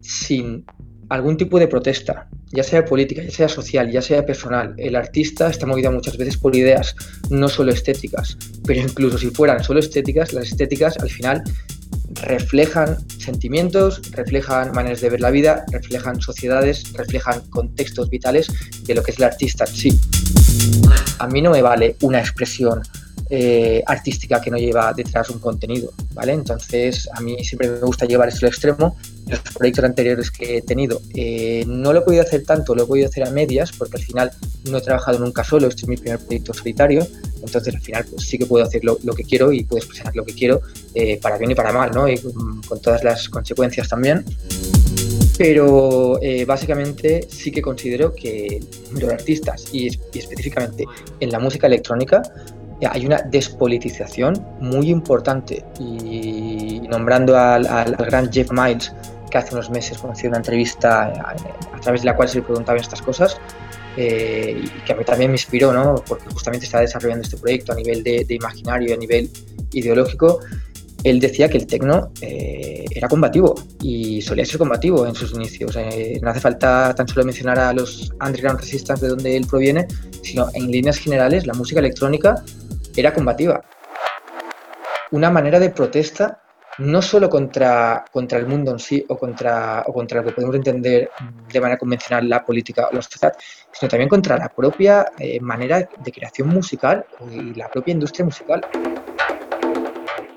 sin 0.00 0.64
algún 1.08 1.36
tipo 1.36 1.58
de 1.58 1.68
protesta, 1.68 2.28
ya 2.52 2.62
sea 2.62 2.84
política, 2.84 3.22
ya 3.22 3.30
sea 3.30 3.48
social, 3.48 3.90
ya 3.90 4.00
sea 4.00 4.24
personal. 4.24 4.74
El 4.78 4.96
artista 4.96 5.50
está 5.50 5.66
movido 5.66 5.92
muchas 5.92 6.16
veces 6.16 6.38
por 6.38 6.56
ideas, 6.56 6.96
no 7.28 7.48
solo 7.48 7.72
estéticas, 7.72 8.38
pero 8.66 8.80
incluso 8.80 9.18
si 9.18 9.30
fueran 9.30 9.62
solo 9.62 9.80
estéticas, 9.80 10.32
las 10.32 10.48
estéticas 10.48 10.96
al 10.98 11.10
final 11.10 11.42
reflejan 12.22 12.96
sentimientos, 13.18 14.00
reflejan 14.12 14.72
maneras 14.72 15.00
de 15.00 15.10
ver 15.10 15.20
la 15.20 15.30
vida, 15.30 15.64
reflejan 15.70 16.20
sociedades, 16.20 16.92
reflejan 16.94 17.40
contextos 17.50 18.08
vitales 18.08 18.48
de 18.84 18.94
lo 18.94 19.02
que 19.02 19.10
es 19.10 19.18
el 19.18 19.24
artista 19.24 19.66
sí. 19.66 19.98
A 21.18 21.26
mí 21.26 21.42
no 21.42 21.50
me 21.50 21.62
vale 21.62 21.96
una 22.00 22.20
expresión 22.20 22.82
eh, 23.34 23.82
artística 23.86 24.42
que 24.42 24.50
no 24.50 24.58
lleva 24.58 24.92
detrás 24.92 25.30
un 25.30 25.38
contenido, 25.38 25.90
¿vale? 26.12 26.34
Entonces, 26.34 27.08
a 27.10 27.22
mí 27.22 27.42
siempre 27.42 27.70
me 27.70 27.78
gusta 27.78 28.04
llevar 28.04 28.28
esto 28.28 28.44
al 28.44 28.52
extremo. 28.52 28.98
Los 29.26 29.40
proyectos 29.40 29.86
anteriores 29.86 30.30
que 30.30 30.58
he 30.58 30.60
tenido 30.60 31.00
eh, 31.14 31.64
no 31.66 31.94
lo 31.94 32.00
he 32.00 32.02
podido 32.02 32.24
hacer 32.24 32.44
tanto, 32.44 32.74
lo 32.74 32.82
he 32.82 32.86
podido 32.86 33.08
hacer 33.08 33.26
a 33.26 33.30
medias, 33.30 33.72
porque 33.72 33.96
al 33.96 34.02
final 34.02 34.30
no 34.68 34.76
he 34.76 34.80
trabajado 34.82 35.18
nunca 35.18 35.44
solo, 35.44 35.68
este 35.68 35.80
es 35.80 35.88
mi 35.88 35.96
primer 35.96 36.18
proyecto 36.18 36.52
solitario, 36.52 37.06
entonces 37.42 37.74
al 37.74 37.80
final 37.80 38.04
pues, 38.04 38.26
sí 38.26 38.36
que 38.36 38.44
puedo 38.44 38.66
hacer 38.66 38.84
lo, 38.84 38.98
que 38.98 39.24
quiero 39.24 39.50
y 39.50 39.64
puedo 39.64 39.82
expresar 39.82 40.14
lo 40.14 40.26
que 40.26 40.34
quiero, 40.34 40.60
eh, 40.94 41.18
para 41.18 41.38
bien 41.38 41.52
y 41.52 41.54
para 41.54 41.72
mal, 41.72 41.90
¿no? 41.90 42.06
Y 42.06 42.18
con, 42.18 42.82
todas 42.82 43.02
las 43.02 43.30
consecuencias 43.30 43.88
también 43.88 44.26
pero 45.38 46.20
básicamente 46.46 47.26
sí 47.28 47.50
que 47.50 47.62
considero 47.62 48.14
que 48.14 48.60
los 48.92 49.10
artistas 49.10 49.64
y, 49.72 49.86
y, 49.86 50.18
específicamente 50.18 50.84
en 51.18 51.30
la 51.30 51.38
música 51.38 51.66
electrónica 51.66 52.22
hay 52.90 53.06
una 53.06 53.22
despolitización 53.22 54.44
muy 54.60 54.90
importante 54.90 55.64
y 55.78 56.80
nombrando 56.88 57.36
al, 57.36 57.96
gran 57.96 58.32
Jeff 58.32 58.50
Miles, 58.50 58.92
que 59.30 59.38
hace 59.38 59.54
unos 59.54 59.70
meses 59.70 59.98
conocí 59.98 60.26
una 60.26 60.38
entrevista 60.38 61.04
a, 61.04 61.80
través 61.80 62.02
de 62.02 62.06
la 62.06 62.16
cual 62.16 62.28
se 62.28 62.38
le 62.38 62.42
preguntaban 62.42 62.80
estas 62.80 63.00
cosas, 63.02 63.36
eh, 63.96 64.62
y 64.64 64.68
que 64.84 64.92
a 64.92 64.96
mí 64.96 65.04
también 65.04 65.30
me 65.30 65.36
inspiró, 65.36 65.72
¿no? 65.72 66.02
porque 66.06 66.24
justamente 66.30 66.66
está 66.66 66.80
desarrollando 66.80 67.22
este 67.22 67.36
proyecto 67.36 67.72
a 67.72 67.76
nivel 67.76 68.02
de, 68.02 68.26
imaginario, 68.28 68.94
a 68.94 68.96
nivel 68.96 69.30
ideológico, 69.72 70.40
él 71.04 71.18
decía 71.18 71.48
que 71.48 71.58
el 71.58 71.66
tecno 71.66 72.12
eh, 72.20 72.84
era 72.90 73.08
combativo 73.08 73.54
y 73.80 74.22
solía 74.22 74.44
ser 74.44 74.58
combativo 74.58 75.04
en 75.04 75.14
sus 75.16 75.32
inicios. 75.34 75.74
Eh, 75.76 76.20
no 76.22 76.30
hace 76.30 76.38
falta 76.38 76.94
tan 76.94 77.08
solo 77.08 77.24
mencionar 77.24 77.58
a 77.58 77.72
los 77.72 78.12
underground 78.24 78.60
resistance 78.60 79.04
de 79.04 79.10
donde 79.10 79.36
él 79.36 79.46
proviene, 79.46 79.88
sino 80.22 80.48
en 80.54 80.70
líneas 80.70 80.98
generales 80.98 81.44
la 81.44 81.54
música 81.54 81.80
electrónica 81.80 82.44
era 83.00 83.12
combativa. 83.12 83.62
Una 85.12 85.30
manera 85.30 85.58
de 85.58 85.70
protesta 85.70 86.42
no 86.78 87.02
solo 87.02 87.28
contra, 87.28 88.04
contra 88.10 88.38
el 88.38 88.46
mundo 88.46 88.70
en 88.72 88.78
sí 88.78 89.04
o 89.08 89.18
contra, 89.18 89.84
o 89.86 89.92
contra 89.92 90.20
lo 90.20 90.28
que 90.28 90.32
podemos 90.32 90.56
entender 90.56 91.10
de 91.52 91.60
manera 91.60 91.78
convencional 91.78 92.28
la 92.28 92.44
política 92.44 92.88
o 92.90 92.94
la 92.94 93.02
sociedad, 93.02 93.34
sino 93.72 93.90
también 93.90 94.08
contra 94.08 94.38
la 94.38 94.48
propia 94.48 95.12
eh, 95.18 95.38
manera 95.40 95.86
de 95.98 96.12
creación 96.12 96.48
musical 96.48 97.04
y 97.30 97.54
la 97.54 97.68
propia 97.68 97.92
industria 97.92 98.24
musical 98.24 98.66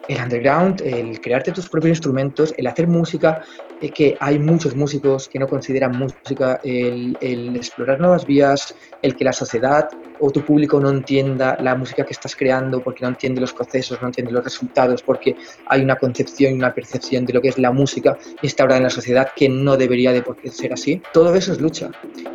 el 0.08 0.22
underground, 0.22 0.82
el 0.82 1.20
crearte 1.20 1.52
tus 1.52 1.70
propios 1.70 1.98
instrumentos, 1.98 2.54
el 2.58 2.68
hacer 2.68 2.88
música, 2.88 3.44
eh, 3.82 3.90
que 3.90 4.18
hay 4.20 4.40
muchos 4.40 4.76
músicos 4.76 5.28
que 5.28 5.40
no 5.40 5.48
consideran 5.48 5.98
música, 5.98 6.60
el, 6.64 7.18
explorar 7.56 8.00
nuevas 8.00 8.26
vías, 8.26 8.76
el 9.02 9.16
que 9.16 9.24
la 9.24 9.34
sociedad 9.34 9.90
o 10.20 10.32
tu 10.32 10.42
público 10.42 10.80
no 10.80 10.90
entienda 10.90 11.58
la 11.62 11.76
música 11.76 12.06
que 12.06 12.14
estás 12.14 12.36
creando 12.36 12.82
porque 12.82 13.02
no 13.02 13.10
entiende 13.10 13.42
los 13.42 13.54
procesos, 13.54 14.02
no 14.02 14.08
entiende 14.08 14.32
los 14.32 14.44
resultados, 14.44 15.02
porque 15.02 15.36
hay 15.68 15.82
una 15.82 15.96
concepción 15.96 16.54
y 16.54 16.58
una 16.58 16.74
percepción 16.74 17.26
de 17.26 17.34
lo 17.34 17.42
que 17.42 17.50
es 17.50 17.58
la 17.58 17.72
música 17.72 18.18
instaurada 18.42 18.78
en 18.78 18.84
la 18.84 18.90
sociedad 18.90 19.30
que 19.36 19.50
no 19.50 19.76
debería 19.78 20.12
de 20.12 20.22
por 20.22 20.38
ser 20.50 20.74
así. 20.74 21.02
Todo 21.14 21.36
eso 21.36 21.52
es 21.52 21.60
lucha 21.60 21.90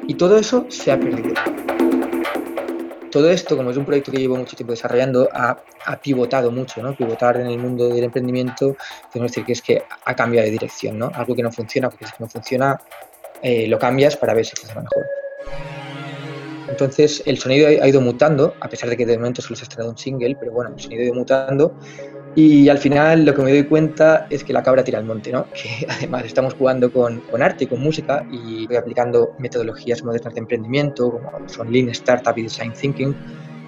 y 0.06 0.14
todo 0.14 0.36
eso 0.36 0.66
se 0.68 0.92
ha 0.92 0.98
perdido 0.98 1.34
todo 3.10 3.30
esto, 3.30 3.56
como 3.56 3.70
es 3.70 3.76
un 3.76 3.84
proyecto 3.84 4.12
que 4.12 4.18
llevo 4.18 4.36
mucho 4.36 4.56
tiempo 4.56 4.72
desarrollando, 4.72 5.28
ha, 5.32 5.58
pivotado 6.02 6.50
mucho, 6.50 6.82
¿no? 6.82 6.94
Pivotar 6.94 7.36
en 7.38 7.46
el 7.46 7.58
mundo 7.58 7.88
del 7.88 8.04
emprendimiento, 8.04 8.76
tenemos 9.12 9.32
decir 9.32 9.44
que 9.44 9.52
es 9.52 9.62
que 9.62 9.82
ha 10.04 10.14
cambiado 10.14 10.46
de 10.46 10.52
dirección, 10.52 10.98
¿no? 10.98 11.10
Algo 11.14 11.34
que 11.34 11.42
no 11.42 11.50
funciona, 11.50 11.90
porque 11.90 12.06
si 12.06 12.12
no 12.18 12.28
funciona, 12.28 12.80
eh, 13.42 13.66
lo 13.66 13.78
cambias 13.78 14.16
para 14.16 14.34
ver 14.34 14.46
si 14.46 14.56
funciona 14.56 14.82
mejor. 14.82 15.06
Entonces, 16.68 17.22
el 17.26 17.38
sonido 17.38 17.68
ha 17.68 17.88
ido 17.88 18.00
mutando, 18.00 18.54
a 18.60 18.68
pesar 18.68 18.88
de 18.88 18.96
que 18.96 19.04
de 19.04 19.18
momento 19.18 19.42
solo 19.42 19.56
se 19.56 19.62
ha 19.62 19.64
estrenado 19.64 19.90
un 19.90 19.98
single, 19.98 20.36
pero 20.38 20.52
bueno, 20.52 20.72
el 20.74 20.80
sonido 20.80 21.02
ha 21.02 21.04
ido 21.06 21.14
mutando 21.14 21.74
y 22.36 22.68
al 22.68 22.78
final 22.78 23.24
lo 23.24 23.34
que 23.34 23.42
me 23.42 23.50
doy 23.50 23.64
cuenta 23.64 24.26
es 24.30 24.44
que 24.44 24.52
la 24.52 24.62
cabra 24.62 24.84
tira 24.84 24.98
al 24.98 25.04
monte, 25.04 25.32
¿no? 25.32 25.46
Que 25.52 25.86
además 25.88 26.24
estamos 26.24 26.54
jugando 26.54 26.92
con, 26.92 27.20
con 27.20 27.42
arte 27.42 27.64
y 27.64 27.66
con 27.66 27.80
música 27.80 28.24
y 28.30 28.66
voy 28.66 28.76
aplicando 28.76 29.34
metodologías 29.38 30.02
modernas 30.04 30.34
de 30.34 30.40
emprendimiento, 30.40 31.10
como 31.10 31.48
son 31.48 31.72
Lean 31.72 31.88
Startup 31.90 32.36
y 32.36 32.42
Design 32.42 32.72
Thinking, 32.72 33.14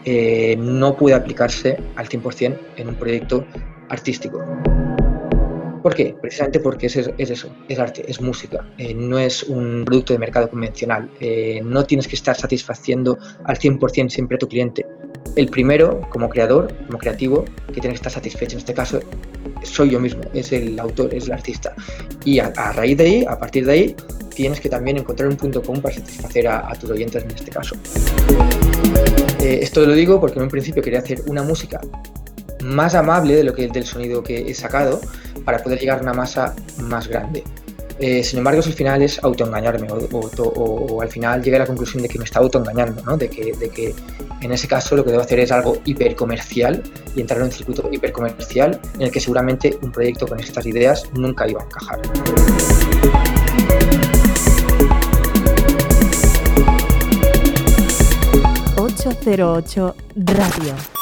eh, 0.04 0.56
no 0.58 0.96
puede 0.96 1.14
aplicarse 1.14 1.78
al 1.96 2.08
100% 2.08 2.58
en 2.76 2.88
un 2.88 2.94
proyecto 2.94 3.44
artístico. 3.88 4.42
¿Por 5.82 5.94
qué? 5.94 6.14
Precisamente 6.20 6.60
porque 6.60 6.86
es, 6.86 6.96
es 6.96 7.30
eso, 7.30 7.48
es 7.68 7.78
arte, 7.78 8.04
es 8.06 8.20
música, 8.20 8.64
eh, 8.78 8.94
no 8.94 9.18
es 9.18 9.42
un 9.42 9.84
producto 9.84 10.12
de 10.12 10.18
mercado 10.20 10.48
convencional. 10.48 11.10
Eh, 11.20 11.60
no 11.64 11.84
tienes 11.84 12.06
que 12.06 12.14
estar 12.14 12.36
satisfaciendo 12.36 13.18
al 13.44 13.58
100% 13.58 14.08
siempre 14.08 14.36
a 14.36 14.38
tu 14.38 14.48
cliente. 14.48 14.86
El 15.34 15.48
primero, 15.48 16.02
como 16.10 16.28
creador, 16.28 16.72
como 16.86 16.98
creativo, 16.98 17.44
que 17.68 17.80
tiene 17.80 17.90
que 17.90 17.96
estar 17.96 18.12
satisfecho 18.12 18.52
en 18.52 18.58
este 18.58 18.74
caso, 18.74 19.00
soy 19.62 19.90
yo 19.90 20.00
mismo, 20.00 20.22
es 20.32 20.52
el 20.52 20.78
autor, 20.78 21.12
es 21.14 21.26
el 21.26 21.32
artista. 21.32 21.74
Y 22.24 22.38
a, 22.38 22.50
raíz 22.72 22.96
de 22.98 23.04
ahí, 23.04 23.24
a 23.28 23.38
partir 23.38 23.66
de 23.66 23.72
ahí, 23.72 23.96
tienes 24.34 24.60
que 24.60 24.68
también 24.68 24.98
encontrar 24.98 25.28
un 25.28 25.36
punto 25.36 25.62
común 25.62 25.82
para 25.82 25.94
satisfacer 25.94 26.46
a, 26.46 26.72
tus 26.78 26.90
oyentes 26.90 27.24
en 27.24 27.30
este 27.30 27.50
caso. 27.50 27.74
Eh, 29.40 29.60
esto 29.62 29.84
lo 29.84 29.94
digo 29.94 30.20
porque 30.20 30.38
en 30.38 30.44
un 30.44 30.50
principio 30.50 30.82
quería 30.82 31.00
hacer 31.00 31.22
una 31.26 31.42
música 31.42 31.80
más 32.62 32.94
amable 32.94 33.34
de 33.34 33.44
lo 33.44 33.54
que 33.54 33.68
del 33.68 33.84
sonido 33.84 34.22
que 34.22 34.50
he 34.50 34.54
sacado 34.54 35.00
para 35.44 35.62
poder 35.62 35.78
llegar 35.78 35.98
a 35.98 36.02
una 36.02 36.12
masa 36.12 36.54
más 36.78 37.08
grande. 37.08 37.44
Eh, 37.98 38.24
sin 38.24 38.38
embargo, 38.38 38.60
al 38.64 38.72
final 38.72 39.02
es 39.02 39.22
autoengañarme 39.22 39.86
o, 39.90 41.02
al 41.02 41.08
final 41.08 41.42
llegué 41.42 41.56
a 41.56 41.60
la 41.60 41.66
conclusión 41.66 42.02
de 42.02 42.08
que 42.08 42.18
me 42.18 42.24
está 42.24 42.40
autoengañando, 42.40 43.00
¿no? 43.02 43.16
de, 43.16 43.28
que, 43.28 43.52
de 43.52 43.68
que 43.68 43.94
en 44.40 44.52
ese 44.52 44.66
caso 44.66 44.96
lo 44.96 45.04
que 45.04 45.12
debo 45.12 45.22
hacer 45.22 45.38
es 45.38 45.52
algo 45.52 45.78
hipercomercial 45.84 46.82
y 47.14 47.20
entrar 47.20 47.38
en 47.38 47.46
un 47.46 47.52
circuito 47.52 47.88
hipercomercial 47.92 48.80
en 48.94 49.02
el 49.02 49.10
que 49.10 49.20
seguramente 49.20 49.78
un 49.82 49.92
proyecto 49.92 50.26
con 50.26 50.40
estas 50.40 50.66
ideas 50.66 51.04
nunca 51.14 51.48
iba 51.48 51.60
a 51.60 51.64
encajar. 51.64 52.00
...808 58.74 59.94
Radio 60.16 61.01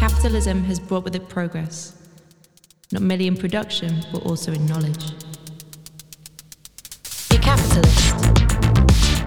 Capitalism 0.00 0.64
has 0.64 0.80
brought 0.80 1.04
with 1.04 1.14
it 1.14 1.28
progress, 1.28 1.92
not 2.90 3.02
merely 3.02 3.26
in 3.26 3.36
production, 3.36 4.02
but 4.10 4.24
also 4.24 4.54
in 4.54 4.64
knowledge. 4.64 5.12
Be 7.28 7.36
capitalist. 7.36 8.01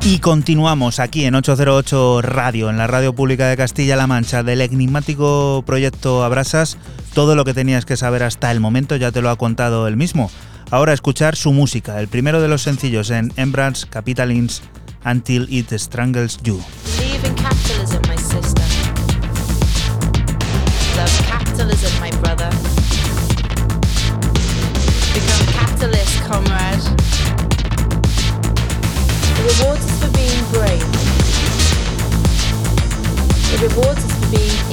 Y 0.07 0.19
continuamos 0.19 0.99
aquí 0.99 1.25
en 1.25 1.33
808 1.33 2.21
Radio, 2.21 2.69
en 2.69 2.77
la 2.77 2.85
radio 2.85 3.15
pública 3.15 3.47
de 3.47 3.57
Castilla-La 3.57 4.05
Mancha, 4.05 4.43
del 4.43 4.61
enigmático 4.61 5.63
proyecto 5.65 6.23
Abrasas. 6.23 6.77
Todo 7.15 7.33
lo 7.33 7.43
que 7.43 7.55
tenías 7.55 7.85
que 7.85 7.97
saber 7.97 8.21
hasta 8.21 8.51
el 8.51 8.59
momento 8.59 8.95
ya 8.97 9.11
te 9.11 9.23
lo 9.23 9.31
ha 9.31 9.35
contado 9.35 9.87
él 9.87 9.97
mismo. 9.97 10.29
Ahora 10.69 10.93
escuchar 10.93 11.35
su 11.35 11.53
música, 11.53 11.99
el 11.99 12.07
primero 12.07 12.39
de 12.39 12.47
los 12.47 12.61
sencillos 12.61 13.09
en 13.09 13.33
Embrands 13.35 13.87
Capitalins 13.87 14.61
Until 15.03 15.47
It 15.49 15.73
Strangles 15.73 16.37
You. 16.43 16.61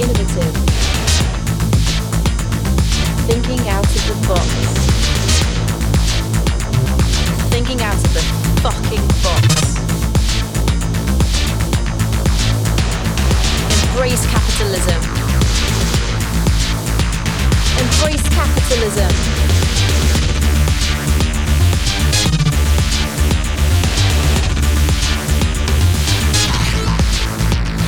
Innovative. 0.02 0.54
Thinking 3.28 3.68
out 3.68 3.86
of 3.86 4.02
the 4.08 4.14
box. 4.26 4.48
Thinking 7.50 7.80
out 7.82 7.94
of 7.94 8.14
the 8.14 8.22
fucking 8.62 9.06
box. 9.22 9.44
Embrace 13.90 14.26
capitalism. 14.26 15.00
Embrace 17.78 18.28
capitalism. 18.28 19.12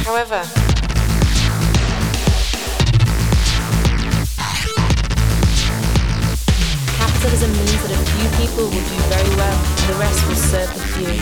However, 0.05 0.64
capitalism 7.25 7.57
means 7.57 7.83
that 7.83 7.91
a 7.91 7.97
few 8.13 8.29
people 8.37 8.65
will 8.65 8.85
do 8.85 8.99
very 9.09 9.33
well 9.37 9.57
and 9.57 9.89
the 9.89 9.99
rest 9.99 10.21
will 10.29 10.35
serve 10.35 10.69
the 10.75 10.81
few. 10.93 11.17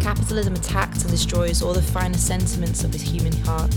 Capitalism 0.00 0.54
attacks 0.54 1.02
and 1.02 1.10
destroys 1.10 1.60
all 1.60 1.74
the 1.74 1.82
finer 1.82 2.16
sentiments 2.16 2.84
of 2.84 2.92
the 2.92 2.96
human 2.96 3.34
heart. 3.44 3.74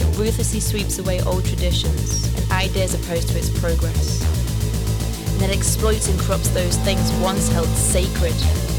It 0.00 0.18
ruthlessly 0.18 0.60
sweeps 0.60 0.98
away 0.98 1.20
old 1.20 1.44
traditions 1.44 2.34
and 2.34 2.50
ideas 2.52 2.94
opposed 2.94 3.28
to 3.28 3.38
its 3.38 3.50
progress 3.60 4.22
And 5.32 5.42
then 5.42 5.50
exploits 5.50 6.08
and 6.08 6.18
corrupts 6.20 6.48
those 6.54 6.78
things 6.78 7.12
once 7.20 7.48
held 7.48 7.68
sacred. 7.68 8.71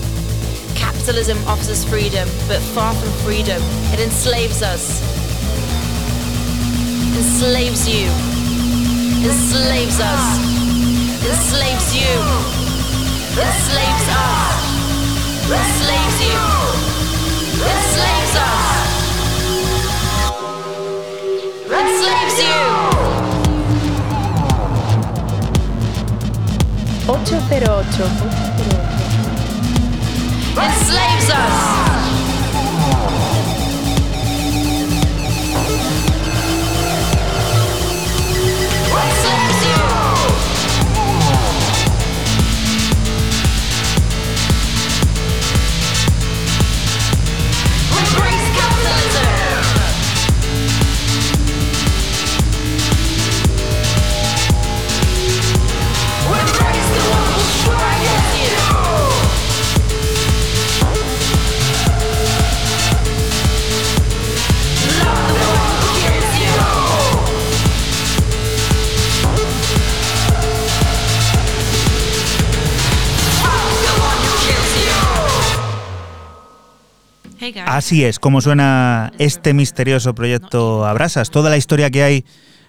Capitalism 1.04 1.38
offers 1.50 1.70
us 1.70 1.84
freedom, 1.84 2.30
but 2.48 2.62
far 2.72 2.94
from 2.94 3.12
freedom, 3.26 3.62
it 3.92 4.00
enslaves 4.00 4.62
us. 4.64 5.02
Enslaves 7.18 7.90
you. 7.90 8.08
Enslaves 9.28 10.00
us. 10.00 10.40
Enslaves 11.28 11.94
you. 11.94 12.08
Enslaves 13.36 14.08
us. 14.16 14.64
Enslaves 15.52 16.22
you. 16.24 16.40
Enslaves 17.68 18.36
us. 18.40 18.88
Enslaves 21.68 22.38
you. 22.40 22.64
808. 27.12 28.53
Enslaves 30.56 31.30
us! 31.32 31.93
Así 77.66 78.06
es, 78.06 78.20
como 78.20 78.42
suena 78.42 79.12
este 79.18 79.54
misterioso 79.54 80.16
proyecto 80.16 80.86
Abrasas. 80.86 81.30
Toda 81.30 81.50
la 81.50 81.58
historia 81.58 81.90
que 81.90 82.04
hay 82.04 82.26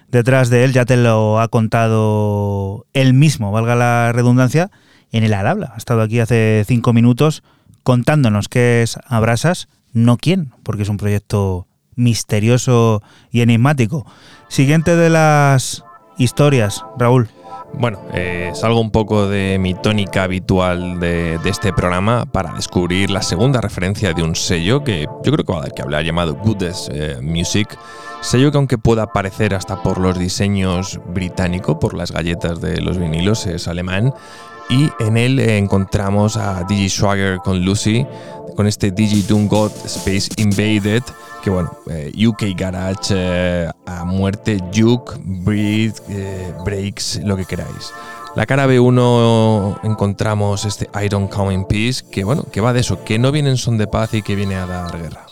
detrás 0.09 0.49
de 0.49 0.63
él 0.63 0.73
ya 0.73 0.85
te 0.85 0.97
lo 0.97 1.39
ha 1.39 1.47
contado 1.47 2.85
él 2.93 3.13
mismo, 3.13 3.51
valga 3.51 3.75
la 3.75 4.11
redundancia, 4.11 4.71
en 5.11 5.23
el 5.23 5.33
al 5.33 5.47
habla. 5.47 5.71
Ha 5.73 5.77
estado 5.77 6.01
aquí 6.01 6.19
hace 6.19 6.63
cinco 6.67 6.93
minutos 6.93 7.43
contándonos 7.83 8.49
qué 8.49 8.81
es 8.81 8.97
Abrasas, 9.07 9.69
no 9.93 10.17
quién, 10.17 10.51
porque 10.63 10.83
es 10.83 10.89
un 10.89 10.97
proyecto 10.97 11.67
misterioso 11.95 13.01
y 13.31 13.41
enigmático. 13.41 14.05
Siguiente 14.49 14.95
de 14.95 15.09
las 15.09 15.83
historias, 16.17 16.83
Raúl. 16.97 17.29
Bueno, 17.73 17.99
eh, 18.13 18.51
salgo 18.53 18.79
un 18.79 18.91
poco 18.91 19.27
de 19.27 19.57
mi 19.59 19.73
tónica 19.73 20.23
habitual 20.23 20.99
de, 20.99 21.39
este 21.45 21.73
programa 21.73 22.25
para 22.25 22.53
descubrir 22.53 23.09
la 23.09 23.21
segunda 23.21 23.59
referencia 23.59 24.13
de 24.13 24.23
un 24.23 24.35
sello 24.35 24.83
que 24.83 25.07
yo 25.23 25.31
creo 25.31 25.43
que 25.43 25.51
va 25.51 25.59
a 25.59 25.61
dar 25.63 25.73
que 25.73 25.81
hablar, 25.81 26.03
llamado 26.03 26.35
Goodest 26.35 26.89
eh, 26.91 27.17
Music. 27.21 27.77
Sello 28.21 28.51
que 28.51 28.57
aunque 28.57 28.77
pueda 28.77 29.07
parecer 29.07 29.53
hasta 29.53 29.83
por 29.83 29.99
los 29.99 30.17
diseños 30.17 30.99
británico, 31.07 31.79
por 31.79 31.93
las 31.93 32.11
galletas 32.11 32.61
de 32.61 32.81
los 32.81 32.97
vinilos, 32.97 33.45
es 33.45 33.67
alemán. 33.67 34.13
Y 34.69 34.89
en 34.99 35.17
él 35.17 35.39
encontramos 35.39 36.37
a 36.37 36.63
Digi 36.63 36.89
Swagger 36.89 37.37
con 37.37 37.63
Lucy, 37.63 38.05
con 38.55 38.67
este 38.67 38.91
Digi 38.91 39.21
Doom 39.21 39.47
God 39.47 39.71
Space 39.85 40.29
Invaded, 40.37 41.03
que 41.45 41.51
bueno, 41.51 41.77
eh, 41.91 42.11
UK 42.25 42.57
Garage 42.57 43.13
eh, 43.15 43.69
a 43.85 44.03
muerte, 44.03 44.57
Juke, 44.73 45.13
Breed, 45.23 45.93
eh, 46.09 46.51
Breaks, 46.65 47.21
lo 47.23 47.37
que 47.37 47.45
queráis. 47.45 47.93
La 48.35 48.47
cara 48.47 48.65
B1 48.65 49.81
encontramos 49.83 50.65
este 50.65 50.89
Iron 51.05 51.27
Coming 51.27 51.65
Peace, 51.65 52.03
que 52.11 52.23
bueno, 52.23 52.45
que 52.51 52.61
va 52.61 52.73
de 52.73 52.79
eso, 52.79 53.03
que 53.03 53.19
no 53.19 53.31
viene 53.31 53.51
en 53.51 53.57
son 53.57 53.77
de 53.77 53.85
paz 53.85 54.15
y 54.15 54.23
que 54.23 54.33
viene 54.33 54.55
a 54.55 54.65
dar 54.65 54.97
guerra. 54.99 55.27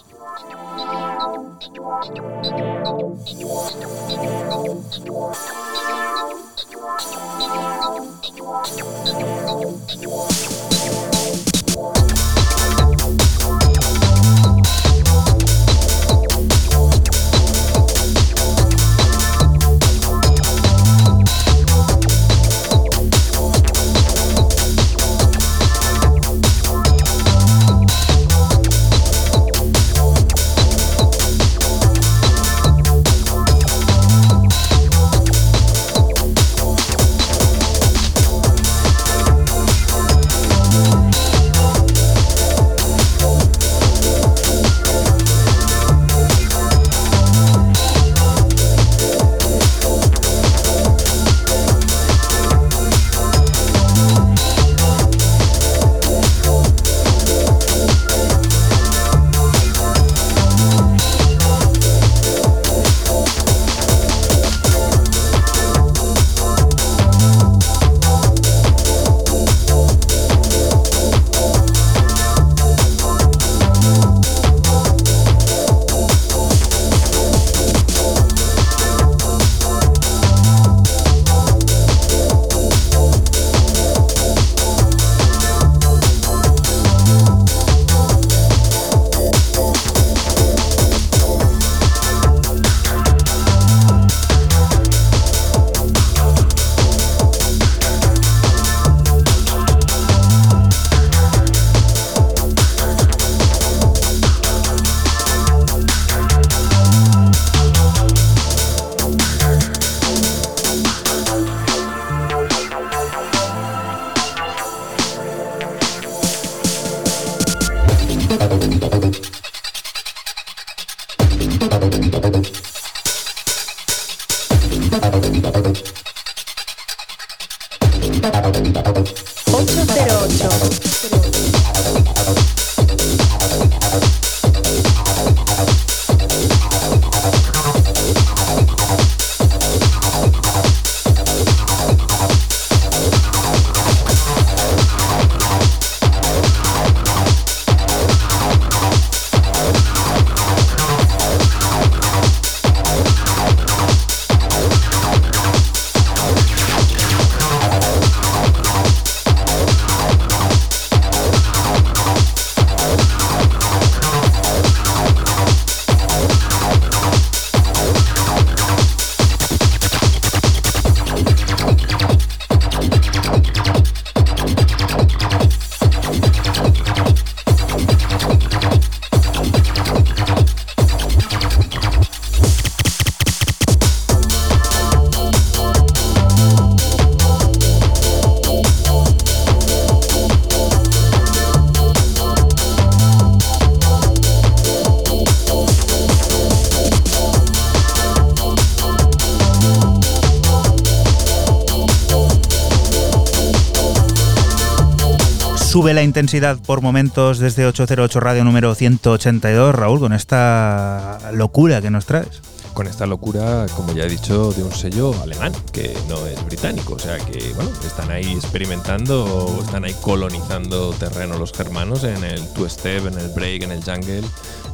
Sube 205.83 205.93
la 205.93 206.03
intensidad 206.03 206.57
por 206.59 206.79
momentos 206.79 207.39
desde 207.39 207.65
808 207.65 208.21
Radio 208.21 208.45
número 208.45 208.73
182, 208.73 209.75
Raúl, 209.75 209.99
con 209.99 210.13
esta 210.13 211.19
locura 211.33 211.81
que 211.81 211.91
nos 211.91 212.05
traes. 212.05 212.41
Con 212.73 212.87
esta 212.87 213.05
locura, 213.05 213.65
como 213.75 213.91
ya 213.91 214.05
he 214.05 214.09
dicho, 214.09 214.53
de 214.53 214.63
un 214.63 214.71
sello 214.71 215.13
alemán, 215.21 215.51
que 215.73 215.93
no 216.07 216.25
es 216.25 216.41
británico. 216.45 216.93
O 216.93 216.99
sea 216.99 217.17
que, 217.17 217.51
bueno, 217.55 217.69
están 217.85 218.11
ahí 218.11 218.31
experimentando, 218.31 219.59
están 219.61 219.83
ahí 219.83 219.93
colonizando 220.01 220.91
terreno 220.93 221.37
los 221.37 221.51
germanos 221.51 222.05
en 222.05 222.23
el 222.23 222.47
two-step, 222.53 223.07
en 223.07 223.19
el 223.19 223.27
break, 223.31 223.63
en 223.63 223.73
el 223.73 223.83
jungle. 223.83 224.23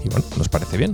Y 0.06 0.10
bueno, 0.10 0.26
nos 0.38 0.48
parece 0.48 0.78
bien. 0.78 0.92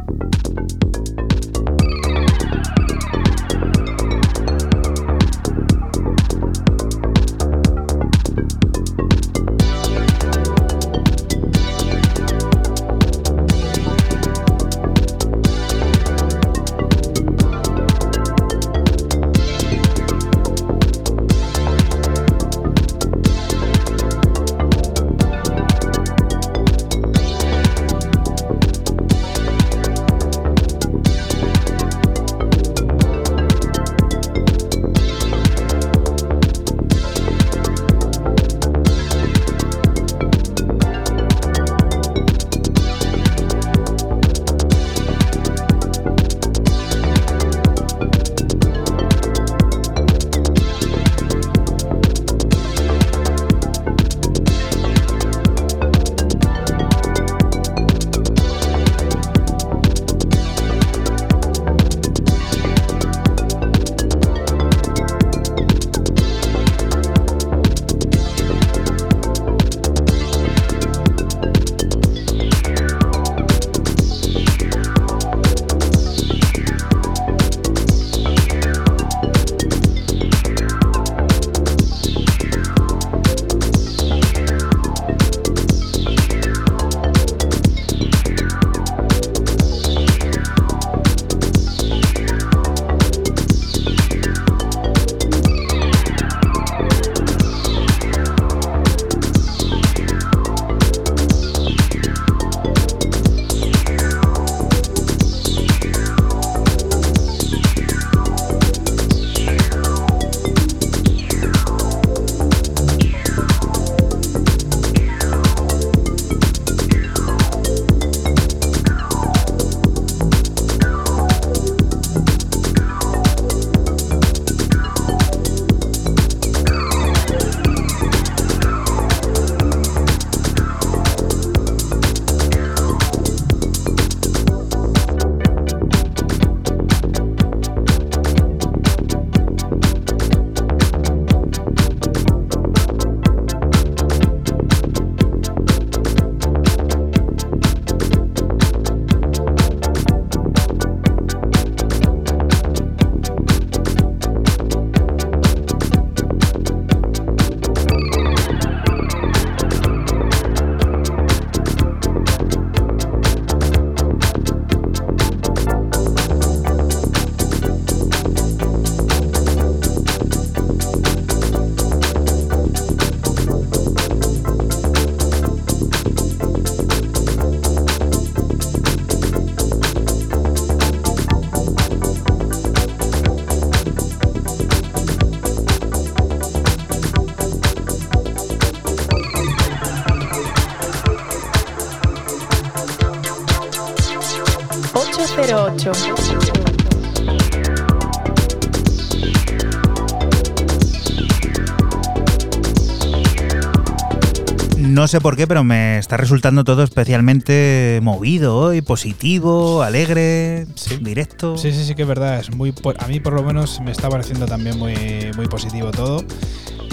sé 205.15 205.21
por 205.21 205.37
qué, 205.37 205.47
pero 205.47 205.63
me 205.63 205.97
está 205.97 206.17
resultando 206.17 206.65
todo 206.65 206.83
especialmente 206.83 208.01
movido 208.03 208.57
hoy, 208.57 208.81
positivo, 208.81 209.81
alegre, 209.81 210.67
directo. 210.99 211.57
Sí, 211.57 211.71
sí, 211.71 211.85
sí 211.85 211.95
que 211.95 212.01
es 212.01 212.07
verdad. 212.07 212.37
Es 212.37 212.53
muy, 212.53 212.73
a 212.99 213.07
mí 213.07 213.21
por 213.21 213.31
lo 213.31 213.41
menos 213.41 213.79
me 213.79 213.91
está 213.91 214.09
pareciendo 214.09 214.45
también 214.45 214.77
muy, 214.77 215.31
muy 215.37 215.47
positivo 215.47 215.91
todo. 215.91 216.21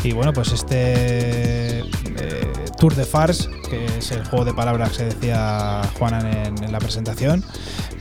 Y 0.05 0.12
bueno, 0.12 0.32
pues 0.32 0.53
este 0.53 1.81
eh, 1.81 2.53
Tour 2.78 2.94
de 2.94 3.05
Farce, 3.05 3.49
que 3.69 3.86
es 3.99 4.12
el 4.12 4.24
juego 4.24 4.44
de 4.44 4.55
palabras 4.55 4.90
que 4.90 4.97
se 4.99 5.05
decía 5.07 5.82
Juanan 5.99 6.55
en 6.62 6.70
la 6.70 6.78
presentación, 6.78 7.44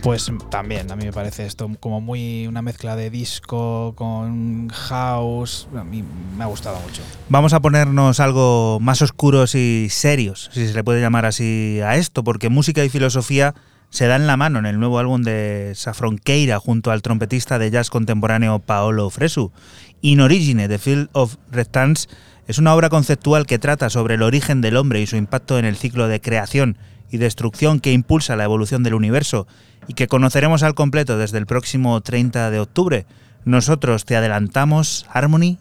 pues 0.02 0.30
también, 0.50 0.90
a 0.90 0.96
mí 0.96 1.04
me 1.04 1.12
parece 1.12 1.46
esto 1.46 1.70
como 1.78 2.00
muy 2.00 2.46
una 2.48 2.60
mezcla 2.60 2.96
de 2.96 3.08
disco 3.08 3.94
con 3.96 4.68
house. 4.68 5.68
A 5.76 5.84
mí 5.84 6.02
me 6.36 6.42
ha 6.42 6.48
gustado 6.48 6.80
mucho. 6.80 7.02
Vamos 7.28 7.52
a 7.52 7.60
ponernos 7.60 8.18
algo 8.18 8.78
más 8.80 9.00
oscuros 9.00 9.54
y 9.54 9.88
serios, 9.90 10.50
si 10.52 10.66
se 10.66 10.74
le 10.74 10.82
puede 10.82 11.00
llamar 11.00 11.24
así 11.24 11.80
a 11.84 11.96
esto, 11.96 12.24
porque 12.24 12.48
música 12.48 12.84
y 12.84 12.88
filosofía 12.88 13.54
se 13.90 14.06
dan 14.06 14.26
la 14.26 14.36
mano 14.36 14.58
en 14.58 14.66
el 14.66 14.80
nuevo 14.80 14.98
álbum 14.98 15.22
de 15.22 15.76
Keira 16.24 16.58
junto 16.58 16.90
al 16.90 17.02
trompetista 17.02 17.58
de 17.58 17.70
jazz 17.70 17.88
contemporáneo 17.88 18.58
Paolo 18.58 19.08
Fresu. 19.10 19.52
In 20.00 20.20
Origine, 20.20 20.66
The 20.66 20.78
Field 20.78 21.10
of 21.12 21.36
Rectans, 21.50 22.08
es 22.48 22.58
una 22.58 22.74
obra 22.74 22.88
conceptual 22.88 23.46
que 23.46 23.60
trata 23.60 23.88
sobre 23.88 24.14
el 24.14 24.22
origen 24.22 24.62
del 24.62 24.76
hombre 24.76 25.00
y 25.00 25.06
su 25.06 25.16
impacto 25.16 25.58
en 25.58 25.64
el 25.64 25.76
ciclo 25.76 26.08
de 26.08 26.20
creación 26.20 26.76
y 27.12 27.18
destrucción 27.18 27.78
que 27.78 27.92
impulsa 27.92 28.34
la 28.34 28.44
evolución 28.44 28.82
del 28.82 28.94
universo 28.94 29.46
y 29.86 29.94
que 29.94 30.08
conoceremos 30.08 30.64
al 30.64 30.74
completo 30.74 31.18
desde 31.18 31.38
el 31.38 31.46
próximo 31.46 32.00
30 32.00 32.50
de 32.50 32.58
octubre. 32.58 33.06
Nosotros 33.44 34.04
te 34.04 34.16
adelantamos 34.16 35.06
Harmony 35.12 35.58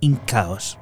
in 0.00 0.18
Chaos. 0.26 0.78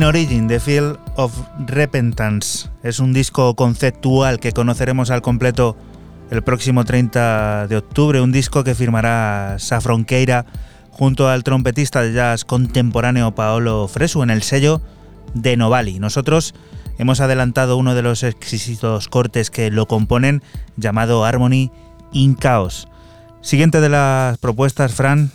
In 0.00 0.04
Origin, 0.04 0.48
The 0.48 0.60
Field 0.60 0.98
of 1.16 1.30
Repentance. 1.66 2.70
Es 2.82 3.00
un 3.00 3.12
disco 3.12 3.54
conceptual 3.54 4.40
que 4.40 4.52
conoceremos 4.52 5.10
al 5.10 5.20
completo 5.20 5.76
el 6.30 6.42
próximo 6.42 6.86
30 6.86 7.66
de 7.66 7.76
octubre, 7.76 8.22
un 8.22 8.32
disco 8.32 8.64
que 8.64 8.74
firmará 8.74 9.58
Keira 10.06 10.46
junto 10.90 11.28
al 11.28 11.44
trompetista 11.44 12.00
de 12.00 12.14
jazz 12.14 12.46
contemporáneo 12.46 13.34
Paolo 13.34 13.88
Fresu 13.88 14.22
en 14.22 14.30
el 14.30 14.42
sello 14.42 14.80
de 15.34 15.58
Novali. 15.58 15.98
Nosotros 15.98 16.54
hemos 16.96 17.20
adelantado 17.20 17.76
uno 17.76 17.94
de 17.94 18.00
los 18.00 18.22
exquisitos 18.22 19.06
cortes 19.06 19.50
que 19.50 19.70
lo 19.70 19.84
componen, 19.84 20.42
llamado 20.78 21.26
Harmony 21.26 21.70
in 22.14 22.36
Chaos. 22.36 22.88
Siguiente 23.42 23.82
de 23.82 23.90
las 23.90 24.38
propuestas, 24.38 24.94
Fran. 24.94 25.30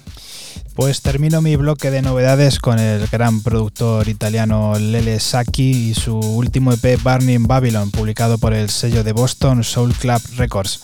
Pues 0.75 1.01
termino 1.01 1.41
mi 1.41 1.55
bloque 1.55 1.89
de 1.89 2.01
novedades 2.01 2.59
con 2.59 2.79
el 2.79 3.07
gran 3.07 3.41
productor 3.41 4.09
italiano 4.09 4.77
Lele 4.77 5.21
Sacchi 5.21 5.71
y 5.71 5.93
su 5.93 6.17
último 6.19 6.73
EP 6.73 7.01
Burning 7.01 7.47
Babylon, 7.47 7.91
publicado 7.91 8.37
por 8.37 8.53
el 8.53 8.69
sello 8.69 9.05
de 9.05 9.13
Boston 9.13 9.63
Soul 9.63 9.93
Club 9.93 10.21
Records. 10.35 10.81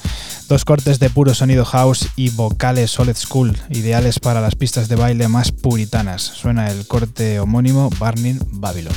Dos 0.47 0.63
cortes 0.63 0.97
de 0.99 1.09
puro 1.09 1.33
sonido 1.33 1.65
house 1.65 2.07
y 2.15 2.29
vocales 2.29 2.97
old 3.01 3.17
school, 3.17 3.57
ideales 3.69 4.19
para 4.19 4.39
las 4.39 4.55
pistas 4.55 4.87
de 4.87 4.95
baile 4.95 5.27
más 5.27 5.51
puritanas. 5.51 6.21
Suena 6.21 6.71
el 6.71 6.87
corte 6.87 7.41
homónimo 7.41 7.89
Burning 7.99 8.39
Babylon. 8.49 8.93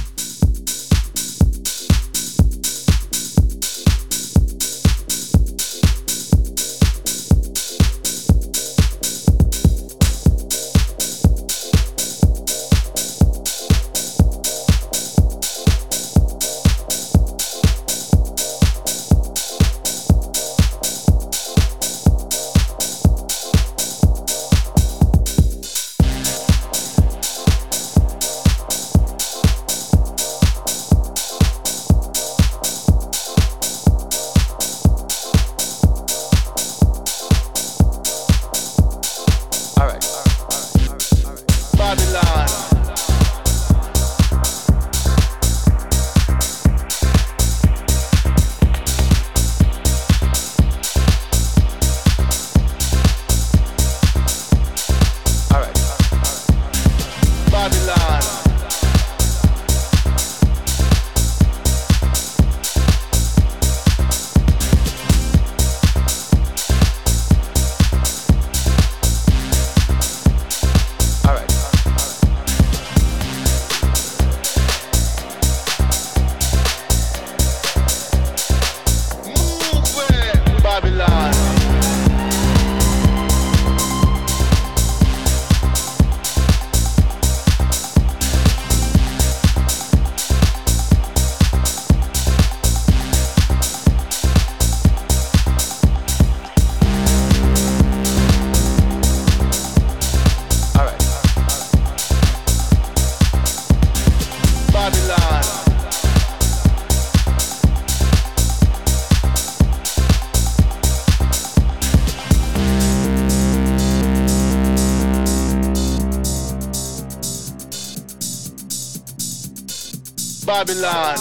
Babylon. 120.55 121.16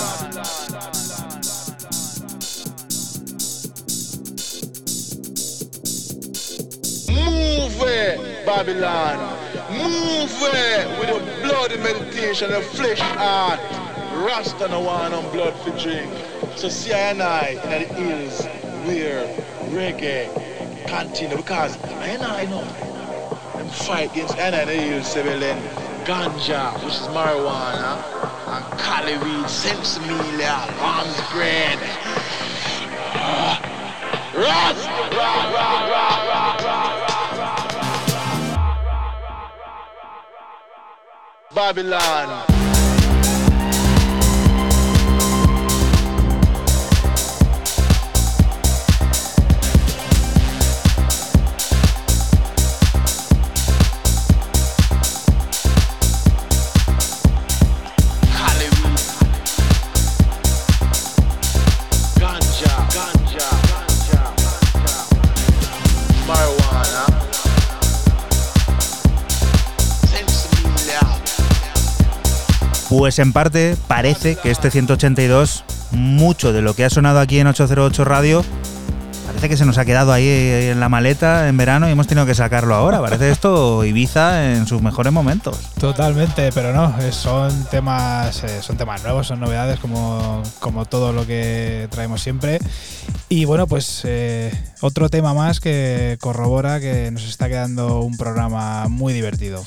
Move 7.10 7.82
it, 7.82 8.46
Babylon. 8.46 9.18
Move 9.72 10.30
it 10.54 11.00
with 11.00 11.10
a 11.10 11.42
bloody 11.42 11.78
meditation, 11.78 12.54
a 12.54 12.62
flesh 12.62 13.02
art. 13.18 13.60
Rasta 14.24 14.68
no 14.68 14.82
one 14.82 15.14
on 15.14 15.24
blood 15.32 15.56
for 15.64 15.72
drink. 15.82 16.14
So 16.56 16.70
see 16.70 16.94
I 16.94 17.00
and 17.00 17.24
I 17.24 17.60
in 17.64 17.88
the 17.88 17.94
hills 17.96 18.46
where 18.86 19.26
reggae 19.72 20.30
continue 20.86 21.38
because 21.38 21.84
I 21.86 22.06
and 22.06 22.22
I 22.22 22.46
know 22.46 22.64
them 23.58 23.68
fight 23.70 24.12
against 24.12 24.36
I 24.36 24.42
and 24.42 24.56
I 24.56 24.62
in 24.62 24.68
the 24.68 24.76
hills, 24.76 25.16
ganja, 26.06 26.76
which 26.86 26.94
is 26.94 27.08
marijuana 27.08 28.13
Hollywood 28.96 29.50
Sensimile 29.50 30.46
Arms 30.80 31.20
Grade. 31.32 31.80
Uh, 33.16 33.58
Rasta! 34.36 35.10
Rah, 35.18 35.34
Babylon. 41.56 42.53
Pues 73.04 73.20
en 73.20 73.34
parte 73.34 73.76
parece 73.90 74.38
que 74.38 74.50
este 74.50 74.72
182, 74.72 75.66
mucho 75.92 76.54
de 76.54 76.62
lo 76.62 76.74
que 76.74 76.86
ha 76.86 76.90
sonado 76.90 77.20
aquí 77.20 77.38
en 77.38 77.48
808 77.48 78.06
Radio, 78.06 78.46
parece 79.26 79.50
que 79.50 79.58
se 79.58 79.66
nos 79.66 79.78
ha 79.78 79.84
quedado 79.84 80.14
ahí 80.14 80.26
en 80.26 80.80
la 80.80 80.88
maleta 80.88 81.50
en 81.50 81.58
verano 81.58 81.90
y 81.90 81.92
hemos 81.92 82.08
tenido 82.08 82.26
que 82.26 82.34
sacarlo 82.34 82.76
ahora. 82.76 83.02
Parece 83.02 83.30
esto 83.30 83.84
Ibiza 83.84 84.54
en 84.54 84.68
sus 84.68 84.82
mejores 84.82 85.12
momentos. 85.12 85.58
Totalmente, 85.82 86.50
pero 86.54 86.72
no, 86.72 86.96
son 87.12 87.66
temas, 87.66 88.42
eh, 88.46 88.62
son 88.62 88.78
temas 88.78 89.04
nuevos, 89.04 89.28
son 89.28 89.42
novedades 89.42 89.82
como, 89.82 90.42
como 90.62 90.86
todo 90.86 91.12
lo 91.12 91.28
que 91.28 91.90
traemos 91.92 92.22
siempre. 92.22 92.60
Y 93.28 93.44
bueno, 93.44 93.68
pues 93.68 94.04
eh, 94.06 94.50
otro 94.80 95.10
tema 95.10 95.34
más 95.34 95.60
que 95.60 96.18
corrobora 96.22 96.80
que 96.80 97.12
nos 97.12 97.26
está 97.26 97.50
quedando 97.50 98.00
un 98.00 98.16
programa 98.16 98.88
muy 98.88 99.12
divertido. 99.12 99.66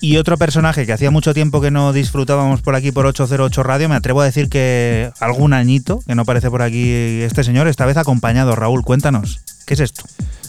Y 0.00 0.18
otro 0.18 0.36
personaje 0.36 0.84
que 0.84 0.92
hacía 0.92 1.10
mucho 1.10 1.32
tiempo 1.32 1.60
que 1.60 1.70
no 1.70 1.92
disfrutábamos 1.92 2.60
por 2.60 2.74
aquí 2.74 2.92
por 2.92 3.06
808 3.06 3.62
Radio, 3.62 3.88
me 3.88 3.94
atrevo 3.94 4.20
a 4.20 4.24
decir 4.24 4.48
que 4.48 5.10
algún 5.20 5.52
añito 5.54 6.00
que 6.06 6.14
no 6.14 6.22
aparece 6.22 6.50
por 6.50 6.62
aquí 6.62 7.22
este 7.22 7.42
señor, 7.44 7.66
esta 7.66 7.86
vez 7.86 7.96
acompañado. 7.96 8.54
Raúl, 8.54 8.84
cuéntanos, 8.84 9.40
¿qué 9.66 9.74
es 9.74 9.80
esto? 9.80 10.04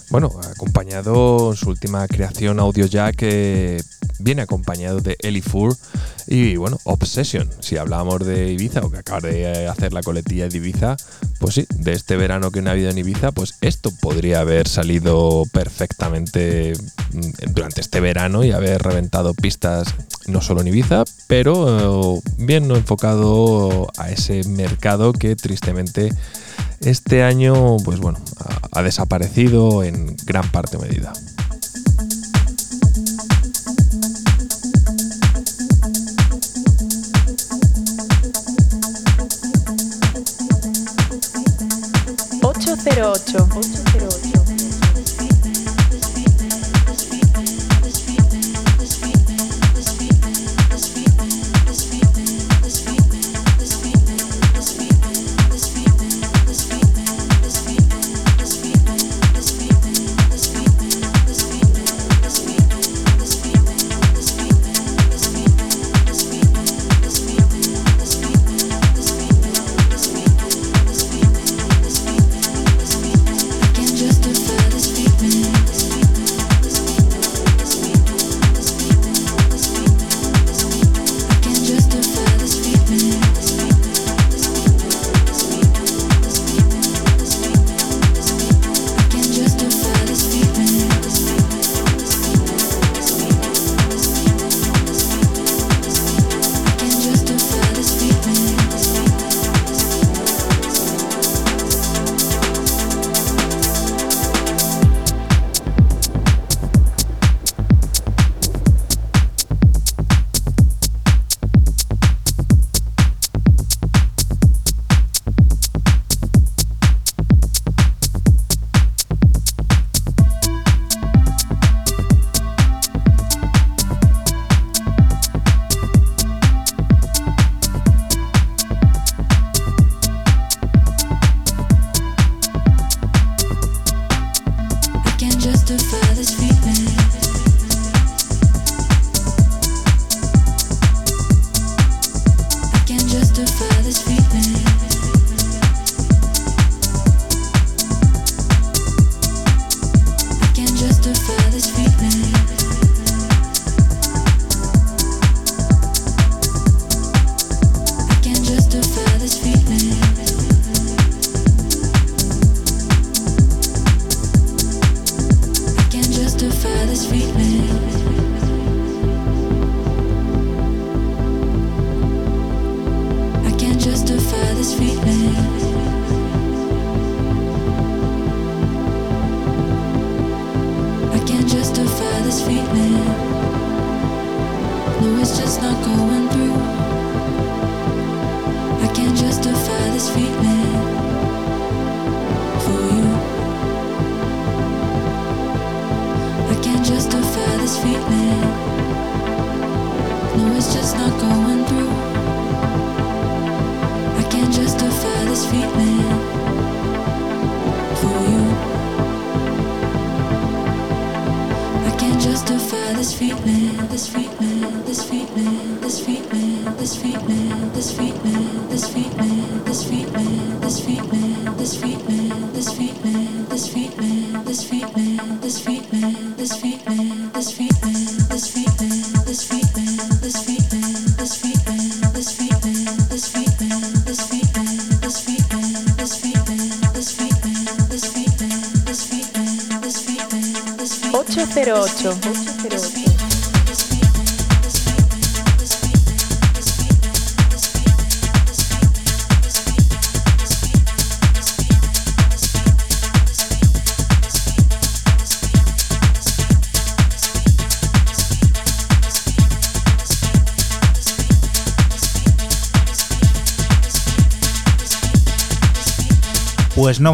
Bueno, 0.09 0.31
acompañado 0.53 1.51
en 1.51 1.57
su 1.57 1.69
última 1.69 2.07
creación 2.07 2.59
Audio 2.59 2.85
Jack, 2.85 3.23
viene 4.19 4.41
acompañado 4.41 4.99
de 4.99 5.17
Eli 5.21 5.41
Fur 5.41 5.75
y 6.27 6.57
bueno, 6.57 6.77
Obsession. 6.83 7.49
Si 7.59 7.77
hablábamos 7.77 8.25
de 8.25 8.51
Ibiza 8.51 8.81
o 8.81 8.91
que 8.91 8.97
acaba 8.97 9.21
de 9.21 9.67
hacer 9.67 9.93
la 9.93 10.01
coletilla 10.01 10.47
de 10.47 10.57
Ibiza, 10.57 10.97
pues 11.39 11.55
sí, 11.55 11.65
de 11.69 11.93
este 11.93 12.17
verano 12.17 12.51
que 12.51 12.61
no 12.61 12.69
ha 12.69 12.73
habido 12.73 12.89
en 12.89 12.97
Ibiza, 12.97 13.31
pues 13.31 13.55
esto 13.61 13.91
podría 14.01 14.41
haber 14.41 14.67
salido 14.67 15.43
perfectamente 15.53 16.73
mm, 17.13 17.53
durante 17.53 17.81
este 17.81 17.99
verano 17.99 18.43
y 18.43 18.51
haber 18.51 18.81
reventado 18.81 19.33
pistas 19.33 19.93
no 20.27 20.41
solo 20.41 20.61
en 20.61 20.67
Ibiza, 20.67 21.05
pero 21.27 22.17
eh, 22.17 22.21
bien 22.37 22.69
enfocado 22.71 23.87
a 23.97 24.11
ese 24.11 24.43
mercado 24.43 25.13
que 25.13 25.35
tristemente 25.35 26.09
este 26.81 27.23
año, 27.23 27.77
pues 27.83 27.99
bueno, 27.99 28.19
ha, 28.71 28.81
desaparecido 28.83 29.83
en 29.83 30.15
gran 30.25 30.49
parte 30.51 30.77
medida. 30.77 31.13
08 42.87 43.86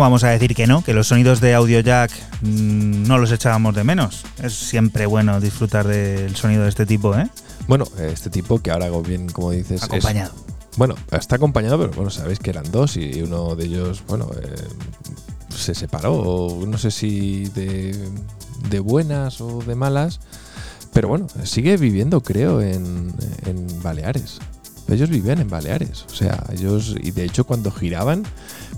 vamos 0.04 0.24
a 0.24 0.30
decir 0.30 0.54
que 0.56 0.68
no, 0.68 0.84
que 0.84 0.94
los 0.94 1.08
sonidos 1.08 1.40
de 1.42 1.54
Audio 1.56 1.80
Jack 1.80 2.12
mm, 2.42 3.04
no 3.08 3.18
los 3.18 3.32
echábamos 3.32 3.74
de 3.76 3.84
menos. 3.84 4.24
Es 4.42 4.54
siempre 4.54 5.06
bueno 5.06 5.40
disfrutar 5.42 5.88
del 5.88 6.36
sonido 6.36 6.64
de 6.64 6.70
este 6.70 6.86
tipo, 6.86 7.16
¿eh? 7.18 7.30
Bueno, 7.68 7.86
este 8.00 8.30
tipo 8.30 8.60
que 8.62 8.72
ahora 8.72 8.86
hago 8.88 9.02
bien, 9.02 9.30
como 9.30 9.52
dices. 9.52 9.78
es- 9.82 9.84
Acompañado. 9.84 10.32
bueno, 10.78 10.96
está 11.12 11.38
acompañado, 11.38 11.80
pero 11.80 11.92
bueno, 11.94 12.10
sabéis 12.12 12.40
que 12.40 12.50
eran 12.50 12.70
dos 12.72 12.98
y 12.98 13.22
uno 13.22 13.56
de 13.56 13.66
ellos, 13.66 14.04
bueno, 14.08 14.30
eh, 14.42 14.56
se 15.56 15.74
separó. 15.74 16.14
o 16.16 16.66
No 16.66 16.78
sé 16.78 16.92
si 16.92 17.46
de, 17.56 17.98
de 18.70 18.80
buenas 18.80 19.40
o 19.42 19.60
de 19.66 19.76
malas. 19.76 20.20
Pero 20.92 21.08
bueno, 21.08 21.28
sigue 21.44 21.78
viviendo, 21.78 22.22
creo, 22.22 22.62
en, 22.62 23.14
en 23.48 23.82
Baleares. 23.82 24.38
Ellos 24.90 25.10
vivían 25.10 25.40
en 25.40 25.50
Baleares. 25.50 26.06
O 26.12 26.14
sea, 26.14 26.44
ellos. 26.52 26.96
Y 27.02 27.10
de 27.12 27.24
hecho, 27.24 27.46
cuando 27.46 27.72
giraban, 27.72 28.24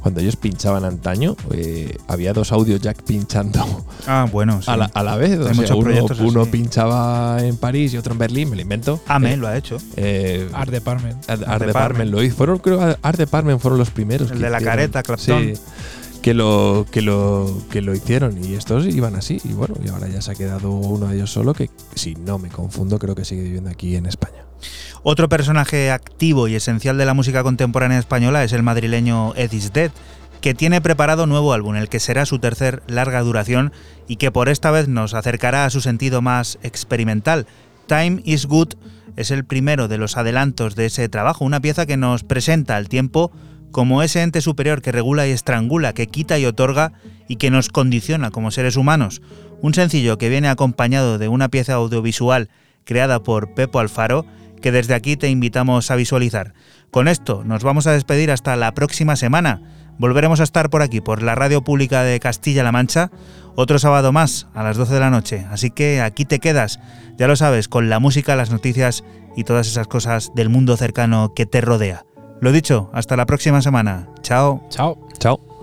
cuando 0.05 0.21
ellos 0.21 0.35
pinchaban 0.35 0.85
antaño, 0.85 1.35
eh, 1.51 1.97
había 2.07 2.31
dos 2.31 2.51
audio 2.51 2.77
jack 2.77 3.01
pinchando 3.01 3.85
Ah, 4.05 4.27
bueno, 4.31 4.61
sí. 4.61 4.69
a, 4.69 4.77
la, 4.77 4.85
a 4.85 5.01
la 5.01 5.15
vez. 5.15 5.39
O 5.39 5.47
Hay 5.47 5.55
sea, 5.55 5.55
muchos 5.55 5.71
uno, 5.71 5.81
proyectos 5.83 6.19
uno 6.19 6.41
así. 6.43 6.51
pinchaba 6.51 7.37
en 7.41 7.57
París 7.57 7.91
y 7.91 7.97
otro 7.97 8.13
en 8.13 8.19
Berlín, 8.19 8.51
me 8.51 8.55
lo 8.55 8.61
invento. 8.61 9.01
Ame 9.07 9.33
Eh, 9.33 9.37
lo 9.37 9.47
ha 9.47 9.57
hecho. 9.57 9.77
eh, 9.95 10.47
Art 10.53 10.69
Department. 10.69 11.27
Art, 11.27 11.29
Art 11.29 11.39
Department 11.41 11.65
Department. 11.65 12.11
lo 12.11 12.21
hizo. 12.23 12.35
Fueron, 12.35 12.59
creo, 12.59 12.79
Art 13.01 13.17
Department 13.17 13.59
fueron 13.59 13.79
los 13.79 13.89
primeros. 13.89 14.29
El 14.29 14.37
que 14.37 14.43
de 14.43 14.49
la 14.51 14.57
hicieron. 14.57 14.75
careta, 14.75 15.01
Clapton. 15.01 15.43
Sí, 15.55 15.59
que 16.21 16.35
lo, 16.35 16.85
que, 16.91 17.01
lo, 17.01 17.63
que 17.71 17.81
lo 17.81 17.95
hicieron. 17.95 18.45
Y 18.45 18.53
estos 18.53 18.85
iban 18.85 19.15
así. 19.15 19.41
Y 19.43 19.53
bueno, 19.53 19.73
y 19.83 19.89
ahora 19.89 20.07
ya 20.07 20.21
se 20.21 20.33
ha 20.33 20.35
quedado 20.35 20.69
uno 20.69 21.07
de 21.07 21.15
ellos 21.15 21.31
solo, 21.31 21.55
que 21.55 21.71
si 21.95 22.13
no 22.13 22.37
me 22.37 22.49
confundo, 22.49 22.99
creo 22.99 23.15
que 23.15 23.25
sigue 23.25 23.41
viviendo 23.41 23.71
aquí 23.71 23.95
en 23.95 24.05
España. 24.05 24.45
Otro 25.07 25.29
personaje 25.29 25.91
activo 25.91 26.47
y 26.47 26.55
esencial 26.55 26.97
de 26.97 27.05
la 27.05 27.13
música 27.13 27.43
contemporánea 27.43 27.99
española 27.99 28.43
es 28.43 28.53
el 28.53 28.63
madrileño 28.63 29.35
Ed 29.35 29.51
is 29.51 29.71
Dead, 29.71 29.91
que 30.41 30.55
tiene 30.55 30.81
preparado 30.81 31.27
nuevo 31.27 31.53
álbum, 31.53 31.75
el 31.75 31.89
que 31.89 31.99
será 31.99 32.25
su 32.25 32.39
tercer 32.39 32.81
larga 32.87 33.21
duración 33.21 33.71
y 34.07 34.15
que 34.15 34.31
por 34.31 34.49
esta 34.49 34.71
vez 34.71 34.87
nos 34.87 35.13
acercará 35.13 35.65
a 35.65 35.69
su 35.69 35.79
sentido 35.79 36.23
más 36.23 36.57
experimental. 36.63 37.45
Time 37.85 38.19
is 38.25 38.47
Good 38.47 38.69
es 39.15 39.29
el 39.29 39.45
primero 39.45 39.87
de 39.87 39.99
los 39.99 40.17
adelantos 40.17 40.75
de 40.75 40.87
ese 40.87 41.07
trabajo, 41.07 41.45
una 41.45 41.59
pieza 41.59 41.85
que 41.85 41.97
nos 41.97 42.23
presenta 42.23 42.75
al 42.75 42.89
tiempo 42.89 43.31
como 43.69 44.01
ese 44.01 44.23
ente 44.23 44.41
superior 44.41 44.81
que 44.81 44.91
regula 44.91 45.27
y 45.27 45.31
estrangula, 45.31 45.93
que 45.93 46.07
quita 46.07 46.39
y 46.39 46.47
otorga 46.47 46.93
y 47.27 47.35
que 47.35 47.51
nos 47.51 47.69
condiciona 47.69 48.31
como 48.31 48.49
seres 48.49 48.75
humanos. 48.75 49.21
Un 49.61 49.75
sencillo 49.75 50.17
que 50.17 50.29
viene 50.29 50.47
acompañado 50.47 51.19
de 51.19 51.27
una 51.27 51.49
pieza 51.49 51.75
audiovisual 51.75 52.49
creada 52.85 53.21
por 53.21 53.53
Pepo 53.53 53.79
Alfaro 53.79 54.25
que 54.65 54.71
desde 54.71 54.95
aquí 54.95 55.15
te 55.15 55.29
invitamos 55.29 55.91
a 55.91 55.95
visualizar. 55.95 56.55
Con 56.89 57.07
esto 57.07 57.43
nos 57.45 57.63
vamos 57.63 57.85
a 57.85 57.91
despedir 57.91 58.31
hasta 58.31 58.55
la 58.55 58.73
próxima 58.73 59.15
semana. 59.15 59.61
Volveremos 59.99 60.39
a 60.39 60.43
estar 60.43 60.71
por 60.71 60.81
aquí, 60.81 61.01
por 61.01 61.21
la 61.21 61.35
radio 61.35 61.63
pública 61.63 62.01
de 62.01 62.19
Castilla-La 62.19 62.71
Mancha, 62.71 63.11
otro 63.55 63.77
sábado 63.77 64.11
más 64.11 64.47
a 64.55 64.63
las 64.63 64.75
12 64.75 64.95
de 64.95 64.99
la 65.01 65.11
noche. 65.11 65.45
Así 65.51 65.69
que 65.69 66.01
aquí 66.01 66.25
te 66.25 66.39
quedas, 66.39 66.79
ya 67.15 67.27
lo 67.27 67.35
sabes, 67.35 67.67
con 67.67 67.91
la 67.91 67.99
música, 67.99 68.35
las 68.35 68.49
noticias 68.49 69.03
y 69.35 69.43
todas 69.43 69.67
esas 69.67 69.85
cosas 69.85 70.31
del 70.33 70.49
mundo 70.49 70.77
cercano 70.77 71.33
que 71.35 71.45
te 71.45 71.61
rodea. 71.61 72.07
Lo 72.41 72.51
dicho, 72.51 72.89
hasta 72.91 73.15
la 73.15 73.27
próxima 73.27 73.61
semana. 73.61 74.09
Chao. 74.23 74.65
Chao. 74.71 74.97
Chao. 75.19 75.54